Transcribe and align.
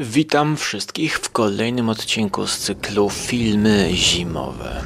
Witam 0.00 0.56
wszystkich 0.56 1.18
w 1.18 1.30
kolejnym 1.30 1.88
odcinku 1.88 2.46
z 2.46 2.58
cyklu 2.58 3.10
Filmy 3.10 3.88
Zimowe. 3.92 4.82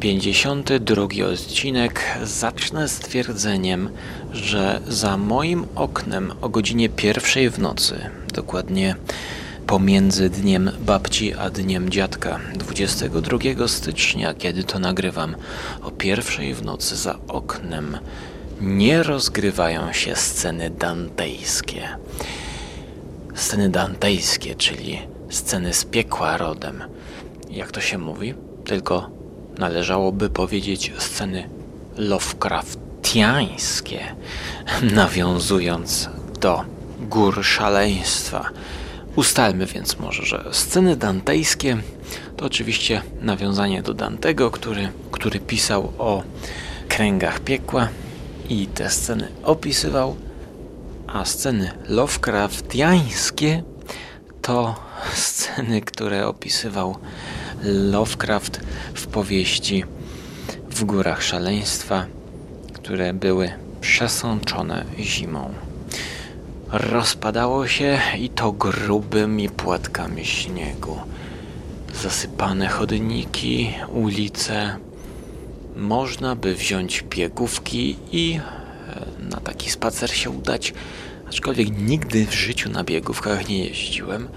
52 0.00 1.02
odcinek 1.32 2.04
zacznę 2.22 2.88
stwierdzeniem, 2.88 3.90
że 4.32 4.80
za 4.88 5.16
moim 5.16 5.66
oknem 5.74 6.32
o 6.40 6.48
godzinie 6.48 6.88
pierwszej 6.88 7.50
w 7.50 7.58
nocy, 7.58 8.10
dokładnie 8.34 8.96
pomiędzy 9.66 10.30
dniem 10.30 10.70
babci 10.80 11.34
a 11.34 11.50
dniem 11.50 11.90
dziadka, 11.90 12.40
22 12.54 13.68
stycznia, 13.68 14.34
kiedy 14.34 14.64
to 14.64 14.78
nagrywam, 14.78 15.36
o 15.82 15.90
pierwszej 15.90 16.54
w 16.54 16.62
nocy 16.62 16.96
za 16.96 17.18
oknem 17.28 17.98
nie 18.60 19.02
rozgrywają 19.02 19.92
się 19.92 20.16
sceny 20.16 20.70
dantejskie 20.70 21.88
sceny 23.34 23.68
dantejskie, 23.68 24.54
czyli 24.54 24.98
sceny 25.30 25.74
z 25.74 25.84
piekła 25.84 26.36
rodem. 26.36 26.82
Jak 27.50 27.72
to 27.72 27.80
się 27.80 27.98
mówi? 27.98 28.34
Tylko 28.64 29.10
należałoby 29.58 30.30
powiedzieć 30.30 30.92
sceny 30.98 31.48
Lovecraftiańskie, 31.96 34.00
nawiązując 34.94 36.08
do 36.40 36.64
gór 37.00 37.44
szaleństwa. 37.44 38.50
Ustalmy 39.16 39.66
więc 39.66 39.98
może, 39.98 40.26
że 40.26 40.44
sceny 40.52 40.96
dantejskie 40.96 41.76
to 42.36 42.46
oczywiście 42.46 43.02
nawiązanie 43.20 43.82
do 43.82 43.94
Dantego, 43.94 44.50
który, 44.50 44.88
który 45.10 45.40
pisał 45.40 45.92
o 45.98 46.22
kręgach 46.88 47.40
piekła 47.40 47.88
i 48.48 48.66
te 48.66 48.90
sceny 48.90 49.28
opisywał 49.44 50.16
a 51.12 51.24
sceny 51.24 51.70
Lovecraftiańskie 51.88 53.62
to 54.42 54.74
sceny, 55.14 55.80
które 55.80 56.26
opisywał 56.26 56.96
Lovecraft 57.62 58.60
w 58.94 59.06
powieści 59.06 59.84
W 60.70 60.84
górach 60.84 61.22
szaleństwa, 61.22 62.06
które 62.72 63.12
były 63.14 63.52
przesączone 63.80 64.84
zimą. 64.98 65.54
Rozpadało 66.72 67.66
się 67.66 67.98
i 68.18 68.28
to 68.28 68.52
grubymi 68.52 69.48
płatkami 69.48 70.24
śniegu. 70.24 70.96
Zasypane 72.02 72.68
chodniki, 72.68 73.74
ulice. 73.88 74.76
Można 75.76 76.36
by 76.36 76.54
wziąć 76.54 77.02
biegówki 77.02 77.96
i 78.12 78.40
na 79.30 79.40
taki 79.40 79.70
spacer 79.70 80.10
się 80.10 80.30
udać, 80.30 80.74
aczkolwiek 81.28 81.78
nigdy 81.78 82.26
w 82.26 82.34
życiu 82.34 82.70
na 82.70 82.84
biegówkach 82.84 83.48
nie 83.48 83.64
jeździłem. 83.64 84.28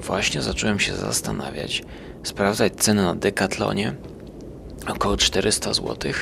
Właśnie 0.00 0.42
zacząłem 0.42 0.80
się 0.80 0.94
zastanawiać, 0.94 1.82
sprawdzać 2.22 2.72
cenę 2.74 3.02
na 3.02 3.14
Decathlonie, 3.14 3.94
około 4.88 5.16
400 5.16 5.74
zł. 5.74 6.12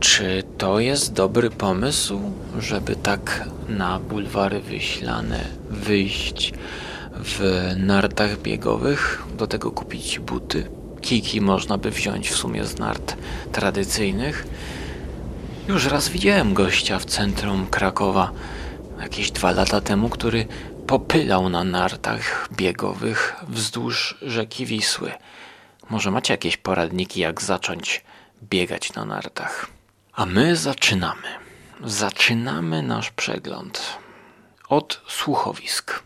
Czy 0.00 0.42
to 0.58 0.80
jest 0.80 1.12
dobry 1.12 1.50
pomysł, 1.50 2.20
żeby 2.58 2.96
tak 2.96 3.48
na 3.68 4.00
bulwary 4.00 4.60
wyślane 4.60 5.44
wyjść 5.70 6.52
w 7.12 7.72
nartach 7.76 8.42
biegowych, 8.42 9.22
do 9.38 9.46
tego 9.46 9.70
kupić 9.70 10.18
buty? 10.18 10.70
Kiki 11.00 11.40
można 11.40 11.78
by 11.78 11.90
wziąć 11.90 12.30
w 12.30 12.36
sumie 12.36 12.64
z 12.64 12.78
nart 12.78 13.16
tradycyjnych 13.52 14.46
już 15.68 15.86
raz 15.86 16.08
widziałem 16.08 16.54
gościa 16.54 16.98
w 16.98 17.04
centrum 17.04 17.66
Krakowa 17.66 18.32
jakieś 19.00 19.30
dwa 19.30 19.50
lata 19.50 19.80
temu, 19.80 20.08
który 20.08 20.46
popylał 20.86 21.48
na 21.48 21.64
nartach 21.64 22.48
biegowych 22.52 23.36
wzdłuż 23.48 24.18
rzeki 24.22 24.66
Wisły. 24.66 25.12
Może 25.90 26.10
macie 26.10 26.34
jakieś 26.34 26.56
poradniki, 26.56 27.20
jak 27.20 27.42
zacząć 27.42 28.04
biegać 28.42 28.94
na 28.94 29.04
nartach? 29.04 29.66
A 30.12 30.26
my 30.26 30.56
zaczynamy. 30.56 31.28
Zaczynamy 31.84 32.82
nasz 32.82 33.10
przegląd 33.10 33.98
od 34.68 35.02
słuchowisk. 35.08 36.02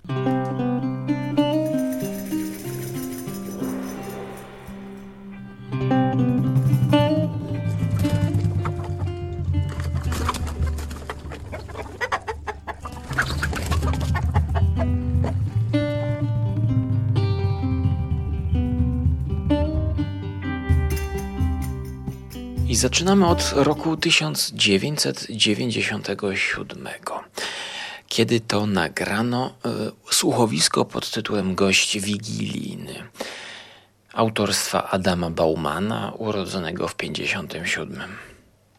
Zaczynamy 22.82 23.26
od 23.26 23.53
roku 23.54 23.97
1997, 23.97 26.88
kiedy 28.09 28.41
to 28.41 28.66
nagrano 28.66 29.54
y, 30.10 30.15
słuchowisko 30.15 30.84
pod 30.84 31.10
tytułem 31.10 31.54
Gość 31.54 32.00
Wigilijny 32.00 32.94
autorstwa 34.12 34.91
Adama 34.91 35.31
Baumana, 35.31 36.12
urodzonego 36.19 36.88
w 36.88 36.97
57. 36.97 38.03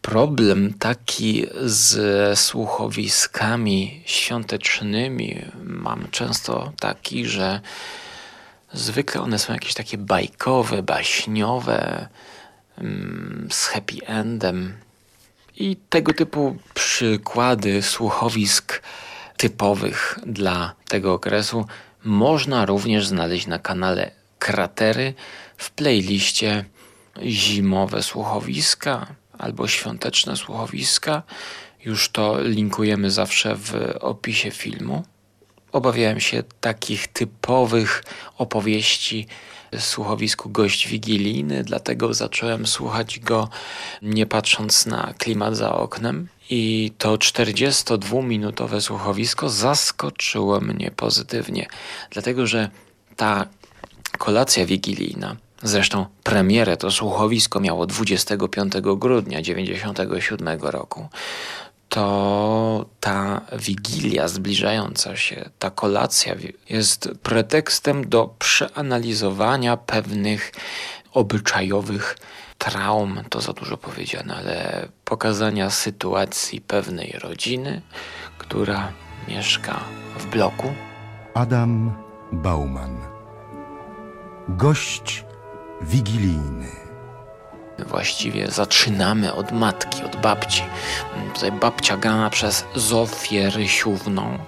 Problem 0.02 0.74
taki 0.78 1.46
z 1.62 2.38
słuchowiskami 2.38 4.02
świątecznymi 4.06 5.42
mam 5.64 6.08
często 6.10 6.72
taki, 6.80 7.26
że 7.26 7.60
zwykle 8.72 9.20
one 9.20 9.38
są 9.38 9.52
jakieś 9.52 9.74
takie 9.74 9.98
bajkowe, 9.98 10.82
baśniowe, 10.82 12.08
z 13.50 13.66
happy 13.66 14.06
endem. 14.06 14.74
I 15.56 15.76
tego 15.76 16.12
typu 16.12 16.56
przykłady 16.74 17.82
słuchowisk 17.82 18.82
typowych 19.36 20.18
dla 20.26 20.74
tego 20.88 21.12
okresu 21.12 21.66
można 22.04 22.66
również 22.66 23.06
znaleźć 23.06 23.46
na 23.46 23.58
kanale 23.58 24.10
Kratery 24.38 25.14
w 25.56 25.70
playliście 25.70 26.64
zimowe 27.22 28.02
słuchowiska 28.02 29.06
albo 29.38 29.68
świąteczne 29.68 30.36
słuchowiska. 30.36 31.22
Już 31.84 32.08
to 32.08 32.40
linkujemy 32.40 33.10
zawsze 33.10 33.56
w 33.56 33.96
opisie 34.00 34.50
filmu. 34.50 35.04
Obawiałem 35.72 36.20
się 36.20 36.42
takich 36.60 37.08
typowych 37.08 38.04
opowieści 38.38 39.26
słuchowisku 39.80 40.50
gość 40.50 40.88
wigilijny, 40.88 41.64
dlatego 41.64 42.14
zacząłem 42.14 42.66
słuchać 42.66 43.20
go 43.20 43.48
nie 44.02 44.26
patrząc 44.26 44.86
na 44.86 45.14
klimat 45.18 45.56
za 45.56 45.74
oknem. 45.74 46.28
I 46.50 46.92
to 46.98 47.16
42-minutowe 47.16 48.80
słuchowisko 48.80 49.48
zaskoczyło 49.48 50.60
mnie 50.60 50.90
pozytywnie, 50.90 51.66
dlatego 52.10 52.46
że 52.46 52.70
ta 53.16 53.46
kolacja 54.18 54.66
wigilijna, 54.66 55.36
zresztą 55.62 56.06
premierę 56.22 56.76
to 56.76 56.90
słuchowisko 56.90 57.60
miało 57.60 57.86
25 57.86 58.72
grudnia 58.80 59.38
1997 59.38 60.60
roku, 60.60 61.08
to 61.88 62.86
ta 63.00 63.40
wigilia 63.52 64.28
zbliżająca 64.28 65.16
się, 65.16 65.50
ta 65.58 65.70
kolacja 65.70 66.34
jest 66.68 67.08
pretekstem 67.22 68.08
do 68.08 68.34
przeanalizowania 68.38 69.76
pewnych 69.76 70.52
obyczajowych 71.12 72.16
traum, 72.58 73.20
to 73.28 73.40
za 73.40 73.52
dużo 73.52 73.76
powiedziane, 73.76 74.36
ale 74.36 74.88
pokazania 75.04 75.70
sytuacji 75.70 76.60
pewnej 76.60 77.12
rodziny, 77.22 77.82
która 78.38 78.92
mieszka 79.28 79.80
w 80.18 80.26
bloku. 80.26 80.72
Adam 81.34 81.92
Bauman. 82.32 82.96
Gość 84.48 85.24
wigilijny. 85.82 86.83
Właściwie 87.78 88.50
zaczynamy 88.50 89.34
od 89.34 89.52
matki, 89.52 90.04
od 90.04 90.16
babci. 90.16 90.62
Tutaj 91.34 91.52
babcia 91.52 91.96
grana 91.96 92.30
przez 92.30 92.64
Zofię 92.74 93.50
Rysiówną, 93.50 94.38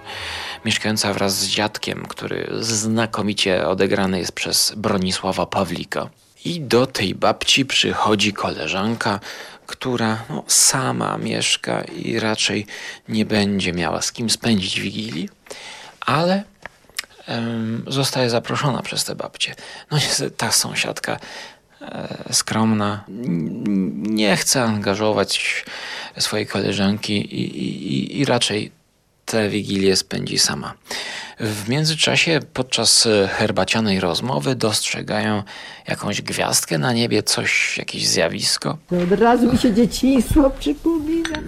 mieszkająca 0.64 1.12
wraz 1.12 1.38
z 1.38 1.48
dziadkiem, 1.48 2.06
który 2.08 2.48
znakomicie 2.60 3.68
odegrany 3.68 4.18
jest 4.18 4.32
przez 4.32 4.72
Bronisława 4.76 5.46
Pawlika. 5.46 6.08
I 6.44 6.60
do 6.60 6.86
tej 6.86 7.14
babci 7.14 7.66
przychodzi 7.66 8.32
koleżanka, 8.32 9.20
która 9.66 10.24
no, 10.30 10.44
sama 10.46 11.18
mieszka 11.18 11.82
i 11.82 12.18
raczej 12.18 12.66
nie 13.08 13.24
będzie 13.24 13.72
miała 13.72 14.02
z 14.02 14.12
kim 14.12 14.30
spędzić 14.30 14.80
wigilii, 14.80 15.28
ale 16.00 16.44
zostaje 17.86 18.30
zaproszona 18.30 18.82
przez 18.82 19.04
tę 19.04 19.14
babcię. 19.14 19.54
No 19.90 19.98
niestety 19.98 20.30
ta 20.36 20.52
sąsiadka 20.52 21.18
skromna, 22.32 23.04
nie 23.98 24.36
chce 24.36 24.62
angażować 24.62 25.64
swojej 26.18 26.46
koleżanki 26.46 27.12
i, 27.12 27.58
i, 27.58 28.20
i 28.20 28.24
raczej 28.24 28.72
tę 29.24 29.48
wigilię 29.48 29.96
spędzi 29.96 30.38
sama. 30.38 30.74
W 31.40 31.68
międzyczasie 31.68 32.40
podczas 32.52 33.06
e, 33.06 33.28
herbacianej 33.28 34.00
rozmowy 34.00 34.54
dostrzegają 34.54 35.42
jakąś 35.88 36.22
gwiazdkę 36.22 36.78
na 36.78 36.92
niebie, 36.92 37.22
coś, 37.22 37.78
jakieś 37.78 38.08
zjawisko. 38.08 38.78
To 38.90 38.96
od 38.96 39.20
razu 39.20 39.52
mi 39.52 39.58
się 39.58 39.74
dzieciństwo 39.74 40.50
przypomina. 40.58 41.38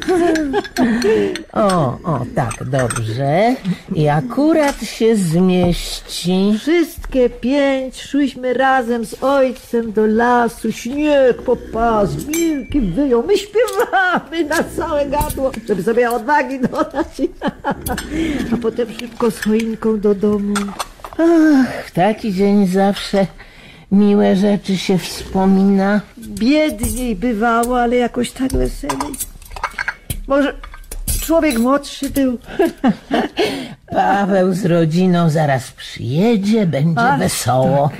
O, 1.52 1.98
o, 2.04 2.26
tak, 2.34 2.64
dobrze. 2.64 3.54
I 3.94 4.08
akurat 4.08 4.82
się 4.82 5.16
zmieści. 5.16 6.54
Wszystkie 6.60 7.30
pięć 7.30 8.02
szłyśmy 8.02 8.54
razem 8.54 9.06
z 9.06 9.22
ojcem 9.22 9.92
do 9.92 10.06
lasu. 10.06 10.72
Śnieg 10.72 11.42
popas, 11.42 12.14
wilki 12.14 12.80
wyją. 12.80 13.22
My 13.22 13.38
śpiewamy 13.38 14.44
na 14.44 14.64
całe 14.76 15.06
gadło, 15.06 15.50
żeby 15.68 15.82
sobie 15.82 16.10
odwagi 16.10 16.60
dodać. 16.60 17.06
A 18.52 18.56
potem 18.62 18.88
szybko 19.00 19.30
z 19.30 19.40
do 19.98 20.14
domu. 20.14 20.54
W 21.86 21.90
taki 21.90 22.34
dzień 22.34 22.66
zawsze 22.66 23.26
miłe 23.92 24.36
rzeczy 24.36 24.76
się 24.76 24.98
wspomina. 24.98 26.00
Biedniej 26.18 27.16
bywało, 27.16 27.80
ale 27.80 27.96
jakoś 27.96 28.30
tak 28.30 28.52
weselej. 28.52 29.12
Może 30.26 30.54
człowiek 31.20 31.58
młodszy 31.58 32.10
był. 32.10 32.38
Paweł 33.90 34.52
z 34.52 34.64
rodziną 34.64 35.30
zaraz 35.30 35.70
przyjedzie, 35.70 36.66
będzie 36.66 37.16
wesoło. 37.18 37.90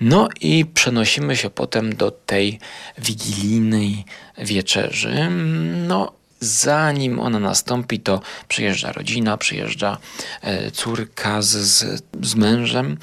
No 0.00 0.28
i 0.40 0.64
przenosimy 0.74 1.36
się 1.36 1.50
potem 1.50 1.96
do 1.96 2.10
tej 2.10 2.58
wigilijnej 2.98 4.04
wieczerzy. 4.38 5.14
No, 5.88 6.12
zanim 6.42 7.18
ona 7.18 7.38
nastąpi, 7.38 8.00
to 8.00 8.20
przyjeżdża 8.48 8.92
rodzina, 8.92 9.36
przyjeżdża 9.36 9.98
e, 10.42 10.70
córka 10.70 11.42
z, 11.42 11.48
z, 11.48 12.02
z 12.22 12.34
mężem 12.34 12.96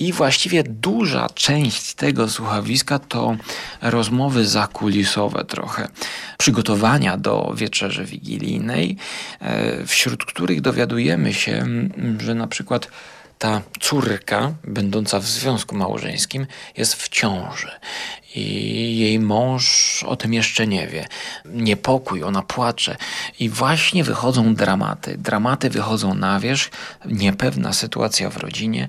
i 0.00 0.12
właściwie 0.12 0.62
duża 0.62 1.28
część 1.34 1.94
tego 1.94 2.28
słuchowiska 2.28 2.98
to 2.98 3.36
rozmowy 3.82 4.46
zakulisowe 4.46 5.44
trochę. 5.44 5.88
Przygotowania 6.38 7.16
do 7.16 7.52
wieczerzy 7.56 8.04
wigilijnej, 8.04 8.96
e, 9.40 9.86
wśród 9.86 10.24
których 10.24 10.60
dowiadujemy 10.60 11.34
się, 11.34 11.66
że 12.18 12.34
na 12.34 12.46
przykład 12.46 12.88
ta 13.38 13.62
córka, 13.80 14.52
będąca 14.64 15.20
w 15.20 15.26
związku 15.26 15.76
małżeńskim, 15.76 16.46
jest 16.76 16.94
w 16.94 17.08
ciąży 17.08 17.70
i 18.34 18.98
jej 18.98 19.20
mąż 19.20 20.02
o 20.02 20.16
tym 20.16 20.34
jeszcze 20.34 20.66
nie 20.66 20.86
wie. 20.86 21.06
Niepokój, 21.44 22.22
ona 22.22 22.42
płacze 22.42 22.96
i 23.40 23.48
właśnie 23.48 24.04
wychodzą 24.04 24.54
dramaty. 24.54 25.18
Dramaty 25.18 25.70
wychodzą 25.70 26.14
na 26.14 26.40
wierzch, 26.40 26.70
niepewna 27.06 27.72
sytuacja 27.72 28.30
w 28.30 28.36
rodzinie. 28.36 28.88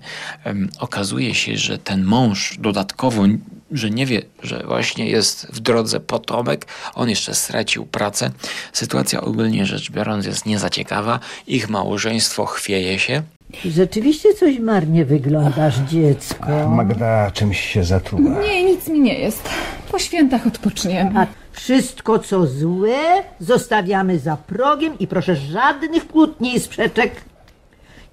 Okazuje 0.80 1.36
się, 1.36 1.58
że 1.58 1.78
ten 1.78 2.04
mąż 2.04 2.58
dodatkowo 2.58 3.24
że 3.72 3.90
nie 3.90 4.06
wie, 4.06 4.22
że 4.44 4.64
właśnie 4.66 5.10
jest 5.10 5.48
w 5.54 5.60
drodze 5.60 6.00
potomek, 6.00 6.66
on 6.96 7.10
jeszcze 7.10 7.36
stracił 7.36 7.86
pracę. 7.86 8.32
Sytuacja 8.74 9.22
ogólnie 9.22 9.66
rzecz 9.66 9.92
biorąc 9.92 10.26
jest 10.26 10.46
niezaciekawa, 10.46 11.20
ich 11.48 11.70
małżeństwo 11.70 12.46
chwieje 12.46 13.00
się. 13.00 13.24
Rzeczywiście 13.66 14.34
coś 14.34 14.60
marnie 14.60 15.06
wyglądasz, 15.06 15.78
dziecko. 15.78 16.70
Magda 16.70 17.32
czymś 17.32 17.60
się 17.60 17.84
zatruła. 17.84 18.42
Nie, 18.42 18.64
nic 18.64 18.88
mi 18.88 19.00
nie 19.00 19.20
jest. 19.20 19.50
Po 19.92 20.00
świętach 20.00 20.48
odpoczniemy. 20.48 21.20
A 21.20 21.28
wszystko, 21.52 22.20
co 22.20 22.48
złe, 22.48 22.98
zostawiamy 23.40 24.20
za 24.20 24.38
progiem 24.38 25.00
i 25.00 25.08
proszę 25.08 25.36
żadnych 25.36 26.08
kłótni 26.08 26.56
i 26.56 26.60
sprzeczek. 26.60 27.12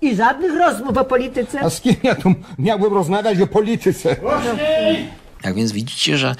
I 0.00 0.16
żadnych 0.16 0.58
rozmów 0.58 0.96
o 0.98 1.04
polityce. 1.04 1.60
A 1.60 1.70
z 1.70 1.80
kim 1.80 1.94
ja 2.02 2.14
tu 2.14 2.32
miałbym 2.58 2.94
rozmawiać 2.94 3.40
o 3.40 3.46
polityce? 3.46 4.16
Tak 5.42 5.54
więc 5.54 5.72
widzicie, 5.72 6.18
że 6.18 6.36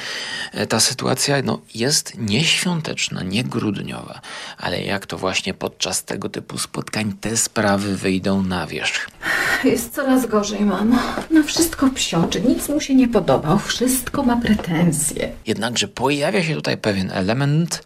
e, 0.53 0.67
ta 0.67 0.81
sytuacja 0.81 1.43
no, 1.45 1.61
jest 1.75 2.19
nieświąteczna, 2.19 3.23
nie 3.23 3.45
grudniowa, 3.45 4.21
ale 4.59 4.83
jak 4.83 5.07
to 5.07 5.19
właśnie 5.19 5.55
podczas 5.55 6.05
tego 6.05 6.29
typu 6.29 6.59
spotkań 6.59 7.13
te 7.21 7.37
sprawy 7.37 7.97
wyjdą 7.97 8.43
na 8.43 8.67
wierzch. 8.67 9.11
Jest 9.65 9.95
coraz 9.95 10.27
gorzej, 10.27 10.61
mamo. 10.61 10.99
Na 11.31 11.43
wszystko 11.43 11.91
psioczy. 11.91 12.41
Nic 12.41 12.69
mu 12.69 12.81
się 12.81 12.95
nie 12.95 13.09
podobał. 13.09 13.59
Wszystko 13.59 14.23
ma 14.23 14.37
pretensje. 14.37 15.33
Jednakże 15.47 15.89
pojawia 15.89 16.43
się 16.45 16.55
tutaj 16.55 16.77
pewien 16.77 17.11
element 17.11 17.85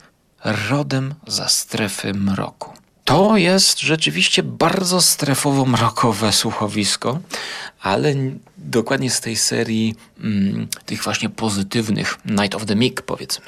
rodem 0.70 1.14
za 1.26 1.48
strefy 1.48 2.14
mroku. 2.14 2.72
To 3.06 3.36
jest 3.36 3.80
rzeczywiście 3.80 4.42
bardzo 4.42 4.98
strefowo-mrokowe 4.98 6.32
słuchowisko, 6.32 7.18
ale 7.82 8.14
dokładnie 8.58 9.10
z 9.10 9.20
tej 9.20 9.36
serii 9.36 9.94
mm, 10.20 10.68
tych 10.86 11.04
właśnie 11.04 11.28
pozytywnych 11.28 12.18
Night 12.24 12.54
of 12.54 12.66
the 12.66 12.74
Meek 12.74 13.02
powiedzmy. 13.02 13.46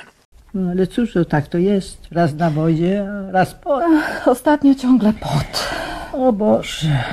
No, 0.54 0.70
ale 0.70 0.86
cóż, 0.86 1.12
to 1.12 1.24
tak 1.24 1.48
to 1.48 1.58
jest. 1.58 1.98
Raz 2.10 2.34
na 2.34 2.50
wozie, 2.50 3.06
a 3.10 3.30
raz 3.30 3.54
po. 3.54 3.80
Ostatnio 4.32 4.74
ciągle 4.74 5.12
pot. 5.12 5.68
O 6.12 6.32
Boże. 6.32 7.04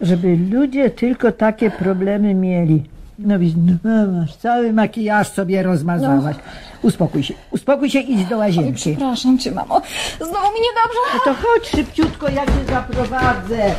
Żeby 0.00 0.38
ludzie 0.50 0.90
tylko 0.90 1.32
takie 1.32 1.70
problemy 1.70 2.34
mieli. 2.34 2.82
No 3.18 3.38
widzisz, 3.38 3.56
no, 3.84 4.06
masz 4.12 4.36
cały 4.36 4.72
makijaż 4.72 5.28
sobie 5.28 5.62
rozmazałaś. 5.62 6.36
Uspokój 6.82 7.22
się, 7.22 7.34
uspokój 7.50 7.90
się, 7.90 7.98
idź 8.00 8.24
do 8.24 8.38
łazienki. 8.38 8.72
Przepraszam 8.72 9.38
cię, 9.38 9.52
mamo. 9.52 9.82
Znowu 10.16 10.52
mi 10.52 10.60
niedobrze. 10.60 11.00
No 11.14 11.20
to 11.24 11.34
chodź 11.34 11.68
szybciutko, 11.68 12.28
ja 12.28 12.46
cię 12.46 12.64
zaprowadzę. 12.68 13.74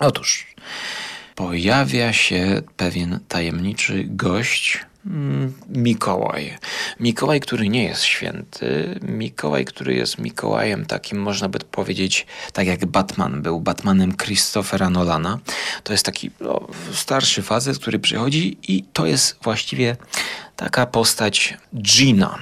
Otóż 0.00 0.46
pojawia 1.34 2.12
się 2.12 2.62
pewien 2.76 3.18
tajemniczy 3.28 4.04
gość, 4.06 4.84
Mikołaj. 5.68 6.58
Mikołaj, 7.00 7.40
który 7.40 7.68
nie 7.68 7.84
jest 7.84 8.02
święty, 8.02 9.00
Mikołaj, 9.02 9.64
który 9.64 9.94
jest 9.94 10.18
Mikołajem 10.18 10.86
takim, 10.86 11.18
można 11.18 11.48
by 11.48 11.58
powiedzieć, 11.58 12.26
tak 12.52 12.66
jak 12.66 12.86
Batman 12.86 13.42
był 13.42 13.60
Batmanem 13.60 14.16
Christophera 14.16 14.90
Nolana. 14.90 15.38
To 15.82 15.92
jest 15.92 16.04
taki 16.04 16.30
no, 16.40 16.68
starszy 16.92 17.42
facet, 17.42 17.78
który 17.78 17.98
przychodzi 17.98 18.58
i 18.68 18.84
to 18.92 19.06
jest 19.06 19.38
właściwie 19.42 19.96
taka 20.56 20.86
postać 20.86 21.58
Gina. 21.76 22.38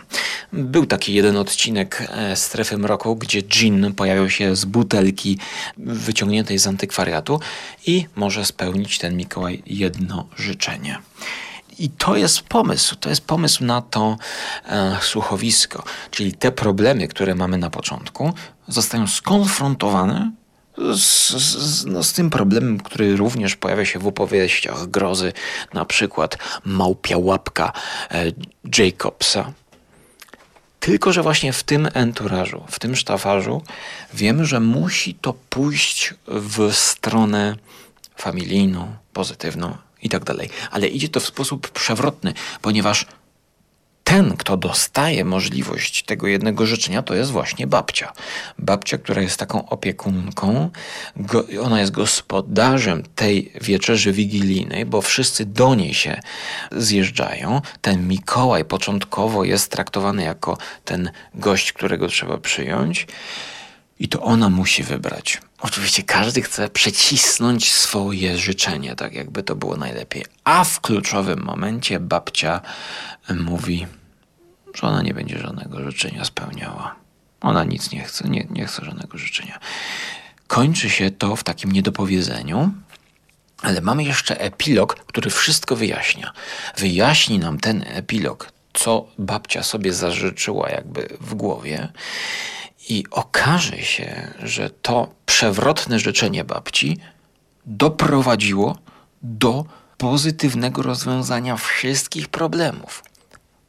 Był 0.53 0.87
taki 0.87 1.15
jeden 1.15 1.37
odcinek 1.37 2.09
e, 2.11 2.37
Strefy 2.37 2.79
Mroku, 2.79 3.17
gdzie 3.17 3.43
Gin 3.43 3.95
pojawiał 3.95 4.31
się 4.31 4.57
z 4.57 4.65
butelki 4.65 5.39
wyciągniętej 5.77 6.59
z 6.59 6.67
antykwariatu 6.67 7.41
i 7.87 8.07
może 8.17 8.45
spełnić 8.45 8.99
ten 8.99 9.17
Mikołaj 9.17 9.63
jedno 9.67 10.29
życzenie. 10.37 10.99
I 11.79 11.91
to 11.91 12.17
jest 12.17 12.41
pomysł, 12.41 12.97
to 12.97 13.09
jest 13.09 13.27
pomysł 13.27 13.65
na 13.65 13.83
to 13.83 14.17
e, 14.67 14.99
słuchowisko, 15.01 15.85
czyli 16.11 16.33
te 16.33 16.53
problemy, 16.53 17.09
które 17.09 17.35
mamy 17.35 17.59
na 17.59 17.71
początku, 17.71 18.33
zostają 18.69 19.07
skonfrontowane 19.07 20.33
z, 20.97 21.31
z, 21.31 21.85
no, 21.87 22.03
z 22.03 22.13
tym 22.13 22.31
problemem, 22.31 22.81
który 22.81 23.17
również 23.17 23.57
pojawia 23.57 23.85
się 23.85 23.99
w 23.99 24.07
opowieściach 24.07 24.87
grozy, 24.87 25.33
na 25.75 25.85
przykład 25.85 26.39
Małpia 26.65 27.19
Łapka 27.19 27.73
e, 28.11 28.25
Jacobsa. 28.79 29.53
Tylko, 30.81 31.13
że 31.13 31.23
właśnie 31.23 31.53
w 31.53 31.63
tym 31.63 31.89
enturażu, 31.95 32.65
w 32.71 32.79
tym 32.79 32.97
sztafarzu 32.97 33.63
wiemy, 34.15 34.47
że 34.47 34.61
musi 34.61 35.15
to 35.15 35.35
pójść 35.51 36.15
w 36.27 36.73
stronę 36.73 37.57
familijną, 38.17 38.97
pozytywną 39.13 39.77
i 40.03 40.09
tak 40.09 40.25
dalej. 40.25 40.51
Ale 40.71 40.89
idzie 40.89 41.09
to 41.09 41.21
w 41.21 41.27
sposób 41.27 41.71
przewrotny, 41.71 42.35
ponieważ 42.63 43.07
ten, 44.05 44.37
kto 44.37 44.57
dostaje 44.57 45.25
możliwość 45.25 46.03
tego 46.03 46.27
jednego 46.27 46.67
życzenia, 46.67 47.03
to 47.03 47.15
jest 47.15 47.31
właśnie 47.31 47.67
babcia. 47.67 48.13
Babcia, 48.59 48.99
która 48.99 49.23
jest 49.23 49.37
taką 49.37 49.69
opiekunką, 49.69 50.71
go, 51.17 51.45
ona 51.63 51.81
jest 51.81 51.93
gospodarzem 51.93 53.03
tej 53.15 53.53
wieczerzy 53.61 54.13
wigilijnej, 54.13 54.87
bo 54.87 55.03
wszyscy 55.03 55.45
do 55.45 55.75
niej 55.75 55.95
się 55.95 56.21
zjeżdżają. 56.73 57.61
Ten 57.81 58.09
Mikołaj 58.09 58.65
początkowo 58.65 59.45
jest 59.45 59.71
traktowany 59.71 60.23
jako 60.23 60.59
ten 60.85 61.11
gość, 61.35 61.73
którego 61.73 62.09
trzeba 62.09 62.39
przyjąć. 62.39 63.07
I 63.99 64.09
to 64.09 64.23
ona 64.23 64.49
musi 64.51 64.83
wybrać. 64.83 65.41
Oczywiście 65.63 66.03
każdy 66.03 66.43
chce 66.43 66.69
przecisnąć 66.69 67.73
swoje 67.73 68.39
życzenie, 68.39 68.97
tak 68.97 69.15
jakby 69.15 69.43
to 69.43 69.57
było 69.57 69.77
najlepiej. 69.77 70.25
A 70.45 70.65
w 70.65 70.81
kluczowym 70.81 71.43
momencie 71.45 72.01
babcia 72.01 72.61
mówi, 73.41 73.87
że 74.75 74.87
ona 74.87 75.03
nie 75.03 75.15
będzie 75.15 75.39
żadnego 75.39 75.91
życzenia 75.91 76.25
spełniała. 76.25 76.95
Ona 77.41 77.65
nic 77.65 77.93
nie 77.93 78.05
chce, 78.05 78.29
nie, 78.29 78.47
nie 78.51 78.67
chce 78.67 78.85
żadnego 78.85 79.19
życzenia. 79.19 79.59
Kończy 80.47 80.91
się 80.91 81.11
to 81.11 81.37
w 81.37 81.45
takim 81.45 81.73
niedopowiedzeniu, 81.73 82.73
ale 83.63 83.81
mamy 83.81 84.05
jeszcze 84.05 84.41
epilog, 84.41 84.95
który 84.95 85.31
wszystko 85.31 85.77
wyjaśnia. 85.77 86.33
Wyjaśni 86.77 87.39
nam 87.39 87.59
ten 87.59 87.85
epilog, 87.87 88.53
co 88.73 89.07
babcia 89.19 89.63
sobie 89.63 89.93
zażyczyła 89.93 90.71
jakby 90.71 91.09
w 91.21 91.35
głowie. 91.35 91.89
I 92.89 93.05
okaże 93.11 93.79
się, 93.79 94.35
że 94.43 94.71
to 94.71 95.15
przewrotne 95.27 95.99
życzenie 95.99 96.45
babci 96.45 96.99
doprowadziło 97.67 98.79
do 99.23 99.65
pozytywnego 99.99 100.83
rozwiązania 100.83 101.57
wszystkich 101.57 102.29
problemów, 102.29 103.05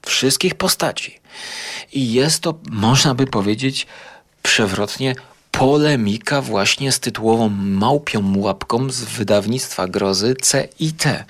wszystkich 0.06 0.56
postaci. 0.56 1.20
I 1.92 2.14
jest 2.14 2.42
to, 2.42 2.54
można 2.72 3.16
by 3.16 3.28
powiedzieć, 3.28 3.88
przewrotnie 4.44 5.16
polemika 5.52 6.42
właśnie 6.42 6.92
z 6.92 7.00
tytułową 7.00 7.50
małpią 7.50 8.38
łapką 8.38 8.90
z 8.90 9.04
wydawnictwa 9.04 9.88
grozy 9.88 10.36
C 10.42 10.68
i 10.80 10.94
T. 10.94 11.26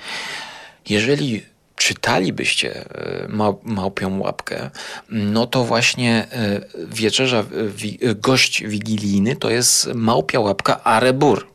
Jeżeli 0.90 1.53
czytalibyście 1.84 2.86
e, 2.86 3.28
mał, 3.28 3.60
małpią 3.64 4.20
łapkę, 4.20 4.70
no 5.10 5.48
to 5.48 5.64
właśnie 5.64 6.28
e, 6.32 6.62
wieczerza, 6.88 7.44
wi, 7.76 8.00
gość 8.16 8.64
wigilijny 8.64 9.36
to 9.36 9.50
jest 9.50 9.90
małpia 9.96 10.40
łapka 10.40 10.84
Arebur. 10.84 11.48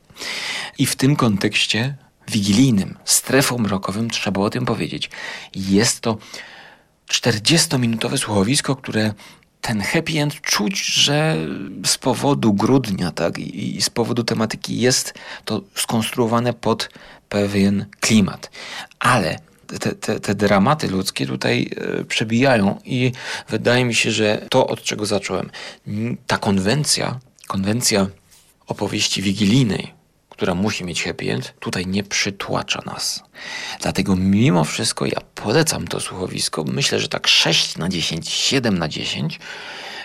I 0.78 0.86
w 0.86 0.96
tym 0.96 1.16
kontekście 1.16 1.96
wigilijnym, 2.28 2.96
strefą 3.04 3.58
mrokowym, 3.58 4.10
trzeba 4.10 4.40
o 4.40 4.50
tym 4.50 4.64
powiedzieć. 4.64 5.10
Jest 5.54 6.00
to 6.00 6.18
40-minutowe 7.10 8.18
słuchowisko, 8.18 8.76
które 8.76 9.14
ten 9.60 9.80
happy 9.80 10.20
end 10.20 10.40
czuć, 10.40 10.84
że 10.84 11.36
z 11.86 11.98
powodu 11.98 12.52
grudnia, 12.52 13.10
tak, 13.12 13.38
i 13.38 13.82
z 13.82 13.90
powodu 13.90 14.24
tematyki 14.24 14.80
jest 14.80 15.14
to 15.44 15.62
skonstruowane 15.74 16.52
pod 16.52 16.90
pewien 17.28 17.86
klimat. 18.00 18.50
Ale 18.98 19.47
te, 19.80 19.94
te, 19.94 20.20
te 20.20 20.34
dramaty 20.34 20.88
ludzkie 20.88 21.26
tutaj 21.26 21.70
e, 21.76 22.04
przebijają 22.04 22.80
i 22.84 23.12
wydaje 23.48 23.84
mi 23.84 23.94
się, 23.94 24.10
że 24.10 24.46
to, 24.50 24.66
od 24.66 24.82
czego 24.82 25.06
zacząłem, 25.06 25.50
ta 26.26 26.38
konwencja, 26.38 27.20
konwencja 27.46 28.06
opowieści 28.66 29.22
wigilijnej, 29.22 29.94
która 30.28 30.54
musi 30.54 30.84
mieć 30.84 31.04
happy 31.04 31.32
end, 31.32 31.54
tutaj 31.60 31.86
nie 31.86 32.04
przytłacza 32.04 32.82
nas. 32.86 33.22
Dlatego 33.80 34.16
mimo 34.16 34.64
wszystko 34.64 35.06
ja 35.06 35.20
polecam 35.34 35.88
to 35.88 36.00
słuchowisko. 36.00 36.64
Myślę, 36.64 37.00
że 37.00 37.08
tak 37.08 37.28
6 37.28 37.76
na 37.76 37.88
10, 37.88 38.28
7 38.28 38.78
na 38.78 38.88
10. 38.88 39.40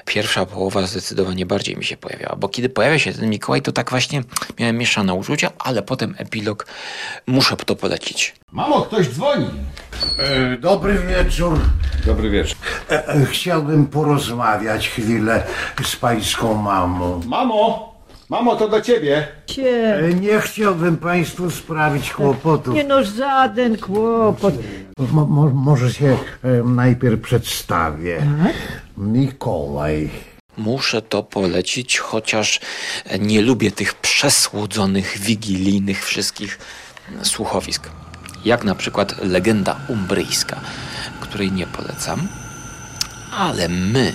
Pierwsza 0.05 0.45
połowa 0.45 0.81
zdecydowanie 0.81 1.45
bardziej 1.45 1.77
mi 1.77 1.83
się 1.85 1.97
pojawiała, 1.97 2.35
bo 2.35 2.49
kiedy 2.49 2.69
pojawia 2.69 2.99
się 2.99 3.13
ten 3.13 3.29
Mikołaj, 3.29 3.61
to 3.61 3.71
tak 3.71 3.89
właśnie 3.89 4.23
miałem 4.59 4.77
mieszane 4.77 5.13
uczucia, 5.13 5.51
ale 5.59 5.81
potem 5.81 6.15
epilog 6.17 6.65
muszę 7.27 7.55
to 7.57 7.75
polecić. 7.75 8.35
Mamo, 8.51 8.81
ktoś 8.81 9.09
dzwoni. 9.09 9.49
E, 10.19 10.57
Dobry 10.57 10.93
wieczór. 10.99 11.59
Dobry 12.05 12.29
wieczór. 12.29 12.57
E, 12.89 13.07
e, 13.07 13.25
Chciałbym 13.25 13.87
porozmawiać 13.87 14.89
chwilę 14.89 15.43
z 15.85 15.95
pańską 15.95 16.53
mamą. 16.53 17.21
Mamo! 17.25 17.92
Mamo, 18.33 18.55
to 18.55 18.67
do 18.67 18.81
ciebie. 18.81 19.27
Cie, 19.45 19.95
E, 19.97 20.13
Nie 20.13 20.39
chciałbym 20.39 20.97
państwu 20.97 21.51
sprawić 21.51 22.11
kłopotów. 22.13 22.75
nie 22.75 22.83
no, 22.83 23.03
żaden 23.03 23.77
kłopot. 23.77 24.53
Mo, 25.11 25.25
mo, 25.25 25.49
może 25.49 25.93
się 25.93 26.17
e, 26.43 26.63
najpierw 26.63 27.21
przedstawię. 27.21 28.21
Mikołaj. 28.97 30.09
Muszę 30.57 31.01
to 31.01 31.23
polecić, 31.23 31.97
chociaż 31.97 32.59
nie 33.19 33.41
lubię 33.41 33.71
tych 33.71 33.93
przesłodzonych, 33.93 35.17
wigilijnych 35.19 36.05
wszystkich 36.05 36.59
słuchowisk. 37.23 37.89
Jak 38.45 38.63
na 38.63 38.75
przykład 38.75 39.15
legenda 39.23 39.75
umbryjska, 39.87 40.59
której 41.19 41.51
nie 41.51 41.67
polecam. 41.67 42.27
Ale 43.37 43.69
my 43.69 44.13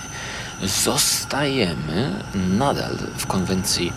zostajemy 0.63 2.25
nadal 2.59 2.97
w 3.19 3.27
konwencji 3.27 3.93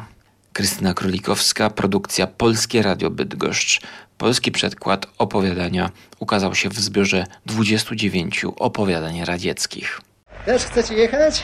Krystyna 0.53 0.95
Królikowska, 0.95 1.71
produkcja 1.71 2.27
Polskie 2.27 2.83
Radio 2.83 3.11
Bydgoszcz. 3.11 3.81
Polski 4.19 4.53
przedkład 4.53 5.07
opowiadania 5.19 5.91
ukazał 6.19 6.55
się 6.55 6.69
w 6.69 6.81
zbiorze 6.81 7.27
29 7.47 8.45
opowiadań 8.45 9.25
radzieckich. 9.25 10.01
Też 10.47 10.63
chcecie 10.63 10.95
jechać? 10.95 11.43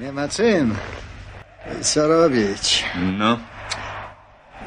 Nie 0.00 0.12
ma 0.12 0.28
czym. 0.28 0.76
Co 1.82 2.08
robić? 2.08 2.84
No. 3.18 3.38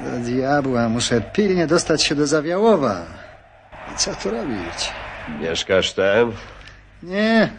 Do 0.03 0.19
diabła, 0.19 0.89
muszę 0.89 1.21
pilnie 1.21 1.67
dostać 1.67 2.03
się 2.03 2.15
do 2.15 2.27
Zawiałowa. 2.27 3.05
I 3.93 3.97
co 3.97 4.15
tu 4.15 4.31
robić? 4.31 4.91
Mieszkasz 5.41 5.93
tam? 5.93 6.33
Nie, 7.03 7.51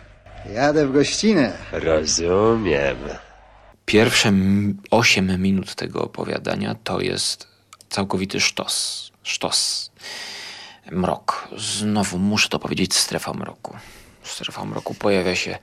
jadę 0.53 0.87
w 0.87 0.93
gościnę. 0.93 1.53
Rozumiem. 1.73 2.97
Pierwsze 3.87 4.33
8 4.91 5.43
minut 5.43 5.75
tego 5.75 6.03
opowiadania 6.03 6.75
to 6.85 7.01
jest 7.01 7.49
całkowity 7.91 8.41
sztos. 8.41 9.11
Sztos. 9.23 9.91
Mrok. 10.91 11.49
Znowu 11.57 12.19
muszę 12.19 12.49
to 12.49 12.59
powiedzieć, 12.59 12.95
strefa 12.95 13.33
mroku. 13.33 13.77
Strefa 14.23 14.65
mroku 14.65 14.95
pojawia 14.95 15.37
się 15.37 15.59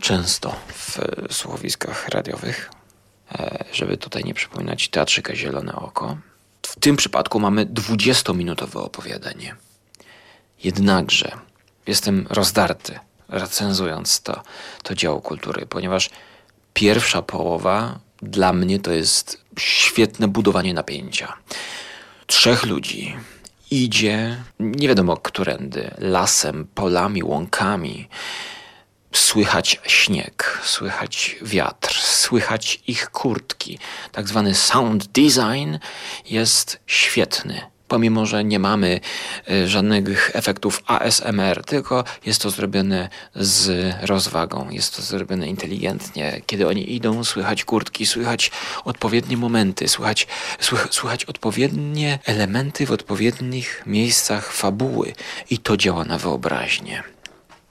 często 0.00 0.54
w 0.68 0.98
e, 0.98 1.32
słuchowiskach 1.32 2.08
radiowych, 2.08 2.70
e, 3.32 3.64
żeby 3.72 3.96
tutaj 3.96 4.24
nie 4.24 4.34
przypominać 4.34 4.88
Teatrzyka 4.88 5.36
Zielone 5.36 5.74
Oko. 5.74 6.16
W 6.62 6.80
tym 6.80 6.96
przypadku 6.96 7.40
mamy 7.40 7.66
20-minutowe 7.66 8.78
opowiadanie. 8.78 9.56
Jednakże 10.64 11.32
jestem 11.86 12.26
rozdarty, 12.30 12.98
recenzując 13.28 14.20
to, 14.20 14.42
to 14.82 14.94
dzieło 14.94 15.20
kultury, 15.20 15.66
ponieważ 15.66 16.10
pierwsza 16.74 17.22
połowa 17.22 17.98
dla 18.22 18.52
mnie 18.52 18.78
to 18.80 18.92
jest 18.92 19.44
świetne 19.58 20.28
budowanie 20.28 20.74
napięcia. 20.74 21.36
Trzech 22.26 22.66
ludzi 22.66 23.16
idzie, 23.70 24.36
nie 24.60 24.88
wiadomo 24.88 25.16
którędy, 25.16 25.90
lasem, 25.98 26.66
polami, 26.74 27.22
łąkami. 27.22 28.08
Słychać 29.12 29.80
śnieg, 29.86 30.60
słychać 30.64 31.36
wiatr, 31.42 31.94
słychać 31.94 32.80
ich 32.86 33.10
kurtki. 33.10 33.78
Tak 34.12 34.28
zwany 34.28 34.54
sound 34.54 35.06
design 35.06 35.78
jest 36.30 36.80
świetny. 36.86 37.60
Pomimo, 37.88 38.26
że 38.26 38.44
nie 38.44 38.58
mamy 38.58 39.00
y, 39.50 39.68
żadnych 39.68 40.30
efektów 40.34 40.82
ASMR, 40.86 41.64
tylko 41.64 42.04
jest 42.26 42.42
to 42.42 42.50
zrobione 42.50 43.08
z 43.34 43.94
rozwagą, 44.02 44.70
jest 44.70 44.96
to 44.96 45.02
zrobione 45.02 45.48
inteligentnie. 45.48 46.40
Kiedy 46.46 46.68
oni 46.68 46.94
idą, 46.94 47.24
słychać 47.24 47.64
kurtki, 47.64 48.06
słychać 48.06 48.50
odpowiednie 48.84 49.36
momenty, 49.36 49.88
słychać, 49.88 50.26
słych, 50.60 50.88
słychać 50.90 51.24
odpowiednie 51.24 52.18
elementy 52.24 52.86
w 52.86 52.92
odpowiednich 52.92 53.82
miejscach 53.86 54.52
fabuły 54.52 55.12
i 55.50 55.58
to 55.58 55.76
działa 55.76 56.04
na 56.04 56.18
wyobraźnię. 56.18 57.17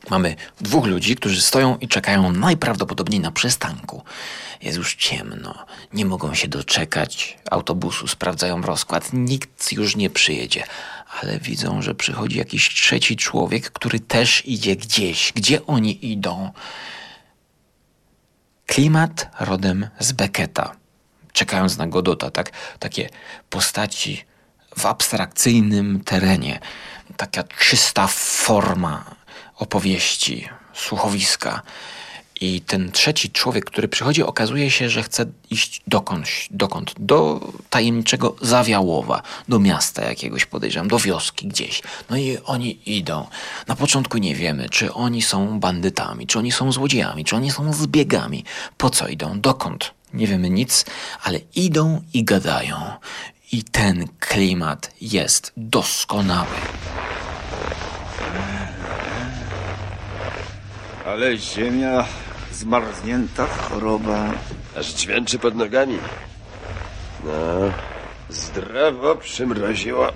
Mamy 0.09 0.35
dwóch 0.61 0.85
ludzi, 0.85 1.15
którzy 1.15 1.41
stoją 1.41 1.77
i 1.77 1.87
czekają 1.87 2.31
najprawdopodobniej 2.31 3.19
na 3.19 3.31
przystanku. 3.31 4.03
Jest 4.61 4.77
już 4.77 4.95
ciemno, 4.95 5.65
nie 5.93 6.05
mogą 6.05 6.33
się 6.33 6.47
doczekać 6.47 7.37
autobusu, 7.51 8.07
sprawdzają 8.07 8.61
rozkład, 8.61 9.09
nikt 9.13 9.71
już 9.71 9.95
nie 9.95 10.09
przyjedzie, 10.09 10.63
ale 11.21 11.39
widzą, 11.39 11.81
że 11.81 11.95
przychodzi 11.95 12.37
jakiś 12.37 12.69
trzeci 12.69 13.15
człowiek, 13.15 13.71
który 13.71 13.99
też 13.99 14.45
idzie 14.45 14.75
gdzieś. 14.75 15.33
Gdzie 15.35 15.65
oni 15.65 16.11
idą? 16.11 16.51
Klimat 18.65 19.29
rodem 19.39 19.87
z 19.99 20.11
Becketa. 20.11 20.75
Czekając 21.33 21.77
na 21.77 21.87
Godota, 21.87 22.31
tak? 22.31 22.51
Takie 22.79 23.09
postaci 23.49 24.25
w 24.77 24.85
abstrakcyjnym 24.85 26.03
terenie. 26.03 26.59
Taka 27.17 27.43
czysta 27.43 28.07
forma 28.07 29.16
opowieści, 29.59 30.47
słuchowiska. 30.73 31.61
I 32.41 32.61
ten 32.61 32.91
trzeci 32.91 33.29
człowiek, 33.29 33.65
który 33.65 33.87
przychodzi, 33.87 34.23
okazuje 34.23 34.71
się, 34.71 34.89
że 34.89 35.03
chce 35.03 35.25
iść 35.49 35.81
dokądś, 35.87 36.47
dokąd? 36.51 36.93
Do 36.99 37.39
tajemniczego 37.69 38.35
Zawiałowa, 38.41 39.21
do 39.47 39.59
miasta 39.59 40.05
jakiegoś 40.05 40.45
podejrzewam, 40.45 40.87
do 40.87 40.99
wioski 40.99 41.47
gdzieś. 41.47 41.81
No 42.09 42.17
i 42.17 42.37
oni 42.45 42.79
idą. 42.85 43.27
Na 43.67 43.75
początku 43.75 44.17
nie 44.17 44.35
wiemy, 44.35 44.69
czy 44.69 44.93
oni 44.93 45.21
są 45.21 45.59
bandytami, 45.59 46.27
czy 46.27 46.39
oni 46.39 46.51
są 46.51 46.71
złodziejami, 46.71 47.25
czy 47.25 47.35
oni 47.35 47.51
są 47.51 47.73
zbiegami. 47.73 48.43
Po 48.77 48.89
co 48.89 49.07
idą? 49.07 49.41
Dokąd? 49.41 49.93
Nie 50.13 50.27
wiemy 50.27 50.49
nic, 50.49 50.85
ale 51.23 51.39
idą 51.55 52.01
i 52.13 52.23
gadają. 52.23 52.77
I 53.51 53.63
ten 53.63 54.07
klimat 54.19 54.91
jest 55.01 55.51
doskonały. 55.57 56.47
Ale 61.07 61.37
ziemia 61.37 62.05
zmarznięta, 62.51 63.47
choroba. 63.47 64.31
Aż 64.77 64.93
dźwięczy 64.93 65.39
pod 65.39 65.55
nogami. 65.55 65.97
No, 67.23 67.31
zdrowo 68.29 69.15
przymroziło. 69.15 70.07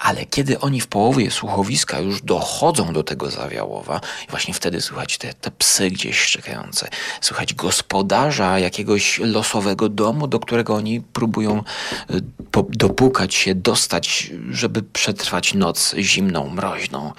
Ale 0.00 0.26
kiedy 0.26 0.60
oni 0.60 0.80
w 0.80 0.86
połowie 0.86 1.30
słuchowiska 1.30 2.00
już 2.00 2.22
dochodzą 2.22 2.92
do 2.92 3.02
tego 3.02 3.30
zawiałowa, 3.30 4.00
właśnie 4.30 4.54
wtedy 4.54 4.80
słychać 4.80 5.18
te, 5.18 5.34
te 5.34 5.50
psy 5.50 5.90
gdzieś 5.90 6.20
szczekające, 6.20 6.88
słychać 7.20 7.54
gospodarza 7.54 8.58
jakiegoś 8.58 9.18
losowego 9.18 9.88
domu, 9.88 10.26
do 10.26 10.40
którego 10.40 10.74
oni 10.74 11.00
próbują 11.00 11.62
po, 12.50 12.66
dopukać 12.68 13.34
się, 13.34 13.54
dostać, 13.54 14.30
żeby 14.50 14.82
przetrwać 14.82 15.54
noc 15.54 15.94
zimną, 15.98 16.50
mroźną. 16.50 17.12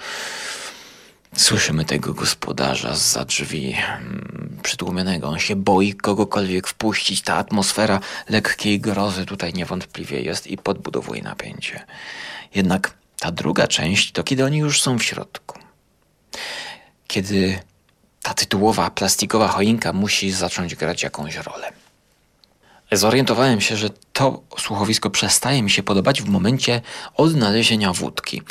Słyszymy 1.36 1.84
tego 1.84 2.14
gospodarza 2.14 2.96
za 2.96 3.24
drzwi 3.24 3.74
mm, 3.74 4.58
przytłumionego. 4.62 5.28
On 5.28 5.38
się 5.38 5.56
boi 5.56 5.94
kogokolwiek 5.94 6.68
wpuścić. 6.68 7.22
Ta 7.22 7.36
atmosfera 7.36 8.00
lekkiej 8.28 8.80
grozy 8.80 9.26
tutaj 9.26 9.52
niewątpliwie 9.52 10.20
jest 10.20 10.46
i 10.46 10.56
podbudowuje 10.56 11.22
napięcie. 11.22 11.86
Jednak 12.54 12.94
ta 13.18 13.32
druga 13.32 13.68
część 13.68 14.12
to 14.12 14.24
kiedy 14.24 14.44
oni 14.44 14.58
już 14.58 14.82
są 14.82 14.98
w 14.98 15.02
środku. 15.02 15.58
Kiedy 17.06 17.58
ta 18.22 18.34
tytułowa 18.34 18.90
plastikowa 18.90 19.48
choinka 19.48 19.92
musi 19.92 20.30
zacząć 20.30 20.74
grać 20.74 21.02
jakąś 21.02 21.36
rolę. 21.36 21.72
Zorientowałem 22.92 23.60
się, 23.60 23.76
że 23.76 23.90
to 24.12 24.42
słuchowisko 24.58 25.10
przestaje 25.10 25.62
mi 25.62 25.70
się 25.70 25.82
podobać 25.82 26.22
w 26.22 26.28
momencie 26.28 26.80
odnalezienia 27.14 27.92
wódki. 27.92 28.42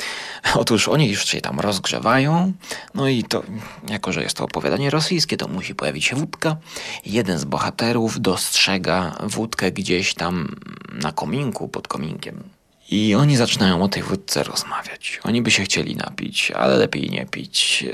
Otóż 0.55 0.87
oni 0.87 1.09
już 1.09 1.25
się 1.25 1.41
tam 1.41 1.59
rozgrzewają, 1.59 2.53
no 2.95 3.07
i 3.07 3.23
to, 3.23 3.43
jako 3.89 4.11
że 4.11 4.23
jest 4.23 4.37
to 4.37 4.43
opowiadanie 4.43 4.89
rosyjskie, 4.89 5.37
to 5.37 5.47
musi 5.47 5.75
pojawić 5.75 6.05
się 6.05 6.15
wódka. 6.15 6.57
Jeden 7.05 7.37
z 7.37 7.45
bohaterów 7.45 8.21
dostrzega 8.21 9.17
wódkę 9.23 9.71
gdzieś 9.71 10.13
tam 10.13 10.55
na 10.93 11.11
kominku, 11.11 11.67
pod 11.67 11.87
kominkiem. 11.87 12.43
I 12.89 13.15
oni 13.15 13.37
zaczynają 13.37 13.83
o 13.83 13.87
tej 13.87 14.03
wódce 14.03 14.43
rozmawiać. 14.43 15.19
Oni 15.23 15.41
by 15.41 15.51
się 15.51 15.63
chcieli 15.63 15.95
napić, 15.95 16.51
ale 16.51 16.77
lepiej 16.77 17.09
nie 17.09 17.25
pić. 17.25 17.85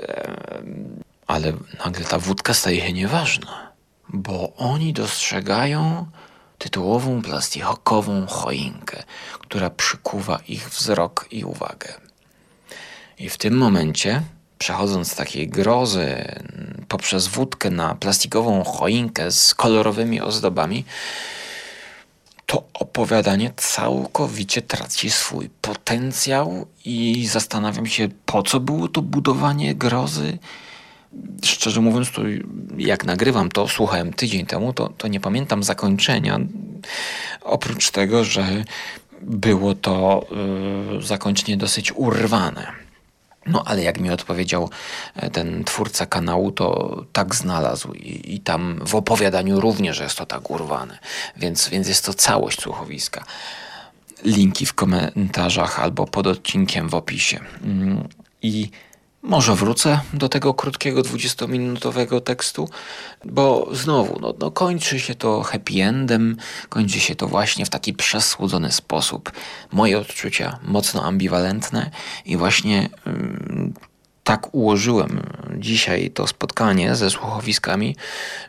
Ale 1.28 1.54
nagle 1.86 2.06
ta 2.06 2.20
wódka 2.20 2.54
staje 2.54 2.82
się 2.82 2.94
nieważna, 2.94 3.72
bo 4.10 4.56
oni 4.56 4.94
dostrzegają 4.94 6.06
tytułową 6.58 7.22
plastikową 7.22 8.28
choinkę, 8.28 9.04
która 9.40 9.70
przykuwa 9.70 10.40
ich 10.48 10.70
wzrok 10.70 11.28
i 11.32 11.44
uwagę. 11.44 11.94
I 13.20 13.30
w 13.30 13.38
tym 13.38 13.58
momencie, 13.58 14.22
przechodząc 14.58 15.12
z 15.12 15.16
takiej 15.16 15.48
grozy 15.48 16.26
poprzez 16.88 17.28
wódkę 17.28 17.70
na 17.70 17.96
plastikową 17.96 18.64
choinkę 18.64 19.32
z 19.32 19.56
kolorowymi 19.56 20.22
ozdobami, 20.22 20.86
to 22.46 22.64
opowiadanie 22.74 23.52
całkowicie 23.56 24.62
traci 24.62 25.12
swój 25.12 25.50
potencjał 25.62 26.68
i 26.86 27.28
zastanawiam 27.28 27.86
się, 27.86 28.10
po 28.26 28.44
co 28.44 28.60
było 28.60 28.88
to 28.88 29.02
budowanie 29.02 29.76
grozy. 29.76 30.38
Szczerze 31.46 31.82
mówiąc, 31.82 32.12
to 32.12 32.22
jak 32.78 33.06
nagrywam 33.06 33.50
to, 33.50 33.68
słuchałem 33.68 34.14
tydzień 34.14 34.46
temu, 34.46 34.74
to, 34.74 34.90
to 34.98 35.08
nie 35.08 35.20
pamiętam 35.20 35.64
zakończenia. 35.64 36.40
Oprócz 37.42 37.92
tego, 37.92 38.24
że 38.24 38.64
było 39.22 39.76
to 39.76 40.26
y, 40.98 41.02
zakończenie 41.02 41.58
dosyć 41.58 41.92
urwane. 41.96 42.72
No 43.48 43.64
ale 43.66 43.84
jak 43.84 44.00
mi 44.00 44.10
odpowiedział 44.10 44.70
e, 45.16 45.30
ten 45.30 45.64
twórca 45.64 46.06
kanału, 46.06 46.52
to 46.52 46.96
tak 47.14 47.36
znalazł 47.36 47.94
i, 47.94 48.36
i 48.36 48.40
tam 48.40 48.80
w 48.86 48.96
opowiadaniu 48.96 49.60
również 49.60 50.00
jest 50.00 50.18
to 50.18 50.26
tak 50.26 50.52
urwane. 50.52 50.98
Więc, 51.38 51.70
więc 51.70 51.88
jest 51.88 52.06
to 52.06 52.14
całość 52.14 52.62
słuchowiska. 52.62 53.24
Linki 54.24 54.66
w 54.66 54.74
komentarzach 54.74 55.80
albo 55.80 56.06
pod 56.06 56.28
odcinkiem 56.28 56.90
w 56.90 56.96
opisie. 56.96 57.40
Mm, 57.64 58.08
I 58.42 58.70
może 59.28 59.56
wrócę 59.56 60.00
do 60.14 60.30
tego 60.30 60.54
krótkiego 60.54 61.02
20-minutowego 61.02 62.22
tekstu, 62.22 62.70
bo 63.26 63.70
znowu, 63.72 64.20
no, 64.20 64.34
no 64.40 64.52
kończy 64.52 65.00
się 65.00 65.16
to 65.16 65.42
happy 65.42 65.84
endem, 65.84 66.38
kończy 66.70 67.00
się 67.00 67.16
to 67.16 67.28
właśnie 67.28 67.66
w 67.66 67.70
taki 67.70 67.94
przesłodzony 67.94 68.72
sposób. 68.72 69.32
Moje 69.72 70.00
odczucia 70.00 70.60
mocno 70.64 71.04
ambiwalentne 71.04 71.92
i 72.26 72.38
właśnie 72.38 72.90
ym, 73.08 73.74
tak 74.28 74.56
ułożyłem 74.56 75.24
dzisiaj 75.58 76.12
to 76.12 76.28
spotkanie 76.28 76.96
ze 76.96 77.10
słuchowiskami, 77.10 77.96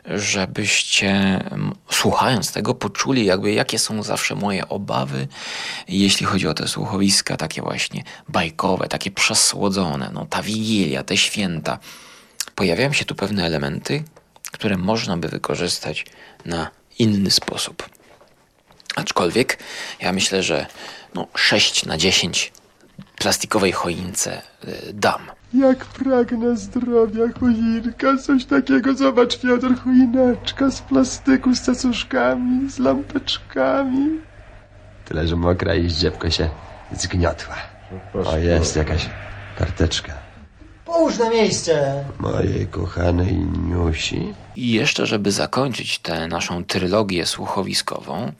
żebyście 0.05 1.43
słuchając 1.91 2.51
tego 2.51 2.75
poczuli 2.75 3.25
jakby 3.25 3.53
jakie 3.53 3.79
są 3.79 4.03
zawsze 4.03 4.35
moje 4.35 4.69
obawy, 4.69 5.27
jeśli 5.87 6.25
chodzi 6.25 6.47
o 6.47 6.53
te 6.53 6.67
słuchowiska 6.67 7.37
takie 7.37 7.61
właśnie 7.61 8.03
bajkowe, 8.29 8.87
takie 8.87 9.11
przesłodzone, 9.11 10.09
no 10.13 10.25
ta 10.25 10.43
wigilia, 10.43 11.03
te 11.03 11.17
święta. 11.17 11.79
Pojawiają 12.55 12.93
się 12.93 13.05
tu 13.05 13.15
pewne 13.15 13.45
elementy, 13.45 14.03
które 14.51 14.77
można 14.77 15.17
by 15.17 15.27
wykorzystać 15.27 16.05
na 16.45 16.71
inny 16.99 17.31
sposób. 17.31 17.89
Aczkolwiek 18.95 19.59
ja 20.01 20.13
myślę, 20.13 20.43
że 20.43 20.65
no 21.13 21.27
6 21.35 21.85
na 21.85 21.97
10 21.97 22.51
plastikowej 23.19 23.71
choince 23.71 24.41
y, 24.63 24.93
dam. 24.93 25.21
Jak 25.53 25.85
pragnę 25.85 26.57
zdrowia, 26.57 27.23
choinka, 27.39 28.17
coś 28.17 28.45
takiego. 28.45 28.93
Zobacz, 28.93 29.37
Fiodor, 29.37 29.75
choineczka 29.83 30.71
z 30.71 30.81
plastyku, 30.81 31.55
z 31.55 31.61
cacuszkami, 31.61 32.69
z 32.71 32.79
lampeczkami. 32.79 34.19
Tyle, 35.05 35.27
że 35.27 35.35
mokra 35.35 35.75
i 35.75 35.89
zdziebko 35.89 36.29
się 36.29 36.49
zgniotła. 36.91 37.55
O, 38.25 38.37
jest 38.37 38.75
jakaś 38.75 39.09
karteczka. 39.57 40.13
Połóż 40.85 41.17
na 41.17 41.29
miejsce. 41.29 42.03
Mojej 42.19 42.67
kochanej 42.67 43.35
Niusi. 43.35 44.33
I 44.55 44.71
jeszcze, 44.71 45.05
żeby 45.05 45.31
zakończyć 45.31 45.99
tę 45.99 46.27
naszą 46.27 46.63
trylogię 46.65 47.25
słuchowiskową, 47.25 48.31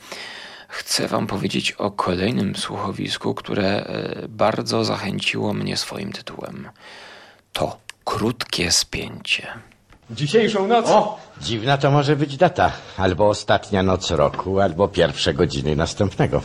chcę 0.70 1.08
Wam 1.08 1.28
powiedzieć 1.28 1.72
o 1.72 1.92
kolejnym 1.92 2.56
słuchowisku, 2.56 3.34
które 3.34 3.66
e, 3.66 4.28
bardzo 4.28 4.86
zachęciło 4.86 5.54
mnie 5.54 5.78
swoim 5.78 6.12
tytułem. 6.12 6.70
To 7.54 7.78
krótkie 8.06 8.72
spięcie. 8.72 9.48
Dzisiejszą 10.12 10.68
noc. 10.68 10.86
O! 10.90 11.20
Dziwna 11.42 11.78
to 11.78 11.92
może 11.92 12.16
być 12.16 12.38
data. 12.38 12.72
Albo 12.98 13.30
ostatnia 13.30 13.84
noc 13.84 14.12
roku, 14.12 14.60
albo 14.60 14.88
pierwsze 14.88 15.34
godziny 15.34 15.76
następnego. 15.76 16.42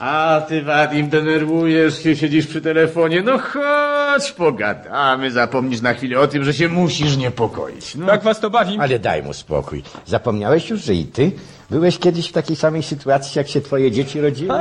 A 0.00 0.42
ty, 0.48 0.62
Wadim, 0.62 1.08
denerwujesz 1.08 2.02
się, 2.02 2.16
siedzisz 2.16 2.46
przy 2.46 2.60
telefonie. 2.60 3.22
No 3.22 3.38
chodź, 3.38 4.32
pogadamy, 4.32 5.30
zapomnisz 5.30 5.80
na 5.80 5.94
chwilę 5.94 6.20
o 6.20 6.26
tym, 6.26 6.44
że 6.44 6.54
się 6.54 6.68
musisz 6.68 7.16
niepokoić. 7.16 7.94
No. 7.94 8.06
Tak 8.06 8.22
was 8.22 8.40
to 8.40 8.50
bawi? 8.50 8.78
Ale 8.80 8.98
daj 8.98 9.22
mu 9.22 9.32
spokój. 9.32 9.82
Zapomniałeś 10.06 10.70
już, 10.70 10.80
że 10.80 10.94
i 10.94 11.04
ty 11.04 11.32
byłeś 11.70 11.98
kiedyś 11.98 12.28
w 12.28 12.32
takiej 12.32 12.56
samej 12.56 12.82
sytuacji, 12.82 13.38
jak 13.38 13.48
się 13.48 13.60
twoje 13.60 13.90
dzieci 13.90 14.20
rodziły? 14.20 14.58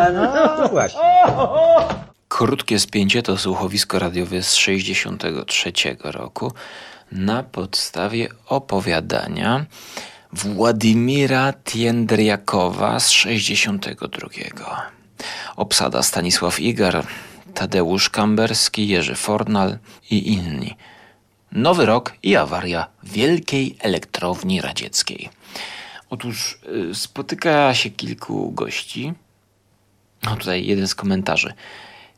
No 0.59 0.69
właśnie. 0.69 1.01
Krótkie 2.27 2.79
spięcie 2.79 3.23
to 3.23 3.37
słuchowisko 3.37 3.99
radiowe 3.99 4.43
z 4.43 4.55
63 4.55 5.73
roku 6.03 6.51
na 7.11 7.43
podstawie 7.43 8.29
opowiadania 8.47 9.65
Władimira 10.33 11.53
Tiendriakowa 11.53 12.99
z 12.99 13.09
62. 13.09 14.91
Obsada 15.55 16.03
Stanisław 16.03 16.59
Igar, 16.59 17.05
Tadeusz 17.53 18.09
Kamberski, 18.09 18.87
Jerzy 18.87 19.15
Fornal 19.15 19.77
i 20.09 20.33
inni. 20.33 20.75
Nowy 21.51 21.85
rok 21.85 22.13
i 22.23 22.35
awaria 22.35 22.87
Wielkiej 23.03 23.77
Elektrowni 23.79 24.61
Radzieckiej. 24.61 25.29
Otóż 26.13 26.58
y, 26.91 26.95
spotyka 26.95 27.73
się 27.73 27.89
kilku 27.89 28.52
gości. 28.52 29.13
No 30.23 30.36
tutaj 30.36 30.65
jeden 30.65 30.88
z 30.88 30.95
komentarzy. 30.95 31.54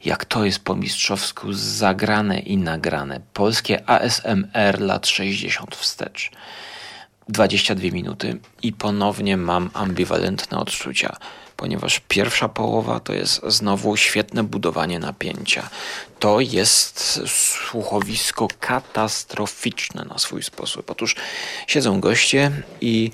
Jak 0.06 0.26
to 0.26 0.46
jest 0.46 0.60
po 0.60 0.76
mistrzowsku 0.76 1.54
zagrane 1.54 2.40
i 2.40 2.58
nagrane. 2.58 3.20
Polskie 3.34 3.90
ASMR 3.90 4.80
lat 4.80 5.08
60 5.08 5.76
wstecz. 5.76 6.32
22 7.30 7.92
minuty 7.92 8.40
i 8.64 8.74
ponownie 8.74 9.38
mam 9.38 9.70
ambiwalentne 9.74 10.58
odczucia, 10.58 11.18
ponieważ 11.58 12.02
pierwsza 12.08 12.50
połowa 12.50 13.00
to 13.00 13.14
jest 13.14 13.42
znowu 13.48 13.98
świetne 13.98 14.44
budowanie 14.44 15.00
napięcia. 15.00 15.70
To 16.20 16.40
jest 16.40 17.22
słuchowisko 17.28 18.48
katastroficzne 18.60 20.06
na 20.06 20.18
swój 20.18 20.44
sposób. 20.44 20.90
Otóż 20.90 21.16
siedzą 21.68 22.00
goście 22.00 22.52
i 22.82 23.12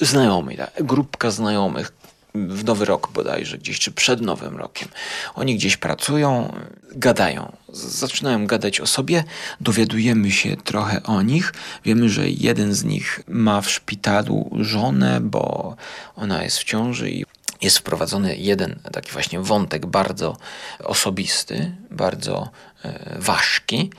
znajomi, 0.00 0.56
tak, 0.56 0.70
grupka 0.84 1.30
znajomych, 1.30 1.92
w 2.34 2.64
nowy 2.64 2.84
rok 2.84 3.10
bodajże, 3.12 3.58
gdzieś 3.58 3.78
czy 3.78 3.92
przed 3.92 4.20
nowym 4.20 4.56
rokiem. 4.56 4.88
Oni 5.34 5.56
gdzieś 5.56 5.76
pracują, 5.76 6.54
gadają, 6.92 7.52
zaczynają 7.72 8.46
gadać 8.46 8.80
o 8.80 8.86
sobie, 8.86 9.24
dowiadujemy 9.60 10.30
się 10.30 10.56
trochę 10.56 11.02
o 11.02 11.22
nich. 11.22 11.54
Wiemy, 11.84 12.08
że 12.08 12.28
jeden 12.28 12.74
z 12.74 12.84
nich 12.84 13.20
ma 13.28 13.60
w 13.60 13.70
szpitalu 13.70 14.50
żonę, 14.60 15.20
bo 15.20 15.76
ona 16.16 16.42
jest 16.42 16.58
w 16.58 16.64
ciąży 16.64 17.10
i 17.10 17.24
jest 17.62 17.78
wprowadzony 17.78 18.36
jeden 18.36 18.78
taki 18.92 19.12
właśnie 19.12 19.40
wątek 19.40 19.86
bardzo 19.86 20.36
osobisty, 20.84 21.72
bardzo 21.90 22.50
e, 22.84 23.16
ważki. 23.18 23.90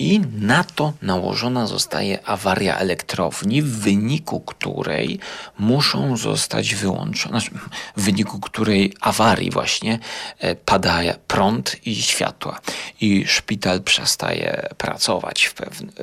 I 0.00 0.20
na 0.40 0.64
to 0.64 0.92
nałożona 1.02 1.66
zostaje 1.66 2.26
awaria 2.26 2.76
elektrowni, 2.76 3.62
w 3.62 3.78
wyniku 3.78 4.40
której 4.40 5.18
muszą 5.58 6.16
zostać 6.16 6.74
wyłączone, 6.74 7.40
znaczy, 7.40 7.50
w 7.96 8.02
wyniku 8.02 8.40
której 8.40 8.94
awarii 9.00 9.50
właśnie 9.50 9.98
e, 10.38 10.56
pada 10.56 11.00
prąd 11.26 11.76
i 11.86 12.02
światła. 12.02 12.60
I 13.00 13.24
szpital 13.26 13.82
przestaje 13.82 14.68
pracować 14.78 15.48
w 15.48 15.54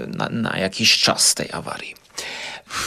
na, 0.08 0.30
na 0.30 0.58
jakiś 0.58 0.98
czas 0.98 1.36
tej 1.36 1.52
awarii 1.52 1.96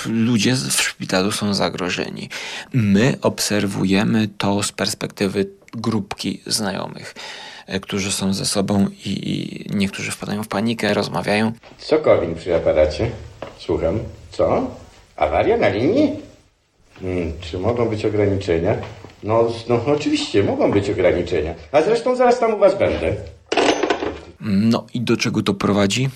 ludzie 0.06 0.54
w 0.54 0.82
szpitalu 0.82 1.32
są 1.32 1.54
zagrożeni. 1.54 2.28
My 2.72 3.18
obserwujemy 3.22 4.28
to 4.28 4.62
z 4.62 4.72
perspektywy 4.72 5.46
grupki 5.72 6.42
znajomych, 6.46 7.14
którzy 7.82 8.12
są 8.12 8.34
ze 8.34 8.46
sobą 8.46 8.86
i, 9.04 9.30
i 9.30 9.66
niektórzy 9.76 10.10
wpadają 10.10 10.42
w 10.42 10.48
panikę, 10.48 10.94
rozmawiają. 10.94 11.52
Co 11.78 11.98
Korwin 11.98 12.34
przy 12.34 12.54
aparacie? 12.54 13.10
Słucham. 13.58 13.98
Co? 14.30 14.70
Awaria 15.16 15.56
na 15.56 15.68
linii? 15.68 16.12
Hmm, 17.00 17.32
czy 17.40 17.58
mogą 17.58 17.88
być 17.88 18.04
ograniczenia? 18.04 18.76
No, 19.22 19.48
no 19.68 19.80
oczywiście, 19.86 20.42
mogą 20.42 20.70
być 20.70 20.90
ograniczenia. 20.90 21.54
A 21.72 21.82
zresztą 21.82 22.16
zaraz 22.16 22.38
tam 22.38 22.54
u 22.54 22.58
was 22.58 22.78
będę. 22.78 23.14
No 24.40 24.86
i 24.94 25.00
do 25.00 25.16
czego 25.16 25.42
to 25.42 25.54
prowadzi? 25.54 26.08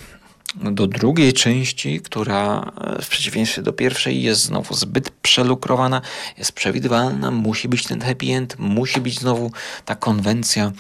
do 0.54 0.86
drugiej 0.86 1.32
części, 1.32 2.00
która 2.00 2.72
e, 2.80 3.02
w 3.02 3.08
przeciwieństwie 3.08 3.62
do 3.62 3.72
pierwszej 3.72 4.22
jest 4.22 4.40
znowu 4.40 4.74
zbyt 4.74 5.10
przelukrowana, 5.10 6.00
jest 6.38 6.52
przewidywalna, 6.52 7.30
musi 7.30 7.68
być 7.68 7.86
ten 7.86 8.00
happy 8.00 8.26
end, 8.26 8.56
musi 8.58 9.00
być 9.00 9.20
znowu 9.20 9.52
ta 9.84 9.94
konwencja 9.94 10.72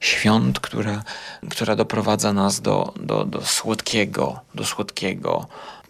świąt, 0.00 0.60
która, 0.60 1.02
która 1.50 1.76
doprowadza 1.76 2.32
nas 2.32 2.60
do, 2.60 2.94
do, 3.00 3.24
do 3.24 3.46
słodkiego, 3.46 4.40
do 4.54 4.64
słodkiego 4.64 5.46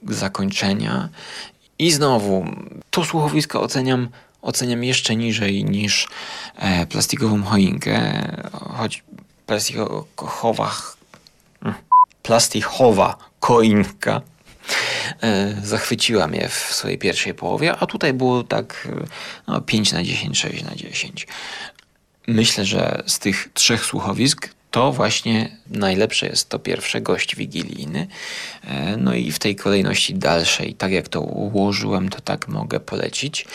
zakończenia. 0.08 1.08
I 1.78 1.92
znowu 1.92 2.44
to 2.90 3.04
słuchowisko 3.04 3.62
oceniam 3.62 4.08
oceniam 4.42 4.84
jeszcze 4.84 5.16
niżej 5.16 5.64
niż 5.64 6.08
e, 6.56 6.86
plastikową 6.86 7.42
choinkę, 7.42 8.22
choć 8.76 9.04
plastikowa 9.46 10.72
plastikowa 12.22 13.16
koinka 13.40 14.20
e, 15.22 15.54
zachwyciła 15.64 16.26
mnie 16.26 16.48
w 16.48 16.54
swojej 16.54 16.98
pierwszej 16.98 17.34
połowie, 17.34 17.76
a 17.76 17.86
tutaj 17.86 18.12
było 18.12 18.42
tak 18.42 18.88
no, 19.48 19.60
5 19.60 19.92
na 19.92 20.02
10, 20.02 20.38
6 20.38 20.62
na 20.64 20.74
10. 20.74 21.26
Myślę, 22.26 22.64
że 22.64 23.02
z 23.06 23.18
tych 23.18 23.48
trzech 23.54 23.84
słuchowisk 23.84 24.48
to 24.70 24.92
właśnie 24.92 25.56
najlepsze 25.66 26.26
jest 26.26 26.48
to 26.48 26.58
pierwsze, 26.58 27.00
gość 27.00 27.36
wigilijny. 27.36 28.06
E, 28.64 28.96
no 28.96 29.14
i 29.14 29.32
w 29.32 29.38
tej 29.38 29.56
kolejności 29.56 30.14
dalszej, 30.14 30.74
tak 30.74 30.92
jak 30.92 31.08
to 31.08 31.20
ułożyłem, 31.20 32.08
to 32.08 32.20
tak 32.20 32.48
mogę 32.48 32.80
polecić. 32.80 33.46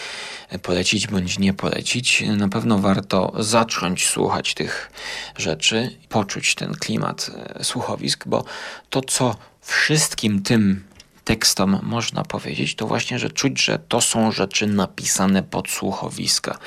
E, 0.50 0.60
polecić 0.60 1.08
bądź 1.08 1.40
nie 1.40 1.54
polecić. 1.54 2.24
Na 2.38 2.50
pewno 2.50 2.80
warto 2.80 3.34
zacząć 3.40 4.08
słuchać 4.08 4.54
tych 4.54 4.92
rzeczy, 5.38 5.98
poczuć 6.10 6.56
ten 6.56 6.74
klimat 6.74 7.32
e, 7.56 7.64
słuchowisk, 7.64 8.28
bo 8.28 8.44
to, 8.90 9.02
co 9.02 9.36
wszystkim 9.62 10.44
tym 10.44 10.84
tekstom 11.24 11.80
można 11.84 12.24
powiedzieć, 12.24 12.76
to 12.76 12.88
właśnie, 12.88 13.20
że 13.20 13.30
czuć, 13.30 13.62
że 13.62 13.80
to 13.80 14.02
są 14.02 14.32
rzeczy 14.32 14.68
napisane 14.68 15.44
pod 15.44 15.70
słuchowiska 15.70 16.58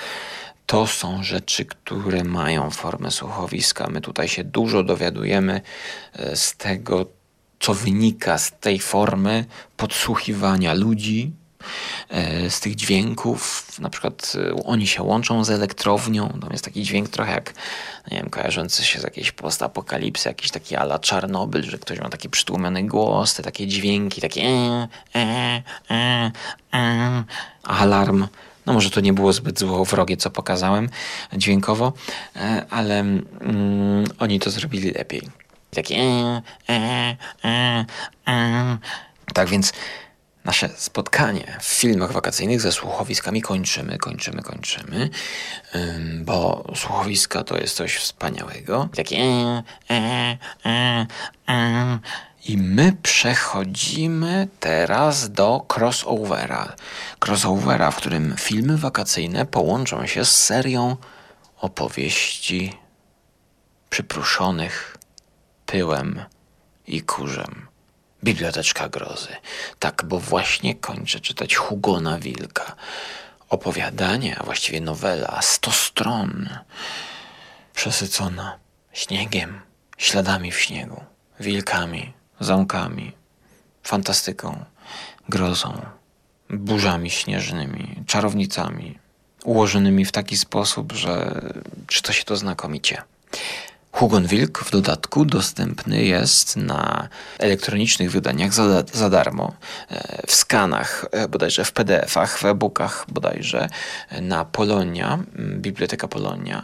to 0.68 0.87
są 0.87 1.22
rzeczy, 1.22 1.64
które 1.64 2.24
mają 2.24 2.70
formę 2.70 3.11
słuchowiska. 3.11 3.87
My 3.90 4.00
tutaj 4.00 4.28
się 4.28 4.44
dużo 4.44 4.83
dowiadujemy 4.83 5.61
e, 6.12 6.37
z 6.37 6.57
tego, 6.57 7.07
co 7.61 7.74
wynika 7.74 8.38
z 8.38 8.52
tej 8.61 8.78
formy 8.78 9.44
podsłuchiwania 9.76 10.74
ludzi, 10.74 11.33
e, 12.09 12.50
z 12.50 12.61
tych 12.61 12.74
dźwięków, 12.74 13.72
na 13.78 13.90
przykład 13.90 14.33
e, 14.50 14.64
oni 14.64 14.87
się 14.87 15.02
łączą 15.02 15.44
z 15.44 15.50
elektrownią, 15.50 16.38
tam 16.40 16.52
jest 16.52 16.64
taki 16.64 16.83
dźwięk 16.83 17.09
trochę 17.09 17.33
jak, 17.33 17.54
nie 18.11 18.18
wiem, 18.18 18.31
kojarzący 18.31 18.85
się 18.85 19.00
z 19.00 19.02
jakiejś 19.02 19.33
postapokalipsy, 19.33 20.28
jakiś 20.28 20.50
taki 20.50 20.76
ala 20.76 20.98
Czarnobyl, 20.98 21.62
że 21.62 21.78
ktoś 21.78 22.00
ma 22.00 22.09
taki 22.09 22.28
przytłumiony 22.28 22.87
głos, 22.87 23.35
te 23.35 23.42
takie 23.42 23.66
dźwięki, 23.66 24.20
takie 24.20 24.42
alarm. 27.62 28.26
No 28.68 28.74
może 28.74 28.90
to 28.90 29.00
nie 29.00 29.12
było 29.12 29.33
zbyt 29.33 29.59
złowrogie, 29.59 30.16
co 30.16 30.31
pokazałem 30.31 30.88
dźwiękowo, 31.33 31.92
e, 32.37 32.66
ale 32.70 33.00
mm, 33.00 34.04
oni 34.18 34.40
to 34.40 34.50
zrobili 34.50 34.90
lepiej. 34.90 35.22
Takie 35.70 35.96
e, 35.96 36.42
e, 36.68 37.16
e, 37.44 37.85
e. 38.28 38.78
Tak 39.35 39.48
więc 39.48 39.72
nasze 40.44 40.68
spotkanie 40.76 41.59
w 41.61 41.64
filmach 41.64 42.12
wakacyjnych 42.12 42.61
ze 42.61 42.72
słuchowiskami 42.72 43.42
kończymy, 43.42 43.98
kończymy, 43.98 44.42
kończymy, 44.42 45.11
bo 46.20 46.64
słuchowiska 46.74 47.44
to 47.44 47.59
jest 47.59 47.76
coś 47.76 47.96
wspaniałego. 47.96 48.88
Takie 48.96 49.18
e. 49.90 51.07
I 52.44 52.57
my 52.57 52.92
przechodzimy 53.03 54.48
teraz 54.61 55.31
do 55.31 55.66
crossovera. 55.77 56.77
Crossovera, 57.27 57.90
w 57.90 57.96
którym 57.96 58.35
filmy 58.38 58.77
wakacyjne 58.77 59.46
połączą 59.46 60.07
się 60.07 60.24
z 60.24 60.44
serią 60.44 60.96
opowieści 61.61 62.72
przypruszonych 63.90 64.96
pyłem 65.66 66.24
i 66.87 67.03
kurzem. 67.03 67.68
Biblioteczka 68.24 68.88
grozy. 68.88 69.37
Tak, 69.79 70.05
bo 70.05 70.20
właśnie 70.20 70.74
kończę 70.74 71.20
czytać 71.20 71.55
Hugona 71.57 72.18
Wilka. 72.18 72.77
Opowiadanie, 73.48 74.38
a 74.38 74.44
właściwie 74.44 74.81
nowela, 74.81 75.42
sto 75.42 75.72
stron, 75.72 76.48
przesycona 77.74 78.59
śniegiem, 78.92 79.61
śladami 79.98 80.53
w 80.53 80.61
śniegu, 80.61 81.05
wilkami, 81.40 82.12
zamkami, 82.40 83.12
fantastyką. 83.83 84.64
grozą, 85.29 85.83
burzami 86.51 87.11
śnieżnymi, 87.11 88.05
czarownicami, 88.07 88.98
ułożonymi 89.44 90.05
w 90.05 90.12
taki 90.12 90.37
sposób, 90.37 90.92
że 90.92 91.40
czyta 91.87 92.12
się 92.12 92.24
to 92.24 92.37
znakomicie. 92.37 93.03
Hugon 93.92 94.27
Wilk 94.27 94.59
w 94.59 94.70
dodatku 94.70 95.24
dostępny 95.24 96.05
jest 96.05 96.57
na 96.57 97.09
elektronicznych 97.38 98.11
wydaniach 98.11 98.53
za, 98.53 98.85
za 98.92 99.11
darmo, 99.11 99.53
e, 99.90 100.22
w 100.27 100.35
skanach, 100.35 101.07
e, 101.12 101.29
bodajże 101.29 101.64
w 101.64 101.72
PDF-ach, 101.72 102.38
w 102.38 102.44
e-bookach 102.44 103.07
bodajże, 103.09 103.68
e, 104.09 104.20
na 104.20 104.44
Polonia, 104.44 105.18
Biblioteka 105.38 106.09
Polonia. 106.09 106.62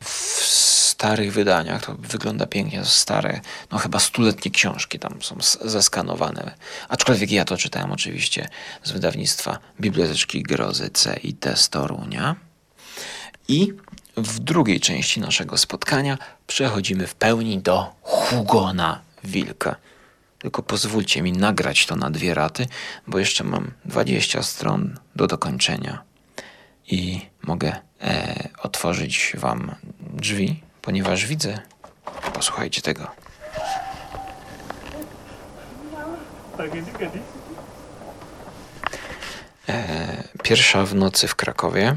W 0.00 0.73
starych 0.94 1.32
wydaniach 1.32 1.86
to 1.86 1.94
wygląda 1.94 2.46
pięknie, 2.46 2.84
stare, 2.84 3.40
no 3.70 3.78
chyba 3.78 3.98
stuletnie 3.98 4.50
książki 4.50 4.98
tam 4.98 5.22
są 5.22 5.36
zeskanowane. 5.64 6.54
Aczkolwiek 6.88 7.30
ja 7.30 7.44
to 7.44 7.56
czytałem 7.56 7.92
oczywiście 7.92 8.48
z 8.82 8.90
wydawnictwa 8.92 9.58
Biblioteczki 9.80 10.42
Grozy 10.42 10.90
C 10.90 11.16
i 11.22 11.34
T 11.34 11.56
z 11.56 11.68
Torunia. 11.68 12.36
I 13.48 13.72
w 14.16 14.38
drugiej 14.38 14.80
części 14.80 15.20
naszego 15.20 15.58
spotkania 15.58 16.18
przechodzimy 16.46 17.06
w 17.06 17.14
pełni 17.14 17.58
do 17.58 17.92
Hugona 18.02 19.00
Wilka. 19.24 19.76
Tylko 20.38 20.62
pozwólcie 20.62 21.22
mi 21.22 21.32
nagrać 21.32 21.86
to 21.86 21.96
na 21.96 22.10
dwie 22.10 22.34
raty, 22.34 22.66
bo 23.06 23.18
jeszcze 23.18 23.44
mam 23.44 23.70
20 23.84 24.42
stron 24.42 24.98
do 25.16 25.26
dokończenia. 25.26 26.02
I 26.86 27.20
mogę 27.42 27.76
e, 28.00 28.48
otworzyć 28.62 29.32
Wam 29.38 29.74
drzwi, 30.00 30.62
ponieważ 30.84 31.26
widzę. 31.26 31.58
Posłuchajcie 32.34 32.82
tego. 32.82 33.10
E, 39.68 40.24
pierwsza 40.42 40.84
w 40.84 40.94
nocy 40.94 41.28
w 41.28 41.34
Krakowie. 41.34 41.96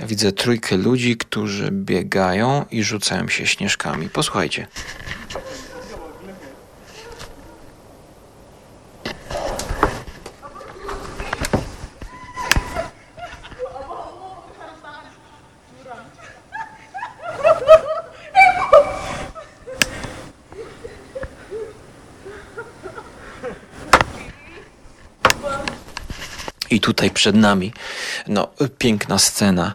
Widzę 0.00 0.32
trójkę 0.32 0.76
ludzi, 0.76 1.16
którzy 1.16 1.70
biegają 1.70 2.64
i 2.70 2.84
rzucają 2.84 3.28
się 3.28 3.46
śnieżkami. 3.46 4.08
Posłuchajcie. 4.08 4.66
Tutaj 26.84 27.10
przed 27.10 27.36
nami, 27.36 27.72
no, 28.26 28.48
piękna 28.78 29.18
scena 29.18 29.74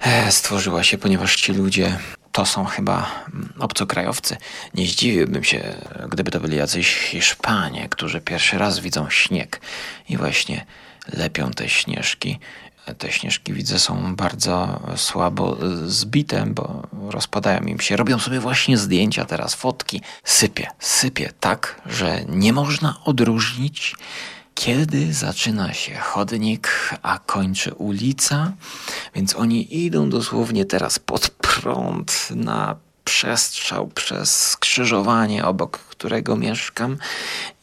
e, 0.00 0.32
stworzyła 0.32 0.84
się, 0.84 0.98
ponieważ 0.98 1.36
ci 1.36 1.52
ludzie 1.52 1.98
to 2.32 2.46
są 2.46 2.64
chyba 2.64 3.24
mm, 3.34 3.52
obcokrajowcy. 3.58 4.36
Nie 4.74 4.86
zdziwiłbym 4.86 5.44
się, 5.44 5.74
gdyby 6.08 6.30
to 6.30 6.40
byli 6.40 6.56
jacyś 6.56 6.94
Hiszpanie, 6.96 7.88
którzy 7.88 8.20
pierwszy 8.20 8.58
raz 8.58 8.78
widzą 8.78 9.10
śnieg 9.10 9.60
i 10.08 10.16
właśnie 10.16 10.66
lepią 11.12 11.50
te 11.50 11.68
śnieżki. 11.68 12.38
Te 12.98 13.12
śnieżki 13.12 13.52
widzę 13.52 13.78
są 13.78 14.16
bardzo 14.16 14.80
słabo 14.96 15.56
zbite, 15.86 16.46
bo 16.46 16.82
rozpadają 16.92 17.60
im 17.60 17.80
się. 17.80 17.96
Robią 17.96 18.18
sobie 18.18 18.40
właśnie 18.40 18.78
zdjęcia 18.78 19.24
teraz, 19.24 19.54
fotki. 19.54 20.02
Sypie, 20.24 20.66
sypie 20.78 21.32
tak, 21.40 21.80
że 21.86 22.24
nie 22.28 22.52
można 22.52 23.00
odróżnić 23.04 23.94
kiedy 24.58 25.14
zaczyna 25.14 25.74
się 25.74 25.94
chodnik, 25.94 26.68
a 27.02 27.18
kończy 27.18 27.74
ulica, 27.74 28.52
więc 29.14 29.36
oni 29.36 29.84
idą 29.84 30.10
dosłownie 30.10 30.64
teraz 30.64 30.98
pod 30.98 31.30
prąd 31.30 32.28
na 32.30 32.76
przestrzał 33.04 33.86
przez 33.86 34.48
skrzyżowanie, 34.48 35.44
obok 35.44 35.78
którego 35.78 36.36
mieszkam. 36.36 36.96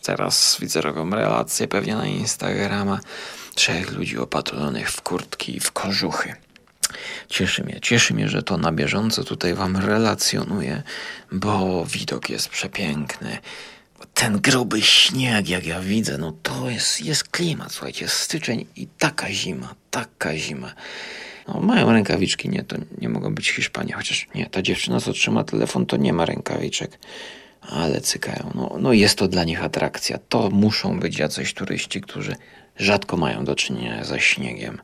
Teraz 0.01 0.57
widzę 0.59 0.81
taką 0.81 1.09
relację 1.09 1.67
pewnie 1.67 1.95
na 1.95 2.05
Instagrama 2.05 2.99
trzech 3.55 3.91
ludzi 3.91 4.17
opatrzonych 4.17 4.91
w 4.91 5.01
kurtki 5.01 5.57
i 5.57 5.59
w 5.59 5.71
kożuchy. 5.71 6.35
Cieszy 7.29 7.63
mnie, 7.63 7.79
cieszy 7.81 8.13
mnie, 8.13 8.29
że 8.29 8.43
to 8.43 8.57
na 8.57 8.71
bieżąco 8.71 9.23
tutaj 9.23 9.53
Wam 9.53 9.77
relacjonuję, 9.77 10.83
bo 11.31 11.85
widok 11.85 12.29
jest 12.29 12.49
przepiękny 12.49 13.37
ten 14.13 14.39
gruby 14.39 14.81
śnieg, 14.81 15.49
jak 15.49 15.65
ja 15.65 15.79
widzę, 15.79 16.17
no 16.17 16.33
to 16.43 16.69
jest, 16.69 17.01
jest 17.01 17.23
klimat, 17.23 17.71
słuchajcie, 17.71 18.07
styczeń 18.07 18.65
i 18.75 18.87
taka 18.87 19.31
zima, 19.31 19.75
taka 19.91 20.37
zima. 20.37 20.73
No, 21.47 21.59
mają 21.59 21.91
rękawiczki, 21.91 22.49
nie, 22.49 22.63
to 22.63 22.75
nie 22.97 23.09
mogą 23.09 23.35
być 23.35 23.51
Hiszpanie, 23.51 23.93
chociaż 23.93 24.27
nie, 24.35 24.45
ta 24.45 24.61
dziewczyna, 24.61 25.01
co 25.01 25.13
trzyma 25.13 25.43
telefon, 25.43 25.85
to 25.85 25.97
nie 25.97 26.13
ma 26.13 26.25
rękawiczek, 26.25 26.99
ale 27.61 28.01
cykają. 28.01 28.51
No, 28.55 28.75
no 28.79 28.93
jest 28.93 29.17
to 29.17 29.27
dla 29.27 29.43
nich 29.43 29.63
atrakcja. 29.63 30.19
To 30.29 30.49
muszą 30.49 30.99
być 30.99 31.17
jacyś 31.17 31.53
turyści, 31.53 32.01
którzy 32.01 32.35
rzadko 32.77 33.17
mają 33.17 33.45
do 33.45 33.55
czynienia 33.55 34.03
ze 34.03 34.19
śniegiem. 34.19 34.81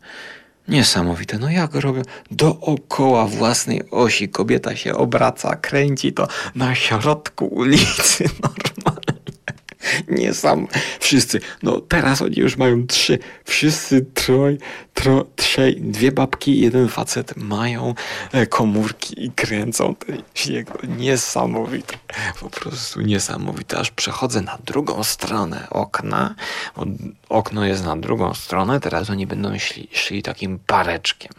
Niesamowite. 0.68 1.40
No 1.40 1.50
jak 1.50 1.76
robią? 1.76 2.02
Dookoła 2.32 3.28
własnej 3.28 3.90
osi 3.92 4.30
kobieta 4.30 4.76
się 4.76 4.96
obraca, 4.96 5.56
kręci 5.56 6.14
to 6.14 6.28
na 6.56 6.76
środku 6.76 7.46
ulicy 7.46 8.24
normalnie. 8.44 9.01
Nie 10.08 10.34
sam. 10.34 10.68
Wszyscy. 11.00 11.40
No 11.64 11.82
teraz 11.82 12.22
oni 12.22 12.36
już 12.38 12.58
mają 12.58 12.88
trzy. 12.88 13.20
Wszyscy 13.46 14.06
troj, 14.14 14.58
tro, 14.94 15.26
trzej, 15.36 15.82
dwie 15.82 16.12
babki 16.12 16.60
jeden 16.60 16.88
facet 16.88 17.38
mają 17.38 17.94
e, 18.32 18.46
komórki 18.46 19.26
i 19.26 19.32
kręcą 19.32 19.96
ten 19.96 20.22
śnieg. 20.34 20.68
Niesamowite. 20.98 21.98
Po 22.40 22.50
prostu 22.50 23.02
niesamowite. 23.02 23.78
Aż 23.78 23.92
przechodzę 23.92 24.42
na 24.42 24.58
drugą 24.66 25.04
stronę 25.04 25.68
okna. 25.70 26.36
Okno 27.30 27.66
jest 27.66 27.86
na 27.86 27.98
drugą 27.98 28.34
stronę. 28.34 28.80
Teraz 28.80 29.10
oni 29.10 29.28
będą 29.28 29.60
szli, 29.60 29.88
szli 29.92 30.24
takim 30.24 30.60
pareczkiem. 30.60 31.32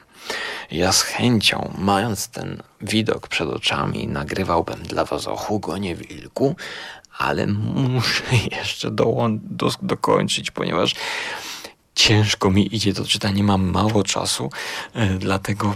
Ja 0.71 0.93
z 0.93 1.03
chęcią, 1.03 1.73
mając 1.79 2.29
ten 2.29 2.63
widok 2.81 3.29
przed 3.29 3.49
oczami, 3.49 4.09
nagrywałbym 4.09 4.83
dla 4.83 5.05
was 5.05 5.27
o 5.27 5.37
Hugonie 5.37 5.97
Wilku, 5.97 6.57
ale 7.19 7.47
muszę 7.47 8.25
jeszcze 8.59 8.91
dołą- 8.91 9.39
do, 9.43 9.71
dokończyć, 9.83 10.51
ponieważ 10.51 10.95
ciężko 11.95 12.51
mi 12.51 12.77
idzie 12.77 12.95
to 12.95 13.05
czytanie, 13.05 13.43
mam 13.43 13.71
mało 13.71 14.03
czasu, 14.03 14.51
e, 14.95 15.09
dlatego 15.09 15.75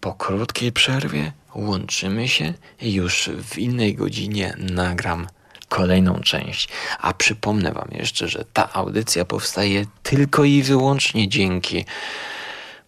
po 0.00 0.14
krótkiej 0.14 0.72
przerwie 0.72 1.32
łączymy 1.54 2.28
się 2.28 2.54
już 2.82 3.30
w 3.44 3.58
innej 3.58 3.94
godzinie 3.94 4.54
nagram 4.58 5.26
kolejną 5.68 6.20
część. 6.20 6.68
A 7.00 7.14
przypomnę 7.14 7.72
Wam 7.72 7.88
jeszcze, 7.92 8.28
że 8.28 8.44
ta 8.52 8.72
audycja 8.72 9.24
powstaje 9.24 9.86
tylko 10.02 10.44
i 10.44 10.62
wyłącznie 10.62 11.28
dzięki 11.28 11.84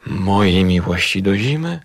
mojej 0.07 0.64
miłości 0.64 1.22
do 1.22 1.37
zimy 1.37 1.81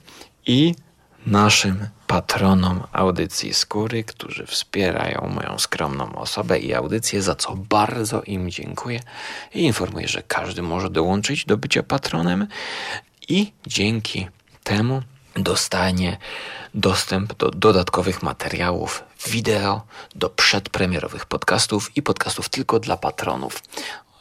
i 0.46 0.76
naszym 1.26 1.88
patronom 2.08 2.84
audycji 2.92 3.54
Skóry, 3.54 4.04
którzy 4.04 4.46
wspierają 4.46 5.30
moją 5.36 5.60
skromną 5.60 6.16
osobę 6.16 6.60
i 6.60 6.74
audycję, 6.74 7.22
za 7.22 7.36
co 7.36 7.56
bardzo 7.56 8.22
im 8.22 8.52
dziękuję 8.52 9.00
i 9.54 9.64
informuję, 9.64 10.08
że 10.08 10.24
każdy 10.24 10.62
może 10.62 10.90
dołączyć 10.90 11.46
do 11.46 11.58
bycia 11.58 11.84
patronem 11.84 12.48
i 13.30 13.52
dzięki 13.68 14.28
temu 14.64 15.02
dostanie 15.36 16.18
dostęp 16.74 17.34
do 17.34 17.52
dodatkowych 17.52 18.24
materiałów 18.24 19.04
wideo, 19.28 19.82
do 20.16 20.30
przedpremierowych 20.30 21.26
podcastów 21.26 21.98
i 21.98 22.02
podcastów 22.02 22.50
tylko 22.50 22.80
dla 22.80 22.98
patronów. 22.98 23.64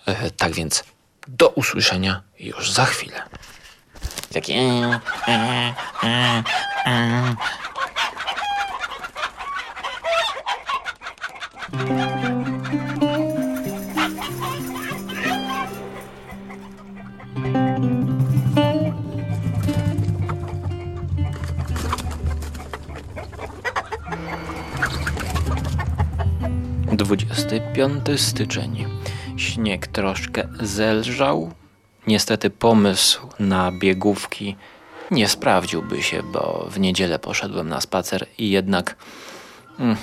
E, 0.06 0.30
tak 0.30 0.52
więc 0.54 0.84
do 1.28 1.48
usłyszenia 1.48 2.22
już 2.38 2.72
za 2.72 2.84
chwilę. 2.84 3.22
Takie. 4.32 4.54
E, 4.54 5.00
e, 5.28 5.74
e, 6.04 6.42
e. 6.86 7.36
Dwudziesty 26.92 27.60
piąty 27.74 28.18
styczeń. 28.18 28.84
Śnieg 29.36 29.86
troszkę 29.86 30.48
zelżał. 30.60 31.52
Niestety 32.06 32.50
pomysł 32.50 33.26
na 33.38 33.72
biegówki 33.72 34.56
nie 35.10 35.28
sprawdziłby 35.28 36.02
się, 36.02 36.22
bo 36.22 36.66
w 36.70 36.80
niedzielę 36.80 37.18
poszedłem 37.18 37.68
na 37.68 37.80
spacer 37.80 38.26
i 38.38 38.50
jednak. 38.50 38.96
Mm, 39.78 39.96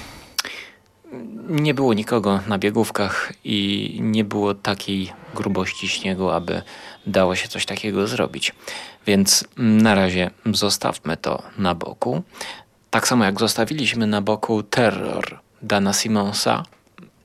nie 1.50 1.74
było 1.74 1.94
nikogo 1.94 2.40
na 2.48 2.58
biegówkach 2.58 3.34
i 3.44 4.00
nie 4.02 4.24
było 4.24 4.54
takiej 4.54 5.14
grubości 5.36 5.88
śniegu, 5.88 6.30
aby 6.30 6.62
dało 7.08 7.36
się 7.36 7.48
coś 7.48 7.66
takiego 7.66 8.08
zrobić. 8.08 8.56
Więc 9.06 9.46
na 9.58 9.96
razie 9.96 10.32
zostawmy 10.46 11.18
to 11.18 11.44
na 11.58 11.76
boku. 11.76 12.24
Tak 12.90 13.08
samo 13.08 13.26
jak 13.26 13.40
zostawiliśmy 13.40 14.08
na 14.08 14.22
boku 14.22 14.64
terror 14.64 15.40
Dana 15.62 15.94
Simonsa 15.94 16.64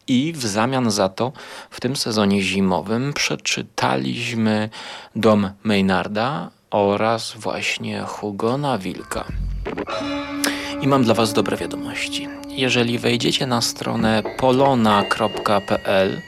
i 0.09 0.33
w 0.33 0.47
zamian 0.47 0.91
za 0.91 1.09
to 1.09 1.33
w 1.71 1.81
tym 1.81 1.97
sezonie 1.97 2.43
zimowym 2.43 3.13
przeczytaliśmy 3.13 4.71
Dom 5.17 5.51
Maynarda 5.63 6.51
oraz 6.71 7.33
właśnie 7.37 8.01
Hugona 8.01 8.79
Wilka. 8.79 9.25
I 10.81 10.89
mam 10.89 11.05
dla 11.05 11.15
Was 11.15 11.33
dobre 11.33 11.57
wiadomości. 11.57 12.29
Jeżeli 12.49 12.99
wejdziecie 12.99 13.47
na 13.47 13.61
stronę 13.61 14.23
polona.pl, 14.39 16.21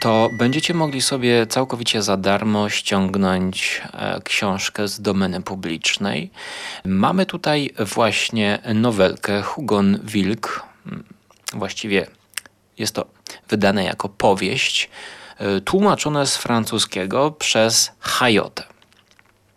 to 0.00 0.30
będziecie 0.32 0.74
mogli 0.74 1.02
sobie 1.02 1.46
całkowicie 1.46 2.02
za 2.02 2.16
darmo 2.16 2.68
ściągnąć 2.68 3.82
e, 3.92 4.20
książkę 4.24 4.88
z 4.88 5.00
domeny 5.00 5.42
publicznej. 5.42 6.30
Mamy 6.84 7.26
tutaj 7.26 7.70
właśnie 7.78 8.58
nowelkę 8.74 9.42
Hugon 9.42 9.98
Wilk. 10.04 10.62
Właściwie 11.52 12.06
jest 12.78 12.94
to 12.94 13.06
wydane 13.48 13.84
jako 13.84 14.08
powieść, 14.08 14.90
e, 15.38 15.60
tłumaczone 15.60 16.26
z 16.26 16.36
francuskiego 16.36 17.30
przez 17.30 17.92
Hayotę. 18.00 18.64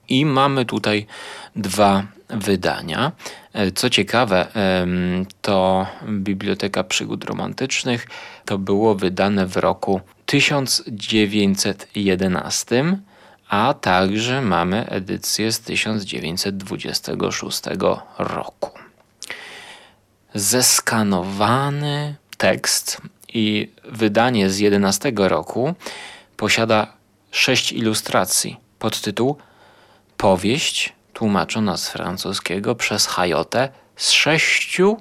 I 0.09 0.25
mamy 0.25 0.65
tutaj 0.65 1.07
dwa 1.55 2.03
wydania. 2.29 3.11
E, 3.53 3.71
co 3.71 3.89
ciekawe, 3.89 4.47
to 5.41 5.87
Biblioteka 6.09 6.83
Przygód 6.83 7.25
Romantycznych 7.25 8.07
to 8.45 8.57
było 8.57 8.95
wydane 8.95 9.45
w 9.45 9.57
roku 9.57 10.01
1911, 10.25 12.97
a 13.49 13.73
także 13.73 14.41
mamy 14.41 14.89
edycję 14.89 15.51
z 15.51 15.59
1926 15.59 17.61
roku. 18.17 18.69
Zeskanowany 20.33 22.15
tekst 22.41 23.01
i 23.33 23.71
wydanie 23.83 24.49
z 24.49 24.59
11 24.59 25.11
roku 25.15 25.73
posiada 26.37 26.93
sześć 27.31 27.71
ilustracji 27.71 28.57
pod 28.79 29.01
tytuł 29.01 29.37
Powieść 30.17 30.93
tłumaczona 31.13 31.77
z 31.77 31.89
francuskiego 31.89 32.75
przez 32.75 33.07
Hayotę 33.07 33.69
z 33.95 34.11
sześciu 34.11 34.97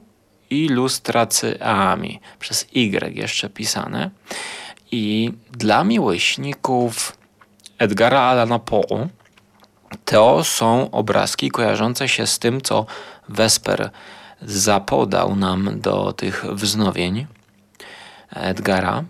ilustracjami, 0.50 2.20
przez 2.38 2.66
Y 2.74 3.12
jeszcze 3.14 3.50
pisane. 3.50 4.10
I 4.90 5.32
dla 5.52 5.84
miłośników 5.84 7.16
Edgara 7.78 8.20
Allana 8.20 8.58
Poe 8.58 9.08
to 10.04 10.44
są 10.44 10.90
obrazki 10.90 11.50
kojarzące 11.50 12.08
się 12.08 12.26
z 12.26 12.38
tym, 12.38 12.60
co 12.60 12.86
Vesper 13.28 13.90
zapodał 14.42 15.36
nam 15.36 15.80
do 15.80 16.12
tych 16.12 16.44
wznowień 16.52 17.26
Edgara. 18.30 19.04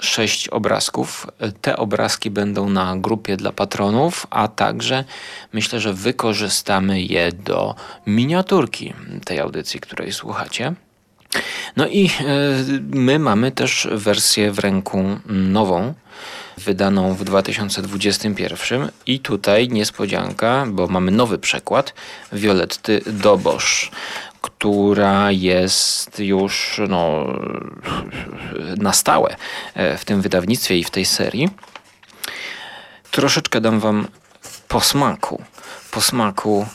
Sześć 0.00 0.48
obrazków. 0.48 1.26
Te 1.60 1.76
obrazki 1.76 2.30
będą 2.30 2.68
na 2.68 2.96
grupie 2.96 3.36
dla 3.36 3.52
patronów, 3.52 4.26
a 4.30 4.48
także 4.48 5.04
myślę, 5.52 5.80
że 5.80 5.92
wykorzystamy 5.92 7.02
je 7.02 7.32
do 7.32 7.74
miniaturki 8.06 8.94
tej 9.24 9.40
audycji, 9.40 9.80
której 9.80 10.12
słuchacie. 10.12 10.74
No 11.76 11.86
i 11.86 12.06
e, 12.06 12.10
my 12.90 13.18
mamy 13.18 13.52
też 13.52 13.88
wersję 13.92 14.52
w 14.52 14.58
ręku 14.58 15.04
nową, 15.26 15.94
wydaną 16.58 17.14
w 17.14 17.24
2021 17.24 18.90
i 19.06 19.20
tutaj 19.20 19.68
niespodzianka, 19.68 20.66
bo 20.68 20.86
mamy 20.86 21.10
nowy 21.10 21.38
przekład 21.38 21.94
Violetty 22.32 23.00
Dobosz, 23.06 23.90
która 24.44 25.30
jest 25.30 26.18
już 26.18 26.80
no, 26.88 27.26
na 28.76 28.92
stałe 28.92 29.36
e, 29.74 29.98
w 29.98 30.04
tym 30.04 30.20
wydawnictwie 30.20 30.78
i 30.78 30.84
w 30.84 30.90
tej 30.90 31.04
serii. 31.04 31.48
Troszeczkę 33.10 33.60
dam 33.60 33.80
wam 33.80 34.08
posmaku, 34.68 35.42
posmaku 35.90 36.66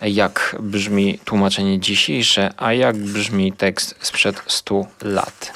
jak 0.00 0.56
brzmi 0.60 1.18
tłumaczenie 1.24 1.80
dzisiejsze, 1.80 2.50
a 2.56 2.72
jak 2.72 2.96
brzmi 2.96 3.52
tekst 3.52 3.94
sprzed 4.00 4.42
100 4.46 4.86
lat. 5.02 5.52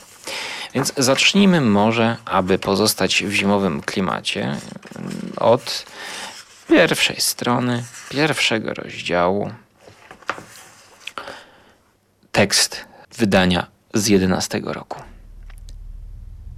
Więc 0.75 0.93
zacznijmy 0.97 1.61
może, 1.61 2.17
aby 2.25 2.59
pozostać 2.59 3.25
w 3.25 3.33
zimowym 3.33 3.83
klimacie, 3.83 4.57
od 5.37 5.87
pierwszej 6.69 7.21
strony, 7.21 7.85
pierwszego 8.09 8.75
rozdziału. 8.75 9.51
Tekst 12.39 12.85
wydania 13.19 13.67
z 13.95 14.09
11 14.09 14.61
roku. 14.65 15.01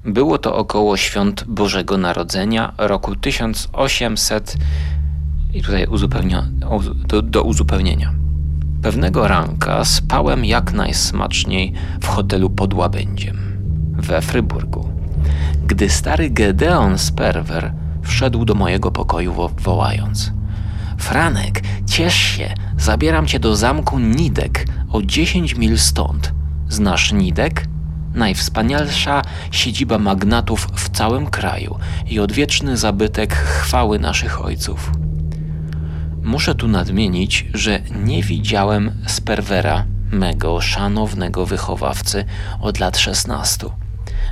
Było 0.05 0.39
to 0.39 0.57
około 0.57 0.97
świąt 0.97 1.45
Bożego 1.45 1.99
Narodzenia 1.99 2.73
roku 2.79 3.17
1800 3.17 4.57
i 5.55 5.63
tutaj 5.63 5.87
do, 7.07 7.23
do 7.23 7.43
uzupełnienia. 7.43 8.15
Pewnego 8.83 9.29
ranka 9.29 9.85
spałem 9.85 10.45
jak 10.45 10.73
najsmaczniej 10.73 11.73
w 12.01 12.07
hotelu 12.07 12.51
pod 12.51 12.75
Łabędziem 12.75 13.39
we 13.93 14.23
Fryburgu, 14.23 14.89
gdy 15.67 15.91
stary 15.91 16.31
Gedeon 16.31 16.99
Sperwer 16.99 17.73
wszedł 18.03 18.45
do 18.45 18.55
mojego 18.55 18.91
pokoju 18.91 19.33
wo 19.33 19.49
wołając 19.49 20.33
Franek, 21.01 21.61
ciesz 21.87 22.15
się, 22.15 22.55
zabieram 22.79 23.27
cię 23.27 23.41
do 23.41 23.57
zamku 23.57 23.99
Nidek 23.99 24.67
o 24.91 25.03
10 25.03 25.57
mil 25.57 25.79
stąd. 25.79 26.33
Znasz 26.69 27.13
Nidek? 27.13 27.65
Najwspanialsza 28.15 29.23
siedziba 29.51 29.99
magnatów 29.99 30.69
w 30.75 30.89
całym 30.89 31.27
kraju 31.27 31.79
i 32.07 32.21
odwieczny 32.21 32.77
zabytek 32.77 33.35
chwały 33.35 33.99
naszych 33.99 34.45
ojców. 34.45 34.93
Muszę 36.23 36.55
tu 36.55 36.69
nadmienić, 36.69 37.47
że 37.55 37.81
nie 38.05 38.23
widziałem 38.23 38.93
Sperwera, 39.07 39.85
mego 40.13 40.61
szanownego 40.61 41.47
wychowawcy, 41.47 42.25
od 42.61 42.79
lat 42.79 42.99
16, 42.99 43.67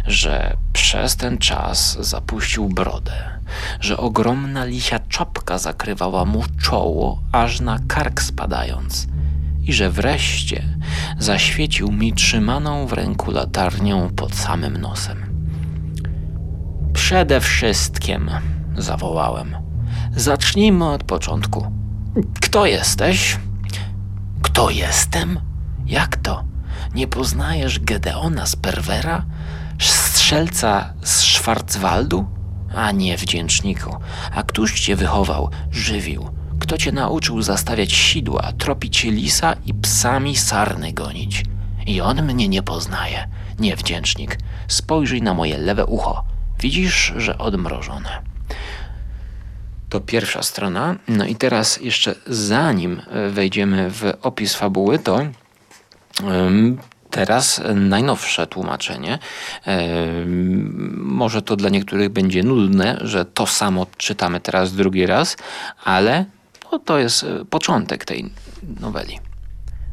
że 0.06 0.56
przez 0.72 1.16
ten 1.16 1.38
czas 1.38 1.98
zapuścił 2.00 2.68
brodę, 2.68 3.37
że 3.80 3.96
ogromna 3.96 4.64
lisia 4.64 4.98
czapka 4.98 5.58
zakrywała 5.58 6.24
mu 6.24 6.44
czoło, 6.60 7.22
aż 7.32 7.60
na 7.60 7.78
kark 7.88 8.22
spadając, 8.22 9.06
i 9.62 9.72
że 9.72 9.90
wreszcie 9.90 10.62
zaświecił 11.18 11.92
mi 11.92 12.12
trzymaną 12.12 12.86
w 12.86 12.92
ręku 12.92 13.30
latarnią 13.30 14.10
pod 14.16 14.34
samym 14.34 14.76
nosem. 14.76 15.28
Przede 16.92 17.40
wszystkim, 17.40 18.30
zawołałem, 18.78 19.56
zacznijmy 20.16 20.84
od 20.90 21.04
początku. 21.04 21.72
Kto 22.40 22.66
jesteś? 22.66 23.38
Kto 24.42 24.70
jestem? 24.70 25.40
Jak 25.86 26.16
to? 26.16 26.44
Nie 26.94 27.06
poznajesz 27.06 27.80
Gedeona 27.80 28.46
z 28.46 28.56
Perwera? 28.56 29.24
Strzelca 29.78 30.92
z 31.02 31.20
Schwarzwaldu? 31.20 32.37
A 32.74 32.92
nie, 32.92 33.16
wdzięczniku. 33.16 33.96
A 34.34 34.42
któż 34.42 34.80
cię 34.80 34.96
wychował, 34.96 35.50
żywił? 35.70 36.30
Kto 36.60 36.78
cię 36.78 36.92
nauczył 36.92 37.42
zastawiać 37.42 37.92
sidła, 37.92 38.52
tropić 38.58 39.04
lisa 39.04 39.56
i 39.66 39.74
psami 39.74 40.36
sarny 40.36 40.92
gonić? 40.92 41.44
I 41.86 42.00
on 42.00 42.22
mnie 42.22 42.48
nie 42.48 42.62
poznaje. 42.62 43.28
Niewdzięcznik. 43.58 44.38
Spojrzyj 44.68 45.22
na 45.22 45.34
moje 45.34 45.58
lewe 45.58 45.86
ucho. 45.86 46.24
Widzisz, 46.60 47.12
że 47.16 47.38
odmrożone. 47.38 48.22
To 49.88 50.00
pierwsza 50.00 50.42
strona. 50.42 50.96
No 51.08 51.24
i 51.24 51.36
teraz 51.36 51.80
jeszcze 51.80 52.14
zanim 52.26 53.02
wejdziemy 53.30 53.90
w 53.90 54.12
opis 54.22 54.54
fabuły, 54.54 54.98
to 54.98 55.20
Teraz 57.10 57.60
najnowsze 57.74 58.46
tłumaczenie. 58.46 59.18
Może 60.96 61.42
to 61.42 61.56
dla 61.56 61.68
niektórych 61.68 62.08
będzie 62.08 62.42
nudne, 62.42 62.98
że 63.00 63.24
to 63.24 63.46
samo 63.46 63.86
czytamy 63.96 64.40
teraz 64.40 64.72
drugi 64.72 65.06
raz, 65.06 65.36
ale 65.84 66.24
no, 66.72 66.78
to 66.78 66.98
jest 66.98 67.24
e, 67.24 67.44
początek 67.44 68.04
tej 68.04 68.30
noweli. 68.80 69.18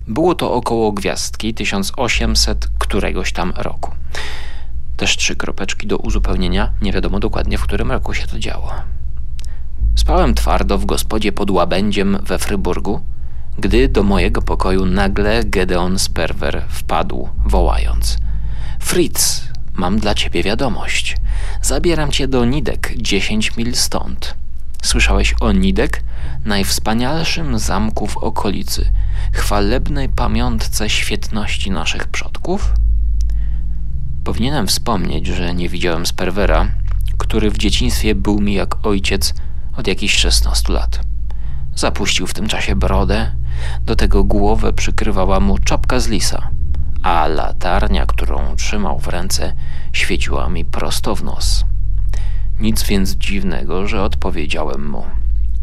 Było 0.07 0.36
to 0.36 0.53
około 0.53 0.91
gwiazdki 0.91 1.53
1800 1.53 2.68
któregoś 2.80 3.34
tam 3.34 3.53
roku. 3.55 3.91
Też 4.97 5.18
trzy 5.18 5.36
kropeczki 5.36 5.88
do 5.88 5.97
uzupełnienia, 5.97 6.74
nie 6.82 6.91
wiadomo 6.91 7.20
dokładnie 7.20 7.57
w 7.57 7.63
którym 7.63 7.91
roku 7.91 8.13
się 8.13 8.28
to 8.28 8.39
działo. 8.39 8.72
Spałem 9.95 10.34
twardo 10.34 10.78
w 10.78 10.86
gospodzie 10.86 11.32
pod 11.32 11.51
łabędziem 11.51 12.18
we 12.24 12.39
Fryburgu, 12.39 13.01
gdy 13.60 13.88
do 13.88 14.03
mojego 14.03 14.41
pokoju 14.41 14.86
nagle 14.86 15.43
Gedeon 15.43 15.99
Sperwer 15.99 16.66
wpadł, 16.70 17.30
wołając 17.45 18.18
Fritz, 18.80 19.41
mam 19.74 19.99
dla 19.99 20.16
ciebie 20.16 20.43
wiadomość. 20.43 21.18
Zabieram 21.62 22.12
cię 22.12 22.28
do 22.28 22.45
Nidek, 22.45 22.93
10 22.97 23.58
mil 23.58 23.76
stąd. 23.76 24.36
Słyszałeś 24.84 25.36
o 25.39 25.51
Nidek? 25.51 26.03
Najwspanialszym 26.45 27.60
zamku 27.60 28.08
w 28.08 28.18
okolicy, 28.18 28.91
chwalebnej 29.34 30.10
pamiątce 30.10 30.89
świetności 30.89 31.72
naszych 31.72 32.08
przodków? 32.08 32.74
Powinienem 34.24 34.68
wspomnieć, 34.68 35.28
że 35.28 35.53
nie 35.53 35.70
widziałem 35.70 36.06
Sperwera, 36.06 36.68
który 37.18 37.51
w 37.51 37.58
dzieciństwie 37.58 38.16
był 38.16 38.41
mi 38.41 38.53
jak 38.53 38.86
ojciec 38.86 39.34
od 39.78 39.88
jakichś 39.88 40.16
16 40.16 40.74
lat. 40.74 40.99
Zapuścił 41.76 42.28
w 42.28 42.34
tym 42.34 42.47
czasie 42.47 42.76
brodę, 42.76 43.32
do 43.86 43.95
tego 43.95 44.24
głowę 44.24 44.74
przykrywała 44.74 45.39
mu 45.39 45.58
czapka 45.58 45.99
z 45.99 46.08
lisa, 46.08 46.49
a 47.03 47.28
latarnia, 47.28 48.06
którą 48.06 48.56
trzymał 48.56 48.99
w 48.99 49.08
ręce, 49.08 49.53
świeciła 49.93 50.49
mi 50.49 50.66
prosto 50.66 51.16
w 51.16 51.24
nos. 51.24 51.66
Nic 52.60 52.84
więc 52.84 53.12
dziwnego, 53.12 53.88
że 53.88 54.03
odpowiedziałem 54.03 54.89
mu: 54.89 55.03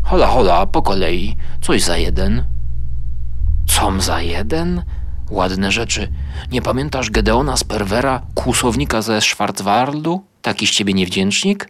Hola, 0.03 0.27
hola, 0.27 0.67
po 0.67 0.83
kolei, 0.83 1.37
coś 1.61 1.83
za 1.83 1.97
jeden. 1.97 2.45
Com 3.67 4.01
za 4.01 4.21
jeden? 4.21 4.83
Ładne 5.31 5.73
rzeczy. 5.73 6.13
Nie 6.51 6.63
pamiętasz 6.63 7.11
Gedeona 7.11 7.57
Sperwera, 7.57 8.23
kłusownika 8.35 9.03
ze 9.03 9.21
Schwarzwaldu? 9.21 10.25
Taki 10.43 10.67
z 10.67 10.71
ciebie 10.71 10.95
niewdzięcznik? 10.95 11.69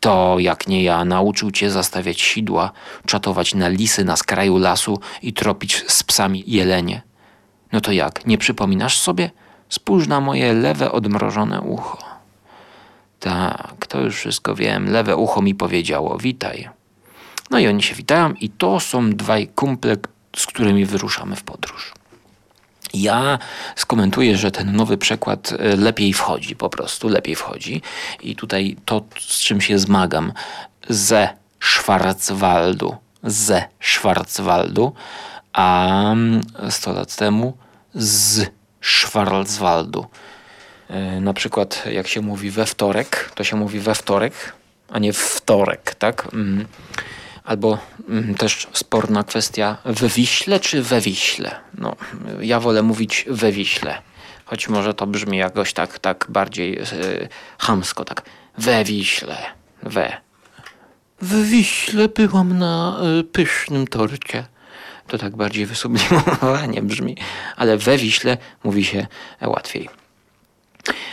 Kto, 0.00 0.38
jak 0.38 0.66
nie 0.66 0.82
ja, 0.82 1.04
nauczył 1.04 1.50
cię 1.50 1.70
zastawiać 1.70 2.20
sidła, 2.20 2.72
czatować 3.06 3.54
na 3.54 3.68
lisy 3.68 4.04
na 4.04 4.16
skraju 4.16 4.58
lasu 4.58 5.00
i 5.22 5.32
tropić 5.32 5.84
z 5.88 6.02
psami 6.02 6.44
jelenie? 6.46 7.02
No 7.72 7.80
to 7.80 7.92
jak, 7.92 8.26
nie 8.26 8.38
przypominasz 8.38 8.98
sobie? 8.98 9.30
Spójrz 9.68 10.08
na 10.08 10.20
moje 10.20 10.52
lewe 10.52 10.92
odmrożone 10.92 11.60
ucho. 11.60 11.98
Tak, 13.18 13.86
to 13.88 14.00
już 14.00 14.16
wszystko 14.16 14.54
wiem. 14.54 14.90
Lewe 14.90 15.16
ucho 15.16 15.42
mi 15.42 15.54
powiedziało, 15.54 16.18
witaj. 16.18 16.68
No 17.50 17.58
i 17.58 17.68
oni 17.68 17.82
się 17.82 17.94
witają 17.94 18.32
i 18.32 18.48
to 18.50 18.80
są 18.80 19.10
dwaj 19.10 19.48
kumple, 19.48 19.96
z 20.36 20.46
którymi 20.46 20.84
wyruszamy 20.86 21.36
w 21.36 21.42
podróż. 21.42 21.92
Ja 22.94 23.38
skomentuję, 23.76 24.36
że 24.36 24.50
ten 24.50 24.76
nowy 24.76 24.98
przekład 24.98 25.52
e, 25.52 25.76
lepiej 25.76 26.12
wchodzi, 26.12 26.56
po 26.56 26.68
prostu 26.70 27.08
lepiej 27.08 27.34
wchodzi. 27.34 27.82
I 28.22 28.36
tutaj 28.36 28.76
to, 28.84 29.02
z 29.20 29.40
czym 29.40 29.60
się 29.60 29.78
zmagam, 29.78 30.32
ze 30.88 31.28
Schwarzwaldu, 31.60 32.96
ze 33.24 33.64
Schwarzwaldu, 33.80 34.92
a 35.52 36.14
100 36.70 36.92
lat 36.92 37.16
temu 37.16 37.56
z 37.94 38.50
Schwarzwaldu. 38.80 40.06
E, 40.88 41.20
Na 41.20 41.34
przykład, 41.34 41.84
jak 41.92 42.06
się 42.08 42.20
mówi 42.20 42.50
we 42.50 42.66
wtorek, 42.66 43.30
to 43.34 43.44
się 43.44 43.56
mówi 43.56 43.80
we 43.80 43.94
wtorek, 43.94 44.32
a 44.92 44.98
nie 44.98 45.12
wtorek, 45.12 45.94
tak? 45.94 46.28
Albo 47.50 47.78
mm, 48.08 48.34
też 48.34 48.66
sporna 48.72 49.24
kwestia 49.24 49.76
we 49.84 50.08
Wiśle 50.08 50.60
czy 50.60 50.82
we 50.82 51.00
Wiśle. 51.00 51.60
No, 51.78 51.96
ja 52.40 52.60
wolę 52.60 52.82
mówić 52.82 53.24
we 53.28 53.52
Wiśle, 53.52 54.02
choć 54.44 54.68
może 54.68 54.94
to 54.94 55.06
brzmi 55.06 55.38
jakoś 55.38 55.72
tak, 55.72 55.98
tak 55.98 56.26
bardziej 56.28 56.78
e, 56.78 56.84
chamsko, 57.58 58.04
tak 58.04 58.22
we 58.58 58.84
Wiśle, 58.84 59.36
we. 59.82 60.16
W 61.20 61.48
Wiśle 61.48 62.08
byłam 62.08 62.58
na 62.58 63.00
e, 63.20 63.24
pysznym 63.24 63.86
torcie. 63.86 64.44
To 65.06 65.18
tak 65.18 65.36
bardziej 65.36 65.66
wysublimowanie 65.66 66.82
brzmi, 66.82 67.16
ale 67.56 67.76
we 67.76 67.98
Wiśle 67.98 68.36
mówi 68.64 68.84
się 68.84 69.06
łatwiej. 69.42 69.88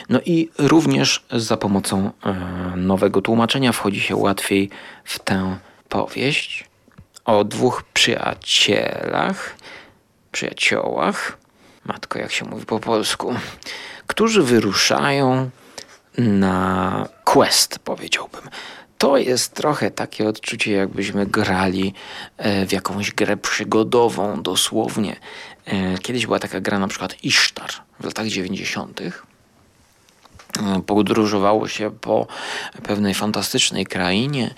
No 0.09 0.19
i 0.25 0.49
również 0.57 1.25
za 1.31 1.57
pomocą 1.57 2.11
e, 2.25 2.33
nowego 2.75 3.21
tłumaczenia 3.21 3.71
wchodzi 3.71 3.99
się 3.99 4.15
łatwiej 4.15 4.69
w 5.03 5.19
tę 5.19 5.57
powieść 5.89 6.65
o 7.25 7.43
dwóch 7.43 7.83
przyjacielach, 7.93 9.55
przyjaciołach, 10.31 11.37
matko 11.85 12.19
jak 12.19 12.31
się 12.31 12.45
mówi 12.45 12.65
po 12.65 12.79
polsku, 12.79 13.35
którzy 14.07 14.43
wyruszają 14.43 15.49
na 16.17 17.07
quest, 17.23 17.79
powiedziałbym. 17.79 18.41
To 18.97 19.17
jest 19.17 19.53
trochę 19.53 19.91
takie 19.91 20.27
odczucie, 20.27 20.71
jakbyśmy 20.71 21.25
grali 21.25 21.93
e, 22.37 22.65
w 22.65 22.71
jakąś 22.71 23.11
grę 23.11 23.37
przygodową, 23.37 24.41
dosłownie. 24.41 25.15
E, 25.65 25.97
Kiedyś 25.97 26.25
była 26.25 26.39
taka 26.39 26.59
gra 26.59 26.79
na 26.79 26.87
przykład 26.87 27.23
Ishtar 27.23 27.69
w 27.99 28.05
latach 28.05 28.27
90 28.27 29.01
podróżowało 30.85 31.67
się 31.67 31.91
po 31.91 32.27
pewnej 32.83 33.13
fantastycznej 33.13 33.85
krainie. 33.85 34.53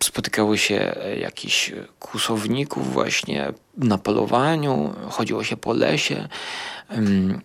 E, 0.00 0.04
Spotykały 0.04 0.58
się 0.58 0.96
jakichś 1.20 1.72
kłusowników 2.00 2.92
właśnie 2.92 3.52
na 3.76 3.98
polowaniu, 3.98 4.94
chodziło 5.10 5.44
się 5.44 5.56
po 5.56 5.72
lesie, 5.72 6.28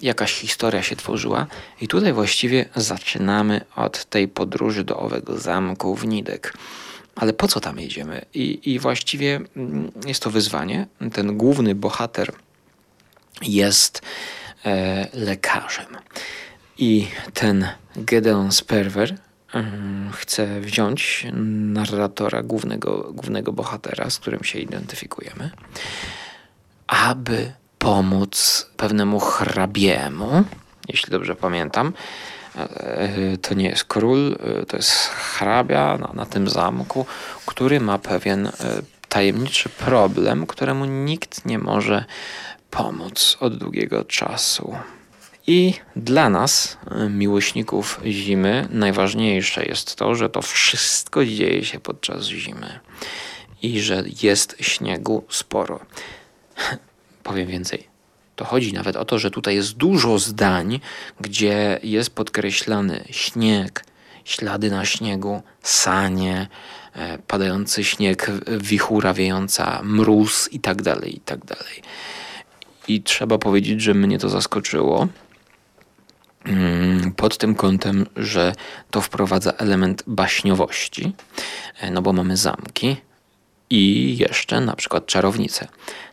jakaś 0.01 0.33
historia 0.33 0.83
się 0.83 0.95
tworzyła 0.95 1.47
i 1.81 1.87
tutaj 1.87 2.13
właściwie 2.13 2.65
zaczynamy 2.75 3.61
od 3.75 4.05
tej 4.05 4.27
podróży 4.27 4.83
do 4.83 4.99
owego 4.99 5.37
zamku 5.37 5.95
w 5.95 6.07
Nidek. 6.07 6.53
Ale 7.15 7.33
po 7.33 7.47
co 7.47 7.59
tam 7.59 7.79
jedziemy? 7.79 8.25
I, 8.33 8.73
i 8.73 8.79
właściwie 8.79 9.39
mm, 9.55 9.91
jest 10.05 10.23
to 10.23 10.29
wyzwanie. 10.29 10.87
Ten 11.13 11.37
główny 11.37 11.75
bohater 11.75 12.31
jest 13.41 14.01
e, 14.65 15.07
lekarzem. 15.13 15.97
I 16.77 17.07
ten 17.33 17.67
Gedeon 17.95 18.51
Sperwer 18.51 19.17
chce 20.11 20.61
wziąć 20.61 21.27
narratora, 21.73 22.43
głównego, 22.43 23.13
głównego 23.13 23.53
bohatera, 23.53 24.09
z 24.09 24.19
którym 24.19 24.43
się 24.43 24.59
identyfikujemy, 24.59 25.49
aby 26.87 27.51
pomóc 27.79 28.69
pewnemu 28.77 29.19
hrabiemu, 29.19 30.43
jeśli 30.87 31.11
dobrze 31.11 31.35
pamiętam. 31.35 31.93
E, 32.55 33.37
To 33.37 33.53
nie 33.53 33.69
jest 33.69 33.83
król, 33.83 34.33
e, 34.33 34.65
to 34.65 34.77
jest 34.77 34.91
hrabia 35.07 35.97
na, 35.97 36.13
na 36.13 36.25
tym 36.25 36.49
zamku, 36.49 37.05
który 37.45 37.79
ma 37.79 37.97
pewien 37.97 38.47
e, 38.47 38.51
tajemniczy 39.09 39.69
problem, 39.69 40.47
któremu 40.47 40.85
nikt 40.85 41.45
nie 41.45 41.59
może 41.59 42.05
pomóc 42.69 43.37
od 43.39 43.57
długiego 43.57 44.03
czasu. 44.03 44.75
I 45.47 45.73
dla 45.95 46.29
nas, 46.29 46.77
y, 47.05 47.09
miłośników 47.09 47.99
zimy, 48.05 48.67
najważniejsze 48.71 49.65
jest 49.65 49.95
to, 49.95 50.15
że 50.15 50.29
to 50.29 50.41
wszystko 50.41 51.25
dzieje 51.25 51.65
się 51.65 51.79
podczas 51.79 52.25
zimy 52.25 52.79
i 53.61 53.81
że 53.81 54.03
jest 54.23 54.55
śniegu 54.59 55.23
sporo. 55.29 55.79
Powiem 57.23 57.47
więcej. 57.47 57.87
To 58.35 58.45
chodzi 58.45 58.73
nawet 58.73 58.95
o 58.95 59.05
to, 59.05 59.19
że 59.19 59.31
tutaj 59.31 59.55
jest 59.55 59.73
dużo 59.73 60.19
zdań, 60.19 60.79
gdzie 61.19 61.79
jest 61.83 62.15
podkreślany 62.15 63.03
śnieg, 63.09 63.85
ślady 64.25 64.71
na 64.71 64.85
śniegu, 64.85 65.41
sanie, 65.63 66.47
e, 66.95 67.17
padający 67.17 67.83
śnieg, 67.83 68.31
wichura 68.47 69.13
wiejąca, 69.13 69.81
mróz 69.83 70.49
i 70.51 70.59
tak 70.59 70.81
dalej, 70.81 71.15
i 71.15 71.19
tak 71.19 71.45
dalej. 71.45 71.81
I 72.87 73.01
trzeba 73.01 73.37
powiedzieć, 73.37 73.81
że 73.81 73.93
mnie 73.93 74.19
to 74.19 74.29
zaskoczyło 74.29 75.07
pod 77.15 77.37
tym 77.37 77.55
kątem, 77.55 78.05
że 78.15 78.53
to 78.91 79.01
wprowadza 79.01 79.51
element 79.51 80.03
baśniowości, 80.07 81.13
e, 81.79 81.91
no 81.91 82.01
bo 82.01 82.13
mamy 82.13 82.37
zamki 82.37 82.97
i 83.69 84.17
jeszcze 84.17 84.61
na 84.61 84.75
przykład 84.75 85.05
czarownice. 85.05 85.67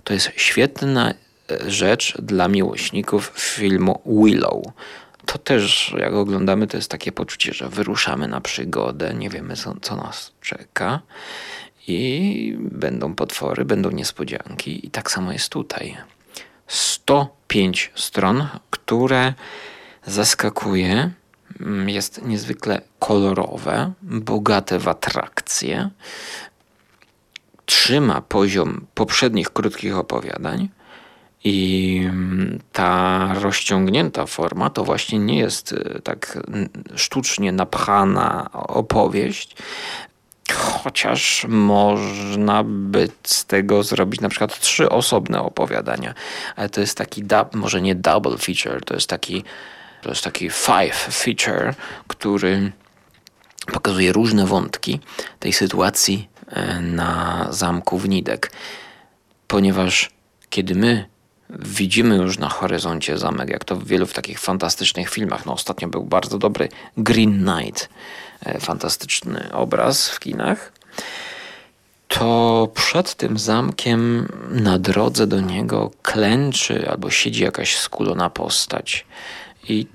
To 0.04 0.12
jest 0.12 0.30
świetna 0.36 1.10
e, 1.10 1.70
rzecz 1.70 2.14
dla 2.22 2.48
miłośników 2.48 3.32
filmu 3.36 4.02
Willow. 4.06 4.62
To 5.26 5.38
też, 5.38 5.94
jak 5.98 6.12
oglądamy, 6.14 6.66
to 6.66 6.76
jest 6.76 6.90
takie 6.90 7.12
poczucie, 7.12 7.52
że 7.52 7.68
wyruszamy 7.68 8.28
na 8.28 8.40
przygodę, 8.40 9.14
nie 9.14 9.30
wiemy, 9.30 9.56
co, 9.56 9.74
co 9.82 9.96
nas 9.96 10.32
czeka. 10.40 11.00
I 11.88 12.56
będą 12.58 13.14
potwory, 13.14 13.64
będą 13.64 13.90
niespodzianki, 13.90 14.86
i 14.86 14.90
tak 14.90 15.10
samo 15.10 15.32
jest 15.32 15.48
tutaj. 15.48 15.96
105 16.66 17.92
stron, 17.94 18.48
które 18.70 19.34
zaskakuje, 20.08 21.10
mm, 21.60 21.88
jest 21.88 22.22
niezwykle 22.22 22.80
kolorowe, 22.98 23.92
bogate 24.02 24.78
w 24.78 24.88
atrakcje, 24.88 25.90
trzyma 27.66 28.20
poziom 28.20 28.86
poprzednich 28.94 29.50
krótkich 29.50 29.96
opowiadań. 29.96 30.68
I 31.44 32.00
mm, 32.04 32.58
ta 32.72 33.30
rozciągnięta 33.34 34.26
forma 34.26 34.70
to 34.70 34.84
właśnie 34.84 35.18
nie 35.18 35.38
jest 35.38 35.72
y, 35.72 36.00
tak 36.04 36.38
sztucznie 36.94 37.52
napchana 37.52 38.50
opowieść, 38.52 39.56
chociaż 40.52 41.46
można 41.48 42.64
by 42.64 43.08
z 43.22 43.44
tego 43.44 43.82
zrobić 43.82 44.20
na 44.20 44.28
przykład 44.28 44.60
trzy 44.60 44.88
osobne 44.88 45.42
opowiadania. 45.42 46.14
Ale 46.56 46.68
to 46.68 46.80
jest 46.80 46.98
taki, 46.98 47.22
może 47.54 47.82
nie 47.82 47.94
double 47.94 48.38
feature, 48.38 48.84
to 48.84 48.94
jest 48.94 49.08
taki 49.08 49.44
To 50.02 50.08
jest 50.08 50.24
taki 50.24 50.50
five 50.50 50.96
feature, 51.10 51.74
który 52.08 52.72
pokazuje 53.72 54.12
różne 54.12 54.46
wątki 54.46 55.00
tej 55.38 55.52
sytuacji 55.52 56.28
e, 56.46 56.80
na 56.80 57.46
zamku 57.50 57.98
Wnidek. 57.98 58.52
Ponieważ 59.46 60.10
kiedy 60.50 60.74
my 60.74 61.08
widzimy 61.50 62.16
już 62.16 62.38
na 62.38 62.48
horyzoncie 62.48 63.18
zamek, 63.18 63.50
jak 63.50 63.64
to 63.64 63.76
w 63.76 63.86
wielu 63.86 64.06
w 64.06 64.12
takich 64.12 64.40
fantastycznych 64.40 65.10
filmach, 65.10 65.46
no 65.46 65.52
ostatnio 65.52 65.88
był 65.88 66.04
bardzo 66.04 66.38
dobry 66.38 66.68
Green 66.96 67.44
Knight, 67.44 67.88
e, 68.46 68.60
fantastyczny 68.60 69.52
obraz 69.52 70.08
w 70.08 70.20
kinach, 70.20 70.72
to 72.08 72.68
przed 72.74 73.14
tym 73.14 73.38
zamkiem 73.38 74.28
na 74.50 74.78
drodze 74.78 75.26
do 75.26 75.40
niego 75.40 75.90
klęczy 76.02 76.90
albo 76.90 77.10
siedzi 77.10 77.42
jakaś 77.44 77.78
skulona 77.78 78.30
postać. 78.30 79.06
I 79.68 79.86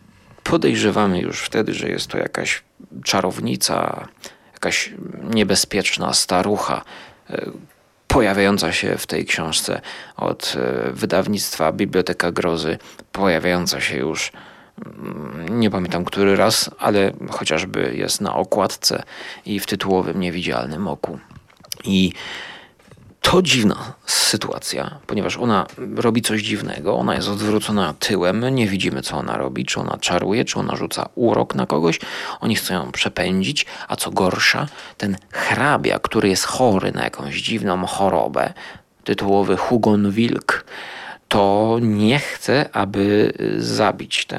podejrzewamy 0.44 1.20
już 1.20 1.42
wtedy, 1.42 1.74
że 1.74 1.90
jest 1.90 2.08
to 2.08 2.18
jakaś 2.18 2.64
czarownica, 3.04 4.08
jakaś 4.54 4.94
niebezpieczna 5.24 6.14
starucha, 6.14 6.84
e, 7.30 7.52
pojawiająca 8.08 8.72
się 8.72 8.98
w 8.98 9.08
tej 9.08 9.26
książce 9.26 9.82
od 10.18 10.56
e, 10.58 10.92
wydawnictwa 10.92 11.72
Biblioteka 11.72 12.32
Grozy, 12.32 12.78
pojawiająca 13.12 13.82
się 13.82 13.98
już 13.98 14.32
mm, 14.86 15.60
nie 15.60 15.70
pamiętam 15.70 16.06
który 16.06 16.36
raz, 16.36 16.70
ale 16.80 17.12
chociażby 17.30 17.94
jest 17.96 18.22
na 18.22 18.36
okładce 18.36 19.04
i 19.46 19.60
w 19.60 19.66
tytułowym 19.66 20.20
niewidzialnym 20.20 20.88
oku. 20.88 21.20
I 21.84 22.14
to 23.24 23.42
dziwna 23.42 23.94
sytuacja, 24.06 25.00
ponieważ 25.08 25.38
ona 25.38 25.66
robi 25.96 26.22
coś 26.22 26.42
dziwnego, 26.42 26.96
ona 26.98 27.16
jest 27.16 27.28
odwrócona 27.28 27.94
tyłem, 28.00 28.56
nie 28.56 28.68
widzimy 28.68 29.02
co 29.02 29.18
ona 29.18 29.38
robi, 29.38 29.66
czy 29.66 29.80
ona 29.80 29.98
czaruje, 29.98 30.46
czy 30.46 30.60
ona 30.60 30.76
rzuca 30.76 31.10
urok 31.16 31.56
na 31.56 31.66
kogoś, 31.66 32.00
oni 32.40 32.56
chcą 32.56 32.74
ją 32.74 32.92
przepędzić, 32.92 33.66
a 33.88 33.96
co 33.96 34.12
gorsza, 34.12 34.68
ten 34.98 35.18
hrabia, 35.32 36.00
który 36.00 36.30
jest 36.30 36.46
chory 36.46 36.92
na 36.92 37.04
jakąś 37.04 37.42
dziwną 37.42 37.86
chorobę, 37.86 38.54
tytułowy 39.04 39.58
Hugon 39.58 40.12
Wilk, 40.12 40.66
to 41.28 41.78
nie 41.82 42.20
chce, 42.20 42.70
aby 42.74 43.34
zabić 43.58 44.26
tę 44.26 44.38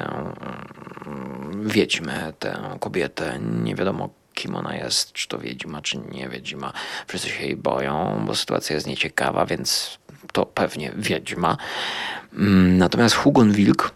mm, 1.05 1.69
wiedźmę, 1.69 2.33
tę 2.39 2.77
kobietę, 2.79 3.39
nie 3.63 3.75
wiadomo 3.75 4.09
kim 4.35 4.55
ona 4.55 4.75
jest, 4.75 5.13
czy 5.13 5.27
to 5.27 5.39
wiedźma, 5.39 5.81
czy 5.81 5.97
nie 5.97 6.29
wiedźma. 6.29 6.73
Wszyscy 7.07 7.29
się 7.29 7.43
jej 7.43 7.55
boją, 7.55 8.23
bo 8.27 8.35
sytuacja 8.35 8.75
jest 8.75 8.87
nieciekawa, 8.87 9.45
więc 9.45 9.97
to 10.33 10.45
pewnie 10.45 10.91
wiedźma. 10.95 11.57
Mm, 12.33 12.77
natomiast 12.77 13.15
Hugon 13.15 13.51
Wilk 13.51 13.91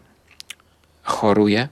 choruje 1.03 1.67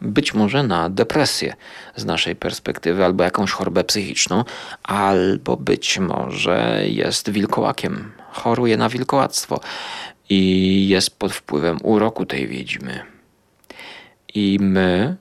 być 0.00 0.34
może 0.34 0.62
na 0.62 0.90
depresję 0.90 1.54
z 1.96 2.04
naszej 2.04 2.36
perspektywy, 2.36 3.04
albo 3.04 3.24
jakąś 3.24 3.50
chorobę 3.50 3.84
psychiczną, 3.84 4.44
albo 4.82 5.56
być 5.56 5.98
może 5.98 6.82
jest 6.86 7.30
wilkołakiem, 7.30 8.12
choruje 8.32 8.76
na 8.76 8.88
wilkołactwo 8.88 9.60
i 10.28 10.88
jest 10.88 11.18
pod 11.18 11.32
wpływem 11.32 11.78
uroku 11.82 12.26
tej 12.26 12.48
wiedźmy. 12.48 13.00
I 14.34 14.58
my 14.60 15.16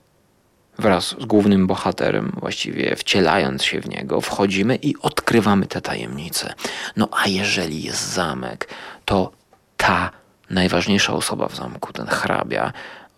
wraz 0.84 1.16
z 1.20 1.26
głównym 1.26 1.68
bohaterem, 1.68 2.32
właściwie 2.40 2.96
wcielając 2.96 3.64
się 3.64 3.82
w 3.82 3.90
niego, 3.90 4.22
wchodzimy 4.22 4.76
i 4.76 4.96
odkrywamy 5.02 5.66
te 5.66 5.82
tajemnice. 5.82 6.54
No 6.98 7.08
a 7.12 7.28
jeżeli 7.28 7.84
jest 7.84 8.14
zamek, 8.14 8.70
to 9.06 9.32
ta 9.78 10.12
najważniejsza 10.50 11.14
osoba 11.14 11.48
w 11.48 11.56
zamku, 11.56 11.94
ten 11.94 12.08
hrabia, 12.08 12.74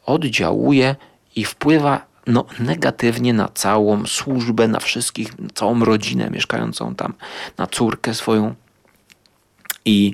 oddziałuje 0.06 0.96
i 1.36 1.46
wpływa 1.46 2.06
no, 2.28 2.46
negatywnie 2.60 3.34
na 3.34 3.48
całą 3.48 4.06
służbę, 4.06 4.68
na 4.68 4.80
wszystkich, 4.80 5.40
na 5.40 5.50
całą 5.54 5.86
rodzinę 5.86 6.30
mieszkającą 6.30 6.96
tam, 6.96 7.14
na 7.58 7.68
córkę 7.68 8.14
swoją. 8.14 8.56
I, 9.86 10.12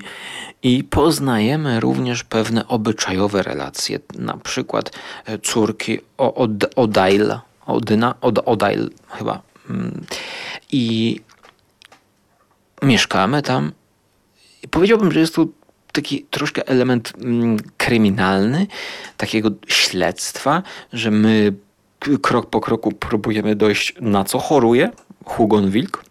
I 0.62 0.84
poznajemy 0.84 1.80
również 1.80 2.24
pewne 2.24 2.68
obyczajowe 2.68 3.42
relacje, 3.42 3.98
na 4.18 4.36
przykład 4.36 4.90
e, 5.24 5.38
córki 5.38 5.98
od, 6.18 6.50
Odail, 6.76 7.34
Odyna, 7.66 8.14
od, 8.20 8.38
Odail 8.38 8.90
chyba. 9.08 9.42
Mm. 9.70 10.04
I 10.72 11.20
mieszkamy 12.82 13.42
tam. 13.42 13.72
Powiedziałbym, 14.70 15.12
że 15.12 15.20
jest 15.20 15.34
tu 15.34 15.52
taki 15.92 16.26
troszkę 16.30 16.68
element 16.68 17.12
mm, 17.18 17.56
kryminalny, 17.76 18.66
takiego 19.16 19.50
śledztwa, 19.66 20.62
że 20.92 21.10
my 21.10 21.52
krok 22.22 22.50
po 22.50 22.60
kroku 22.60 22.92
próbujemy 22.92 23.56
dojść 23.56 23.94
na 24.00 24.24
co 24.24 24.38
choruje 24.38 24.90
Hugon 25.24 25.70
Wilk 25.70 26.04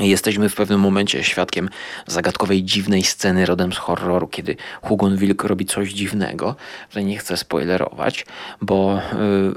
Jesteśmy 0.00 0.48
w 0.48 0.54
pewnym 0.54 0.80
momencie 0.80 1.24
świadkiem 1.24 1.68
zagadkowej, 2.06 2.64
dziwnej 2.64 3.02
sceny 3.02 3.46
rodem 3.46 3.72
z 3.72 3.76
horroru, 3.76 4.28
kiedy 4.28 4.56
Hugon 4.82 5.16
Wilk 5.16 5.44
robi 5.44 5.66
coś 5.66 5.92
dziwnego, 5.92 6.56
że 6.90 7.04
nie 7.04 7.18
chcę 7.18 7.36
spoilerować, 7.36 8.26
bo 8.60 9.00
yy, 9.12 9.54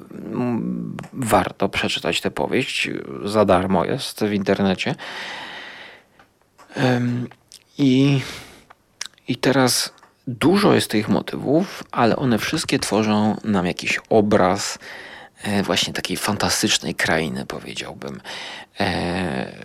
warto 1.13 1.69
przeczytać 1.69 2.21
tę 2.21 2.31
powieść. 2.31 2.89
Za 3.25 3.45
darmo 3.45 3.85
jest 3.85 4.23
w 4.23 4.33
internecie. 4.33 4.95
I, 7.77 8.21
I 9.27 9.35
teraz 9.35 9.93
dużo 10.27 10.73
jest 10.73 10.89
tych 10.89 11.09
motywów, 11.09 11.83
ale 11.91 12.15
one 12.15 12.37
wszystkie 12.37 12.79
tworzą 12.79 13.37
nam 13.43 13.65
jakiś 13.65 13.99
obraz 14.09 14.79
e, 15.43 15.63
właśnie 15.63 15.93
takiej 15.93 16.17
fantastycznej 16.17 16.95
krainy, 16.95 17.45
powiedziałbym. 17.45 18.21
E, 18.79 19.55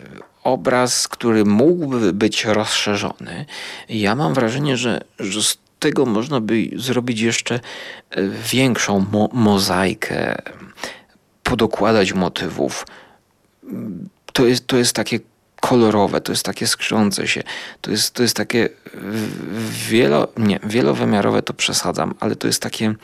obraz, 0.52 1.08
który 1.08 1.44
mógłby 1.44 2.12
być 2.12 2.44
rozszerzony. 2.44 3.46
Ja 3.88 4.14
mam 4.14 4.34
wrażenie, 4.34 4.76
że, 4.76 5.00
że 5.18 5.42
z 5.42 5.58
tego 5.78 6.06
można 6.06 6.40
by 6.40 6.70
zrobić 6.76 7.20
jeszcze 7.20 7.54
e, 8.10 8.28
większą 8.28 9.06
mo 9.12 9.28
mozaikę, 9.32 10.42
podokładać 11.42 12.12
motywów. 12.12 12.86
To 14.32 14.46
jest, 14.46 14.66
to 14.66 14.76
jest 14.76 14.92
takie 14.92 15.20
kolorowe, 15.60 16.20
to 16.20 16.32
jest 16.32 16.44
takie 16.44 16.66
skrzące 16.66 17.28
się, 17.28 17.42
to 17.80 17.90
jest, 17.90 18.14
to 18.14 18.22
jest 18.22 18.36
takie 18.36 18.68
wielo, 19.88 20.28
nie, 20.36 20.60
wielowymiarowe 20.64 21.42
to 21.42 21.54
przesadzam, 21.54 22.14
ale 22.20 22.36
to 22.36 22.46
jest 22.46 22.62
takie 22.62 22.94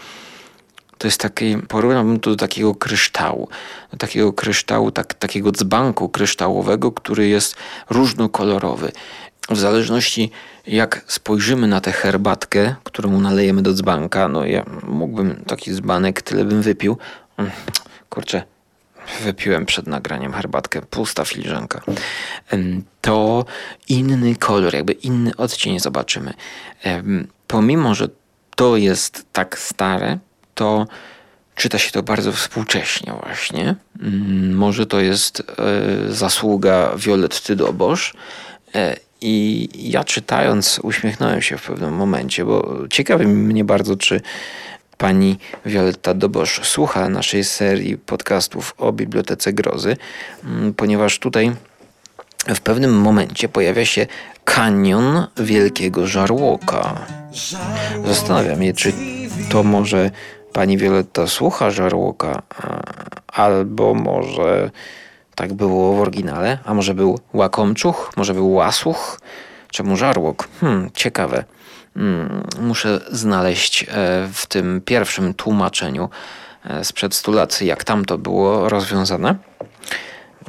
to 0.99 1.07
jest 1.07 1.21
taki, 1.21 1.57
porównałbym 1.69 2.21
to 2.21 2.31
do 2.31 2.37
takiego 2.37 2.75
kryształu, 2.75 3.49
do 3.91 3.97
takiego 3.97 4.33
kryształu, 4.33 4.91
tak, 4.91 5.15
takiego 5.15 5.53
dzbanku 5.53 6.09
kryształowego, 6.09 6.93
który 6.93 7.29
jest 7.29 7.57
różnokolorowy. 7.91 8.93
W 9.51 9.59
zależności 9.59 10.31
jak 10.67 11.05
spojrzymy 11.07 11.67
na 11.67 11.81
tę 11.81 11.93
herbatkę, 11.93 12.75
którą 12.85 13.21
nalejemy 13.21 13.63
do 13.63 13.73
dzbanka, 13.73 14.29
no 14.29 14.45
ja 14.45 14.65
mógłbym 14.83 15.45
taki 15.47 15.75
dzbanek, 15.75 16.23
tyle 16.23 16.45
bym 16.45 16.63
wypił. 16.63 16.99
Mm, 17.37 17.51
kurczę, 18.11 18.43
wypiłem 19.23 19.67
przed 19.67 19.87
nagraniem 19.87 20.33
herbatkę, 20.33 20.83
pusta 20.83 21.25
filiżanka. 21.25 21.83
To 23.01 23.45
inny 23.89 24.37
kolor, 24.37 24.75
jakby 24.75 24.93
inny 24.93 25.37
odcień 25.37 25.81
zobaczymy. 25.81 26.35
Pomimo, 27.47 27.95
że 27.95 28.09
to 28.57 28.77
jest 28.77 29.27
tak 29.33 29.59
stare, 29.59 30.19
to 30.55 30.87
czyta 31.55 31.79
się 31.79 31.91
to 31.91 32.03
bardzo 32.03 32.33
współcześnie 32.33 33.13
właśnie. 33.25 33.75
Mm, 34.03 34.55
może 34.55 34.87
to 34.87 35.01
jest 35.01 35.41
e, 35.41 36.13
zasługa 36.13 36.93
Violetty 36.97 37.57
Dobosz. 37.57 38.15
E, 38.75 38.97
I 39.21 39.69
ja 39.91 40.05
czytając 40.05 40.81
uśmiechnąłem 40.83 41.43
się 41.43 41.59
w 41.59 41.63
pewnym 41.63 41.95
momencie, 41.95 42.45
bo 42.45 42.79
ciekawi 42.91 43.27
mnie 43.27 43.65
bardzo, 43.65 43.97
czy 43.97 44.21
pani 44.99 45.39
Violetta 45.67 46.15
Dobosz 46.15 46.61
słucha 46.63 47.09
naszej 47.09 47.45
serii 47.45 47.99
podcastów 47.99 48.75
o 48.79 48.93
Bibliotece 48.93 49.53
Grozy, 49.53 49.97
mm, 50.45 50.75
ponieważ 50.75 51.19
tutaj 51.19 51.53
w 52.47 52.61
pewnym 52.61 53.01
momencie 53.01 53.49
pojawia 53.49 53.85
się 53.85 54.07
kanion 54.45 55.27
Wielkiego 55.37 56.07
Żarłoka. 56.07 57.07
Zastanawiam 58.07 58.63
się, 58.63 58.73
czy 58.73 58.93
to 59.49 59.63
może 59.63 60.11
pani 60.55 60.79
Violetta 60.79 61.27
słucha 61.27 61.71
żarłoka, 61.71 62.43
albo 63.29 63.95
może 63.95 64.71
tak 65.35 65.53
było 65.53 65.97
w 65.97 66.01
oryginale, 66.01 66.59
a 66.65 66.75
może 66.75 66.95
był 66.95 67.19
łakomczuch, 67.33 68.13
może 68.17 68.35
był 68.35 68.53
łasuch, 68.53 69.21
czemu 69.71 69.97
żarłok? 69.97 70.49
Hmm, 70.61 70.91
ciekawe. 70.95 71.45
Hmm, 71.95 72.43
muszę 72.61 73.01
znaleźć 73.11 73.83
e, 73.83 73.87
w 74.33 74.47
tym 74.47 74.81
pierwszym 74.85 75.35
tłumaczeniu 75.35 76.11
e, 76.65 76.85
sprzed 76.85 77.15
100 77.15 77.33
lat, 77.33 77.63
jak 77.63 77.85
tam 77.85 78.05
to 78.05 78.19
było 78.19 78.69
rozwiązane. 78.69 79.37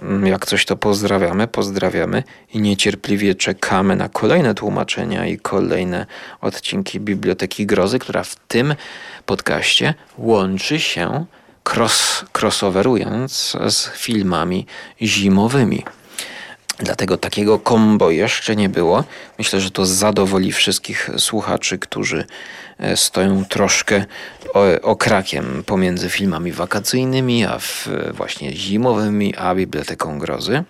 Mm, 0.01 0.27
Jak 0.27 0.45
coś 0.45 0.65
to 0.65 0.75
pozdrawiamy, 0.75 1.47
pozdrawiamy 1.47 2.23
i 2.53 2.61
niecierpliwie 2.61 3.35
czekamy 3.35 3.95
na 3.95 4.09
kolejne 4.09 4.53
tłumaczenia 4.55 5.25
i 5.25 5.37
kolejne 5.37 6.05
odcinki 6.41 6.99
Biblioteki 6.99 7.65
Grozy, 7.65 7.99
która 7.99 8.23
w 8.23 8.35
tym 8.35 8.75
podcaście 9.25 9.93
łączy 10.17 10.79
się 10.79 11.25
cross, 11.75 12.25
crossoverując 12.33 13.57
z 13.69 13.89
filmami 13.89 14.65
zimowymi. 15.01 15.83
Dlatego 16.79 17.17
takiego 17.17 17.59
kombo 17.59 18.11
jeszcze 18.11 18.55
nie 18.55 18.69
było. 18.69 19.03
Myślę, 19.37 19.61
że 19.61 19.71
to 19.71 19.85
zadowoli 19.85 20.51
wszystkich 20.51 21.09
słuchaczy, 21.17 21.79
którzy 21.79 22.25
stoją 22.95 23.45
troszkę 23.45 24.05
okrakiem 24.81 25.63
pomiędzy 25.65 26.09
filmami 26.09 26.51
wakacyjnymi, 26.51 27.45
a 27.45 27.59
w, 27.59 27.89
właśnie 28.13 28.53
zimowymi, 28.53 29.35
a 29.35 29.55
Biblioteką 29.55 30.19
Grozy. 30.19 30.63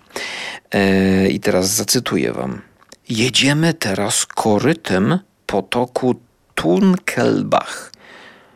E, 0.72 1.28
I 1.28 1.40
teraz 1.40 1.70
zacytuję 1.70 2.32
wam. 2.32 2.62
Jedziemy 3.08 3.74
teraz 3.74 4.26
korytem 4.26 5.18
potoku 5.46 6.14
Tunkelbach. 6.54 7.92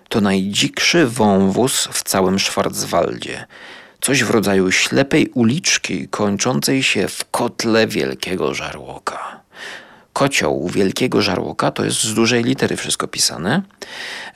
To 0.09 0.20
najdzikszy 0.20 1.07
wąwóz 1.07 1.88
w 1.92 2.03
całym 2.03 2.38
Schwarzwaldzie. 2.38 3.46
Coś 4.01 4.24
w 4.24 4.30
rodzaju 4.30 4.72
ślepej 4.72 5.30
uliczki 5.34 6.09
kończącej 6.09 6.82
się 6.82 7.09
w 7.09 7.30
kotle 7.30 7.86
wielkiego 7.86 8.55
żarłoka. 8.55 9.39
Kocioł 10.13 10.69
wielkiego 10.69 11.23
żarłoka 11.23 11.71
to 11.71 11.85
jest 11.85 12.03
z 12.05 12.15
dużej 12.15 12.45
litery 12.45 12.77
wszystko 12.77 13.09
pisane 13.09 13.63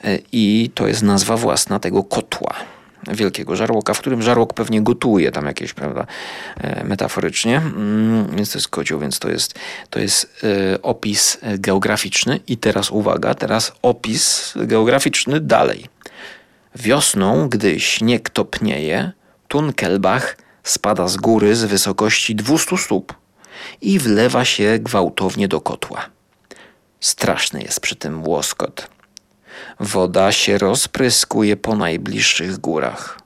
e, 0.03 0.19
i 0.31 0.71
to 0.75 0.87
jest 0.87 1.03
nazwa 1.03 1.37
własna 1.37 1.79
tego 1.79 2.03
kotła 2.03 2.55
wielkiego 3.13 3.55
żarłoka, 3.55 3.93
w 3.93 3.99
którym 3.99 4.21
żarłok 4.21 4.53
pewnie 4.53 4.81
gotuje 4.81 5.31
tam 5.31 5.45
jakieś, 5.45 5.73
prawda, 5.73 6.05
e, 6.57 6.83
metaforycznie, 6.83 7.57
Mm, 7.57 8.35
więc 8.35 8.51
to 8.51 8.57
jest 8.57 8.67
kocioł, 8.67 8.99
więc 8.99 9.19
to 9.19 9.29
jest, 9.29 9.59
to 9.89 9.99
jest 9.99 10.43
e, 10.73 10.81
opis 10.81 11.37
geograficzny. 11.57 12.39
I 12.47 12.57
teraz 12.57 12.91
uwaga, 12.91 13.35
teraz 13.35 13.73
opis 13.81 14.53
geograficzny 14.55 15.39
dalej. 15.39 15.85
Wiosną, 16.75 17.49
gdy 17.49 17.79
śnieg 17.79 18.29
topnieje, 18.29 19.11
Tunkelbach 19.47 20.37
spada 20.63 21.07
z 21.07 21.17
góry 21.17 21.55
z 21.55 21.63
wysokości 21.63 22.35
200 22.35 22.77
stóp 22.77 23.13
i 23.81 23.99
wlewa 23.99 24.45
się 24.45 24.79
gwałtownie 24.79 25.47
do 25.47 25.61
kotła. 25.61 26.05
Straszny 26.99 27.61
jest 27.61 27.79
przy 27.79 27.95
tym 27.95 28.27
łoskot. 28.27 28.89
Woda 29.79 30.31
się 30.31 30.57
rozpryskuje 30.57 31.57
po 31.57 31.75
najbliższych 31.75 32.57
górach. 32.57 33.19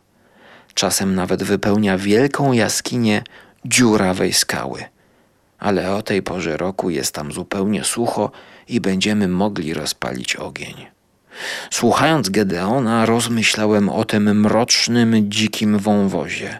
Czasem 0.73 1.15
nawet 1.15 1.43
wypełnia 1.43 1.97
wielką 1.97 2.51
jaskinię 2.51 3.23
dziurawej 3.65 4.33
skały. 4.33 4.83
Ale 5.59 5.95
o 5.95 6.01
tej 6.01 6.23
porze 6.23 6.57
roku 6.57 6.89
jest 6.89 7.15
tam 7.15 7.31
zupełnie 7.31 7.83
sucho 7.83 8.31
i 8.67 8.81
będziemy 8.81 9.27
mogli 9.27 9.73
rozpalić 9.73 10.35
ogień. 10.35 10.87
Słuchając 11.71 12.29
Gedeona, 12.29 13.05
rozmyślałem 13.05 13.89
o 13.89 14.05
tym 14.05 14.39
mrocznym, 14.39 15.31
dzikim 15.31 15.77
wąwozie 15.77 16.59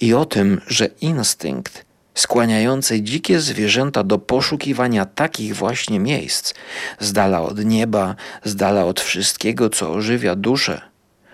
i 0.00 0.14
o 0.14 0.24
tym, 0.24 0.60
że 0.66 0.86
instynkt 0.86 1.84
skłaniający 2.14 3.02
dzikie 3.02 3.40
zwierzęta 3.40 4.04
do 4.04 4.18
poszukiwania 4.18 5.04
takich 5.04 5.56
właśnie 5.56 6.00
miejsc, 6.00 6.54
z 7.00 7.12
dala 7.12 7.40
od 7.40 7.64
nieba, 7.64 8.16
z 8.44 8.56
dala 8.56 8.84
od 8.84 9.00
wszystkiego, 9.00 9.70
co 9.70 9.90
ożywia 9.90 10.36
duszę, 10.36 10.80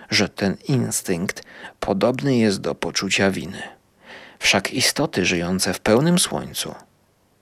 że 0.09 0.29
ten 0.29 0.57
instynkt 0.67 1.43
podobny 1.79 2.37
jest 2.37 2.61
do 2.61 2.75
poczucia 2.75 3.31
winy. 3.31 3.61
Wszak 4.39 4.73
istoty 4.73 5.25
żyjące 5.25 5.73
w 5.73 5.79
pełnym 5.79 6.19
słońcu, 6.19 6.75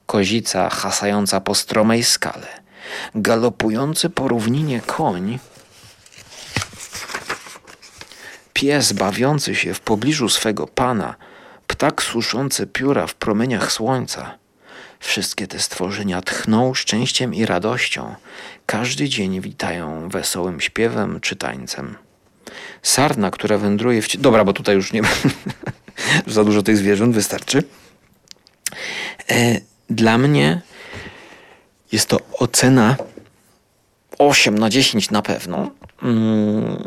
kozica 0.06 0.70
hasająca 0.70 1.42
po 1.42 1.56
stromej 1.56 2.04
skale, 2.04 2.48
galopujący 3.16 4.10
po 4.10 4.28
równinie 4.28 4.82
koń, 4.82 5.40
pies 8.54 8.94
bawiący 8.94 9.56
się 9.56 9.74
w 9.74 9.80
pobliżu 9.80 10.30
swego 10.30 10.68
pana, 10.68 11.16
ptak 11.68 12.04
suszący 12.04 12.68
pióra 12.68 13.08
w 13.08 13.16
promieniach 13.16 13.72
słońca. 13.72 14.38
Wszystkie 15.00 15.48
te 15.48 15.60
stworzenia 15.60 16.22
tchną 16.22 16.74
szczęściem 16.74 17.34
i 17.34 17.46
radością. 17.46 18.16
Każdy 18.66 19.10
dzień 19.10 19.42
witają 19.42 20.10
wesołym 20.10 20.62
śpiewem 20.62 21.20
czy 21.20 21.36
tańcem. 21.36 21.96
Sarna, 22.82 23.32
która 23.32 23.58
wędruje 23.58 24.02
w... 24.02 24.18
Dobra, 24.18 24.46
bo 24.46 24.54
tutaj 24.54 24.76
już 24.76 24.94
nie 24.94 25.02
za 26.28 26.44
dużo 26.44 26.64
tych 26.64 26.78
zwierząt, 26.78 27.16
wystarczy. 27.16 27.64
E, 29.30 29.62
dla 29.90 30.18
mnie 30.18 30.62
jest 31.92 32.10
to 32.10 32.20
ocena 32.34 32.96
8 34.18 34.60
na 34.60 34.70
10 34.70 35.12
na 35.12 35.22
pewno. 35.22 35.72
Mm, 36.04 36.78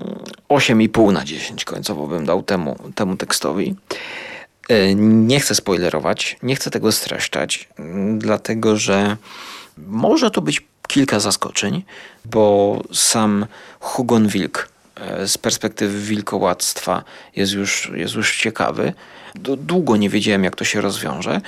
8,5 0.49 1.13
na 1.13 1.25
10 1.25 1.65
końcowo 1.65 2.07
bym 2.07 2.27
dał 2.27 2.43
temu, 2.43 2.77
temu 2.95 3.17
tekstowi. 3.17 3.75
E, 4.71 4.95
Nie 4.95 5.41
chcę 5.41 5.55
spoilerować, 5.55 6.37
nie 6.43 6.57
chcę 6.57 6.71
tego 6.71 6.93
streszczać, 6.93 7.69
mm, 7.79 8.19
dlatego 8.19 8.77
że 8.77 9.17
może 9.79 10.31
to 10.31 10.41
być 10.43 10.63
kilka 10.89 11.21
zaskoczeń, 11.21 11.85
bo 12.25 12.83
sam 12.93 13.47
Hugon 13.81 14.29
Wilk 14.29 14.69
e, 14.97 15.29
z 15.29 15.39
perspektywy 15.39 15.99
wilkołactwa 16.01 17.05
jest 17.37 17.53
już, 17.53 17.91
jest 17.95 18.15
już 18.15 18.37
ciekawy. 18.37 18.93
Długo 19.35 19.97
nie 19.97 20.09
wiedziałem, 20.09 20.45
jak 20.45 20.57
to 20.57 20.65
się 20.65 20.81
rozwiąże. 20.81 21.41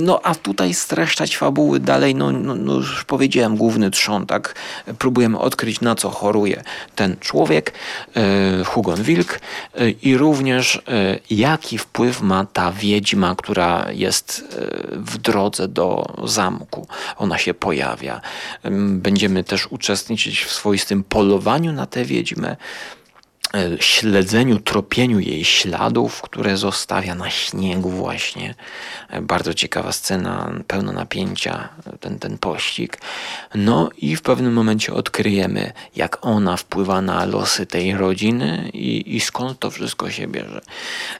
No 0.00 0.20
a 0.22 0.34
tutaj 0.34 0.74
streszczać 0.74 1.36
fabuły 1.36 1.80
dalej, 1.80 2.14
no, 2.14 2.32
no, 2.32 2.54
no 2.54 2.74
już 2.74 3.04
powiedziałem, 3.04 3.56
główny 3.56 3.90
trzon, 3.90 4.26
tak? 4.26 4.54
Próbujemy 4.98 5.38
odkryć, 5.38 5.80
na 5.80 5.94
co 5.94 6.10
choruje 6.10 6.62
ten 6.94 7.16
człowiek, 7.20 7.72
e, 8.16 8.64
Hugon 8.64 9.02
Wilk 9.02 9.40
e, 9.74 9.90
i 9.90 10.16
również 10.16 10.82
e, 10.88 11.18
jaki 11.30 11.78
wpływ 11.78 12.20
ma 12.20 12.44
ta 12.44 12.72
wiedźma, 12.72 13.34
która 13.34 13.86
jest 13.92 14.56
w 14.90 15.18
drodze 15.18 15.68
do 15.68 16.14
zamku. 16.24 16.86
Ona 17.16 17.38
się 17.38 17.54
pojawia. 17.54 18.20
Em, 18.62 19.00
Będziemy 19.00 19.44
też 19.44 19.66
uczestniczyć 19.66 20.44
w 20.44 20.52
swoistym 20.52 21.04
polowaniu 21.04 21.72
na 21.72 21.86
tę 21.86 22.04
wiedźmę 22.04 22.56
śledzeniu, 23.80 24.60
tropieniu 24.60 25.20
jej 25.20 25.44
śladów, 25.44 26.22
które 26.22 26.56
zostawia 26.56 27.14
na 27.14 27.30
śniegu 27.30 27.90
właśnie. 27.90 28.54
E, 29.10 29.22
Bardzo 29.22 29.54
ciekawa 29.54 29.92
scena, 29.92 30.52
pełna 30.66 30.92
napięcia, 30.92 31.68
e, 31.86 31.98
ten, 31.98 32.18
ten 32.18 32.38
pościg. 32.38 33.00
No 33.54 33.90
i 33.98 34.16
w 34.16 34.22
pewnym 34.22 34.52
momencie 34.52 34.94
odkryjemy, 34.94 35.72
jak 35.96 36.26
ona 36.26 36.56
wpływa 36.56 37.02
na 37.02 37.24
losy 37.24 37.66
tej 37.66 37.96
rodziny 37.96 38.70
i, 38.72 39.16
i 39.16 39.20
skąd 39.20 39.58
to 39.58 39.70
wszystko 39.70 40.10
się 40.10 40.26
bierze. 40.26 40.60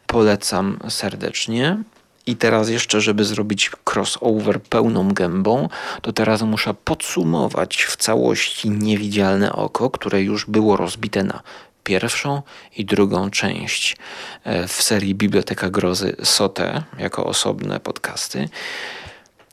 Polecam 0.06 0.78
serdecznie. 0.88 1.78
I 2.26 2.36
teraz 2.36 2.68
jeszcze, 2.68 3.00
żeby 3.00 3.24
zrobić 3.24 3.70
crossover 3.84 4.62
pełną 4.62 5.08
gębą, 5.08 5.68
to 6.02 6.12
teraz 6.12 6.42
muszę 6.42 6.74
podsumować 6.84 7.84
w 7.84 7.96
całości 7.96 8.70
niewidzialne 8.70 9.52
oko, 9.52 9.90
które 9.90 10.22
już 10.22 10.46
było 10.46 10.76
rozbite 10.76 11.22
na 11.22 11.42
pierwszą 11.84 12.42
i 12.76 12.84
drugą 12.84 13.30
część 13.30 13.96
e, 14.44 14.68
w 14.68 14.82
serii 14.82 15.14
Biblioteka 15.14 15.70
Grozy 15.70 16.16
Sote 16.22 16.82
jako 16.98 17.26
osobne 17.26 17.80
podcasty. 17.80 18.48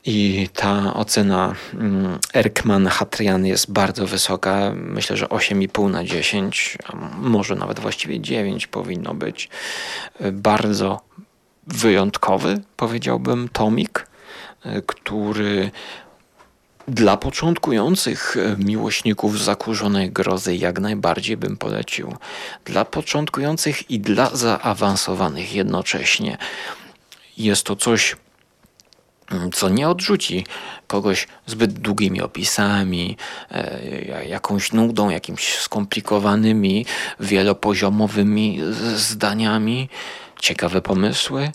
I 0.04 0.48
ta 0.54 0.94
ocena 0.94 1.54
mm, 1.74 2.18
Erkman 2.34 2.86
Hatrian 2.86 3.46
jest 3.46 3.72
bardzo 3.72 4.06
wysoka. 4.06 4.72
Myślę, 4.74 5.16
że 5.16 5.26
8,5 5.26 5.90
na 5.90 6.04
10, 6.04 6.78
a 6.86 6.96
może 7.16 7.54
nawet 7.54 7.80
właściwie 7.80 8.20
9 8.20 8.66
powinno 8.66 9.14
być. 9.14 9.48
E, 10.20 10.32
Bardzo 10.32 11.00
wyjątkowy, 11.66 12.60
powiedziałbym, 12.76 13.48
tomik, 13.48 14.06
e, 14.64 14.82
który 14.82 15.70
dla 16.88 17.16
początkujących 17.16 18.36
e, 18.36 18.56
miłośników 18.64 19.42
zakurzonej 19.42 20.10
grozy 20.10 20.56
jak 20.56 20.80
najbardziej 20.80 21.36
bym 21.36 21.56
polecił. 21.56 22.16
Dla 22.64 22.84
początkujących 22.84 23.90
i 23.90 24.00
dla 24.00 24.36
zaawansowanych 24.36 25.54
jednocześnie. 25.54 26.38
Jest 27.38 27.64
to 27.66 27.76
coś, 27.76 28.16
mm, 29.30 29.52
co 29.52 29.68
nie 29.68 29.88
odrzuci 29.88 30.46
kogoś 30.86 31.28
zbyt 31.46 31.72
długimi 31.72 32.22
opisami, 32.22 33.16
e, 33.50 34.24
jakąś 34.28 34.72
nudą, 34.72 35.10
jakimiś 35.10 35.58
skomplikowanymi, 35.58 36.86
wielopoziomowymi 37.20 38.60
zdaniami, 38.96 39.88
ciekawe 40.40 40.82
pomysły, 40.82 41.52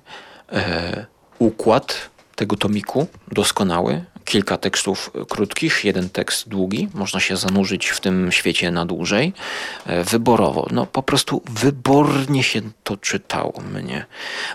e, 0.51 1.05
układ 1.39 2.09
tego 2.35 2.55
tomiku 2.55 3.07
doskonały, 3.31 4.05
kilka 4.27 4.57
tekstów 4.57 5.11
krótkich, 5.29 5.85
jeden 5.85 6.09
tekst 6.09 6.49
długi. 6.49 6.89
Można 6.93 7.19
się 7.19 7.37
zanurzyć 7.37 7.87
w 7.87 7.99
tym 7.99 8.31
świecie 8.31 8.71
na 8.71 8.85
dłużej. 8.85 9.33
E, 9.85 10.03
wyborowo. 10.03 10.67
No 10.71 10.85
po 10.85 11.03
prostu 11.03 11.41
wybornie 11.49 12.43
się 12.43 12.61
to 12.83 12.97
czytało 12.97 13.53
mnie. 13.73 14.05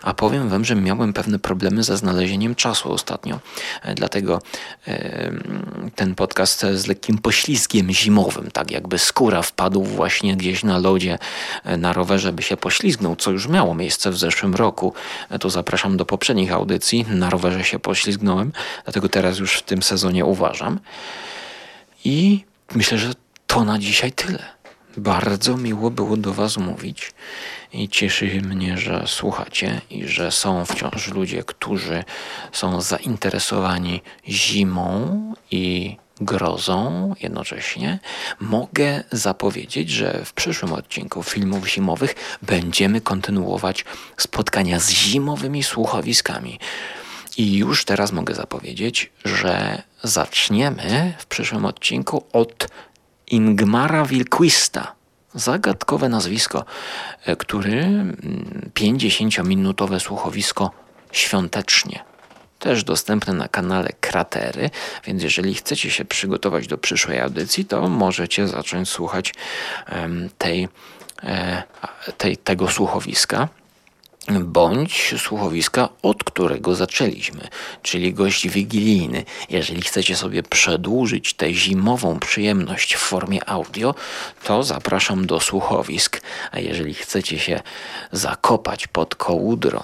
A 0.03 0.15
powiem 0.15 0.49
wam, 0.49 0.65
że 0.65 0.75
miałem 0.75 1.13
pewne 1.13 1.39
problemy 1.39 1.83
ze 1.83 1.97
znalezieniem 1.97 2.55
czasu 2.55 2.93
ostatnio. 2.93 3.41
E, 3.83 3.95
dlatego 3.95 4.43
e, 4.89 5.33
ten 5.95 6.15
podcast 6.15 6.67
z 6.75 6.87
lekkim 6.87 7.19
poślizgiem 7.19 7.93
zimowym, 7.93 8.51
tak 8.51 8.71
jakby 8.71 8.99
skóra 8.99 9.43
wpadł 9.43 9.83
właśnie 9.83 10.37
gdzieś 10.37 10.65
na 10.65 10.79
lodzie 10.79 11.19
na 11.79 11.93
rowerze, 11.93 12.33
by 12.33 12.43
się 12.43 12.57
poślizgnął, 12.57 13.17
co 13.17 13.31
już 13.31 13.49
miało 13.49 13.75
miejsce 13.75 14.11
w 14.11 14.19
zeszłym 14.19 14.55
roku. 14.55 14.95
To 15.41 15.51
zapraszam 15.51 15.97
do 15.97 16.05
poprzednich 16.05 16.53
audycji. 16.53 17.07
Na 17.09 17.31
rowerze 17.31 17.65
się 17.65 17.79
poślizgnąłem, 17.79 18.53
dlatego 18.85 19.09
teraz 19.09 19.39
już 19.39 19.62
w 19.63 19.65
tym 19.65 19.83
sezonie 19.83 20.25
uważam. 20.25 20.81
I 22.05 22.45
myślę, 22.75 22.99
że 22.99 23.13
to 23.47 23.65
na 23.65 23.79
dzisiaj 23.79 24.13
tyle. 24.13 24.45
Bardzo 24.97 25.57
miło 25.57 25.91
było 25.91 26.17
do 26.17 26.33
Was 26.33 26.57
mówić 26.57 27.13
i 27.73 27.89
cieszy 27.89 28.43
mnie, 28.43 28.79
że 28.79 29.05
słuchacie 29.07 29.81
i 29.91 30.07
że 30.07 30.31
są 30.31 30.65
wciąż 30.65 31.09
ludzie, 31.09 31.43
którzy 31.43 32.05
są 32.53 32.81
zainteresowani 32.81 34.03
zimą 34.29 35.35
i 35.51 35.97
grozą 36.21 37.15
jednocześnie. 37.23 37.99
Mogę 38.41 39.05
zapowiedzieć, 39.13 39.91
że 39.91 40.25
w 40.25 40.33
przyszłym 40.33 40.73
odcinku 40.73 41.23
filmów 41.23 41.69
zimowych 41.69 42.15
będziemy 42.43 43.01
kontynuować 43.01 43.85
spotkania 44.17 44.81
z 44.81 44.91
zimowymi 44.91 45.63
słuchowiskami. 45.63 46.59
I 47.37 47.57
już 47.57 47.85
teraz 47.85 48.13
mogę 48.13 48.35
zapowiedzieć, 48.35 49.13
że 49.25 49.83
zaczniemy 50.03 51.15
w 51.19 51.27
przyszłym 51.27 51.65
odcinku 51.65 52.25
od 52.33 52.69
Ingmara 53.27 54.05
Wilquista. 54.05 54.95
Zagadkowe 55.35 56.09
nazwisko, 56.09 56.65
e, 57.25 57.37
który 57.37 58.05
50-minutowe 58.75 59.89
mm, 59.89 60.01
słuchowisko 60.01 60.71
świątecznie. 61.13 62.05
Też 62.59 62.85
dostępne 62.85 63.33
na 63.33 63.49
kanale 63.49 63.91
Kratery, 64.01 64.71
więc 65.05 65.23
jeżeli 65.23 65.55
chcecie 65.55 65.91
się 65.91 66.05
przygotować 66.05 66.67
do 66.67 66.79
przyszłej 66.79 67.21
audycji, 67.21 67.65
to 67.65 67.89
możecie 67.89 68.49
zacząć 68.49 68.89
słuchać 68.89 69.35
tej, 70.39 70.69
e, 71.23 71.63
tej, 72.19 72.37
tego 72.37 72.69
słuchowiska 72.69 73.49
bądź 74.31 75.15
słuchowiska, 75.19 75.89
od 76.03 76.25
którego 76.25 76.75
zaczęliśmy, 76.75 77.49
czyli 77.83 78.15
gość 78.15 78.49
wigilijny. 78.49 79.25
Jeżeli 79.51 79.83
chcecie 79.83 80.17
sobie 80.17 80.43
przedłużyć 80.43 81.35
tę 81.35 81.55
zimową 81.55 82.19
przyjemność 82.19 82.95
w 82.95 82.99
formie 82.99 83.49
audio, 83.49 83.95
to 84.45 84.63
zapraszam 84.63 85.27
do 85.27 85.41
słuchowisk, 85.41 86.21
a 86.53 86.59
jeżeli 86.59 86.95
chcecie 86.95 87.39
się 87.39 87.61
zakopać 88.13 88.87
pod 88.87 89.15
kołudrą, 89.15 89.83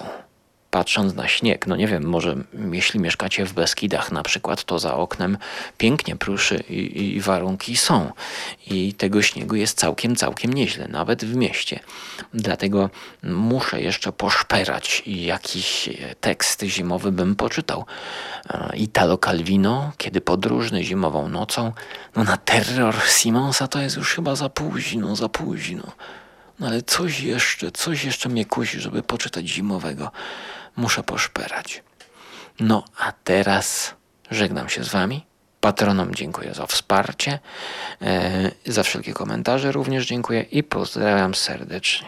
patrząc 0.71 1.15
na 1.15 1.27
śnieg, 1.27 1.67
no 1.67 1.75
nie 1.75 1.87
wiem, 1.87 2.03
może 2.03 2.35
jeśli 2.71 2.99
mieszkacie 2.99 3.45
w 3.45 3.53
Beskidach 3.53 4.11
na 4.11 4.23
przykład, 4.23 4.63
to 4.63 4.79
za 4.79 4.93
oknem 4.93 5.37
pięknie 5.77 6.15
pruszy 6.15 6.63
i, 6.69 7.15
i, 7.15 7.21
warunki 7.21 7.77
są. 7.77 8.11
I 8.67 8.93
tego 8.93 9.21
śniegu 9.21 9.55
jest 9.55 9.77
całkiem, 9.77 10.15
całkiem 10.15 10.53
nieźle, 10.53 10.87
nawet 10.87 11.25
w 11.25 11.35
mieście. 11.35 11.79
Dlatego 12.33 12.89
muszę 13.23 13.81
jeszcze 13.81 14.11
poszperać 14.11 15.03
i 15.05 15.23
jakiś 15.23 15.89
tekst 16.21 16.61
zimowy 16.63 17.11
bym 17.11 17.35
poczytał. 17.35 17.85
Italo 18.73 19.17
Calvino, 19.17 19.91
kiedy 19.97 20.21
podróżny 20.21 20.83
zimową 20.83 21.29
nocą, 21.29 21.73
no 22.15 22.23
na 22.23 22.37
terror 22.37 22.95
Simonsa 23.07 23.67
to 23.67 23.79
jest 23.79 23.97
już 23.97 24.13
chyba 24.15 24.35
za 24.35 24.49
późno, 24.49 25.15
za 25.15 25.29
późno. 25.29 25.91
No 26.59 26.67
ale 26.67 26.81
coś 26.81 27.19
jeszcze, 27.19 27.71
coś 27.71 28.03
jeszcze 28.03 28.29
mnie 28.29 28.45
kusi, 28.45 28.79
żeby 28.79 29.03
poczytać 29.03 29.47
zimowego 29.47 30.11
muszę 30.79 31.03
poszperać. 31.03 31.83
No 32.59 32.83
a 32.97 33.11
teraz 33.23 33.95
żegnam 34.31 34.69
się 34.69 34.83
z 34.83 34.89
Wami. 34.89 35.25
Patronom 35.61 36.15
dziękuję 36.15 36.53
za 36.53 36.65
wsparcie, 36.67 37.39
e, 38.01 38.51
za 38.65 38.83
wszelkie 38.83 39.13
komentarze 39.13 39.71
również 39.71 40.05
dziękuję 40.05 40.41
i 40.41 40.63
pozdrawiam 40.63 41.35
serdecznie. 41.35 42.07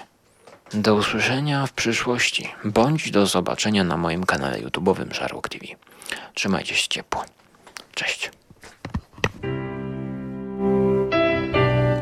Do 0.74 0.96
usłyszenia 0.96 1.68
w 1.68 1.74
przyszłości, 1.74 2.54
bądź 2.64 3.12
do 3.12 3.26
zobaczenia 3.26 3.84
na 3.84 3.98
moim 3.98 4.24
kanale 4.24 4.62
YouTube'owym 4.62 5.14
Żarłok 5.14 5.50
TV. 5.50 5.66
Trzymajcie 6.34 6.76
się 6.76 6.88
ciepło. 6.88 7.26
Cześć. 7.94 8.32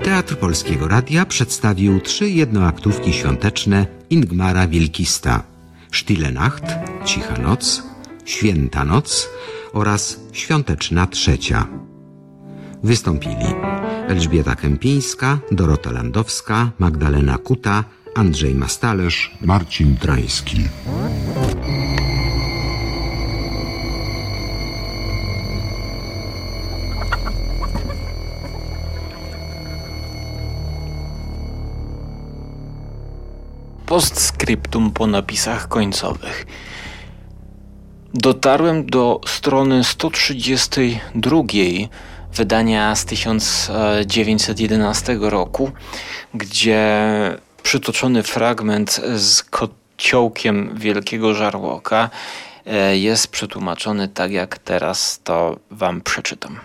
Teatr 0.03 0.37
Polskiego 0.37 0.87
Radia 0.87 1.25
przedstawił 1.25 2.01
trzy 2.01 2.29
jednoaktówki 2.29 3.13
świąteczne 3.13 3.85
Ingmara 4.09 4.67
Wilkista. 4.67 5.43
Stille 5.91 6.31
Nacht, 6.31 6.63
Cicha 7.05 7.37
Noc, 7.37 7.83
Święta 8.25 8.85
Noc 8.85 9.29
oraz 9.73 10.19
Świąteczna 10.31 11.07
Trzecia. 11.07 11.67
Wystąpili 12.83 13.55
Elżbieta 14.07 14.55
Kępińska, 14.55 15.39
Dorota 15.51 15.91
Landowska, 15.91 16.71
Magdalena 16.79 17.37
Kuta, 17.37 17.83
Andrzej 18.15 18.55
Mastalerz, 18.55 19.37
Marcin 19.41 19.97
Trański. 19.97 20.63
Postscriptum 33.89 34.91
po 34.91 35.07
napisach 35.07 35.67
końcowych. 35.67 36.45
Dotarłem 38.13 38.85
do 38.85 39.21
strony 39.27 39.83
132 39.83 41.41
wydania 42.33 42.95
z 42.95 43.05
1911 43.05 45.17
roku, 45.21 45.71
gdzie 46.33 46.87
przytoczony 47.63 48.23
fragment 48.23 49.01
z 49.15 49.43
kociołkiem 49.43 50.75
Wielkiego 50.75 51.33
Żarłoka 51.33 52.09
e, 52.65 52.97
jest 52.97 53.27
przetłumaczony 53.27 54.07
tak, 54.07 54.31
jak 54.31 54.57
teraz 54.57 55.19
to 55.23 55.59
wam 55.71 56.01
przeczytam. 56.01 56.59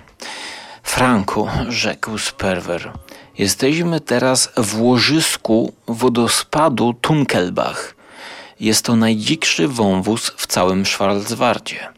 Franku, 0.82 1.48
rzekł 1.68 2.18
Sperwer, 2.18 2.92
Jesteśmy 3.38 4.00
teraz 4.00 4.50
w 4.56 4.80
łożysku 4.80 5.72
wodospadu 5.86 6.94
Tunkelbach. 6.94 7.94
Jest 8.60 8.84
to 8.84 8.96
najdzikszy 8.96 9.68
wąwóz 9.68 10.32
w 10.36 10.46
całym 10.46 10.86
Schwarzwardzie, 10.86 11.88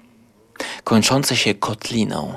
kończący 0.84 1.36
się 1.36 1.54
kotliną, 1.54 2.34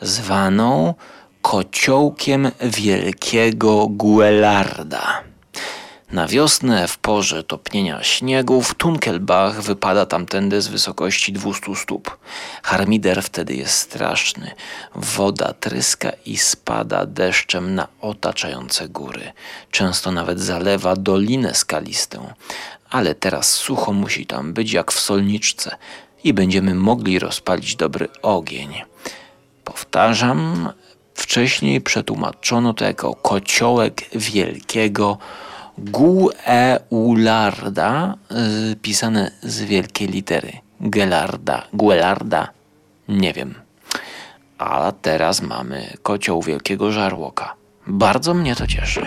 zwaną 0.00 0.94
kociołkiem 1.42 2.50
wielkiego 2.60 3.86
Guelarda. 3.88 5.29
Na 6.12 6.26
wiosnę, 6.26 6.88
w 6.88 6.98
porze 6.98 7.44
topnienia 7.44 8.02
śniegu, 8.02 8.62
w 8.62 8.74
Tunkelbach 8.74 9.62
wypada 9.62 10.06
tamtędy 10.06 10.62
z 10.62 10.68
wysokości 10.68 11.32
200 11.32 11.76
stóp. 11.76 12.18
Harmider 12.62 13.22
wtedy 13.22 13.54
jest 13.54 13.74
straszny. 13.74 14.50
Woda 14.94 15.52
tryska 15.52 16.10
i 16.26 16.36
spada 16.36 17.06
deszczem 17.06 17.74
na 17.74 17.88
otaczające 18.00 18.88
góry. 18.88 19.32
Często 19.70 20.12
nawet 20.12 20.40
zalewa 20.40 20.96
dolinę 20.96 21.54
skalistą. 21.54 22.32
Ale 22.90 23.14
teraz 23.14 23.48
sucho 23.48 23.92
musi 23.92 24.26
tam 24.26 24.52
być 24.52 24.72
jak 24.72 24.92
w 24.92 25.00
solniczce 25.00 25.76
i 26.24 26.34
będziemy 26.34 26.74
mogli 26.74 27.18
rozpalić 27.18 27.76
dobry 27.76 28.08
ogień. 28.22 28.82
Powtarzam, 29.64 30.72
wcześniej 31.14 31.80
przetłumaczono 31.80 32.74
to 32.74 32.84
jako 32.84 33.14
kociołek 33.14 34.02
wielkiego 34.14 35.18
Gueularda, 35.80 36.88
y, 38.72 38.76
pisane 38.76 39.30
z 39.42 39.62
wielkiej 39.62 40.08
litery. 40.08 40.52
Gelarda, 40.80 41.66
Guelarda, 41.72 42.48
nie 43.08 43.32
wiem. 43.32 43.54
A 44.58 44.92
teraz 45.02 45.42
mamy 45.42 45.92
kocioł 46.02 46.42
wielkiego 46.42 46.92
żarłoka. 46.92 47.54
Bardzo 47.86 48.34
mnie 48.34 48.56
to 48.56 48.66
cieszy. 48.66 49.06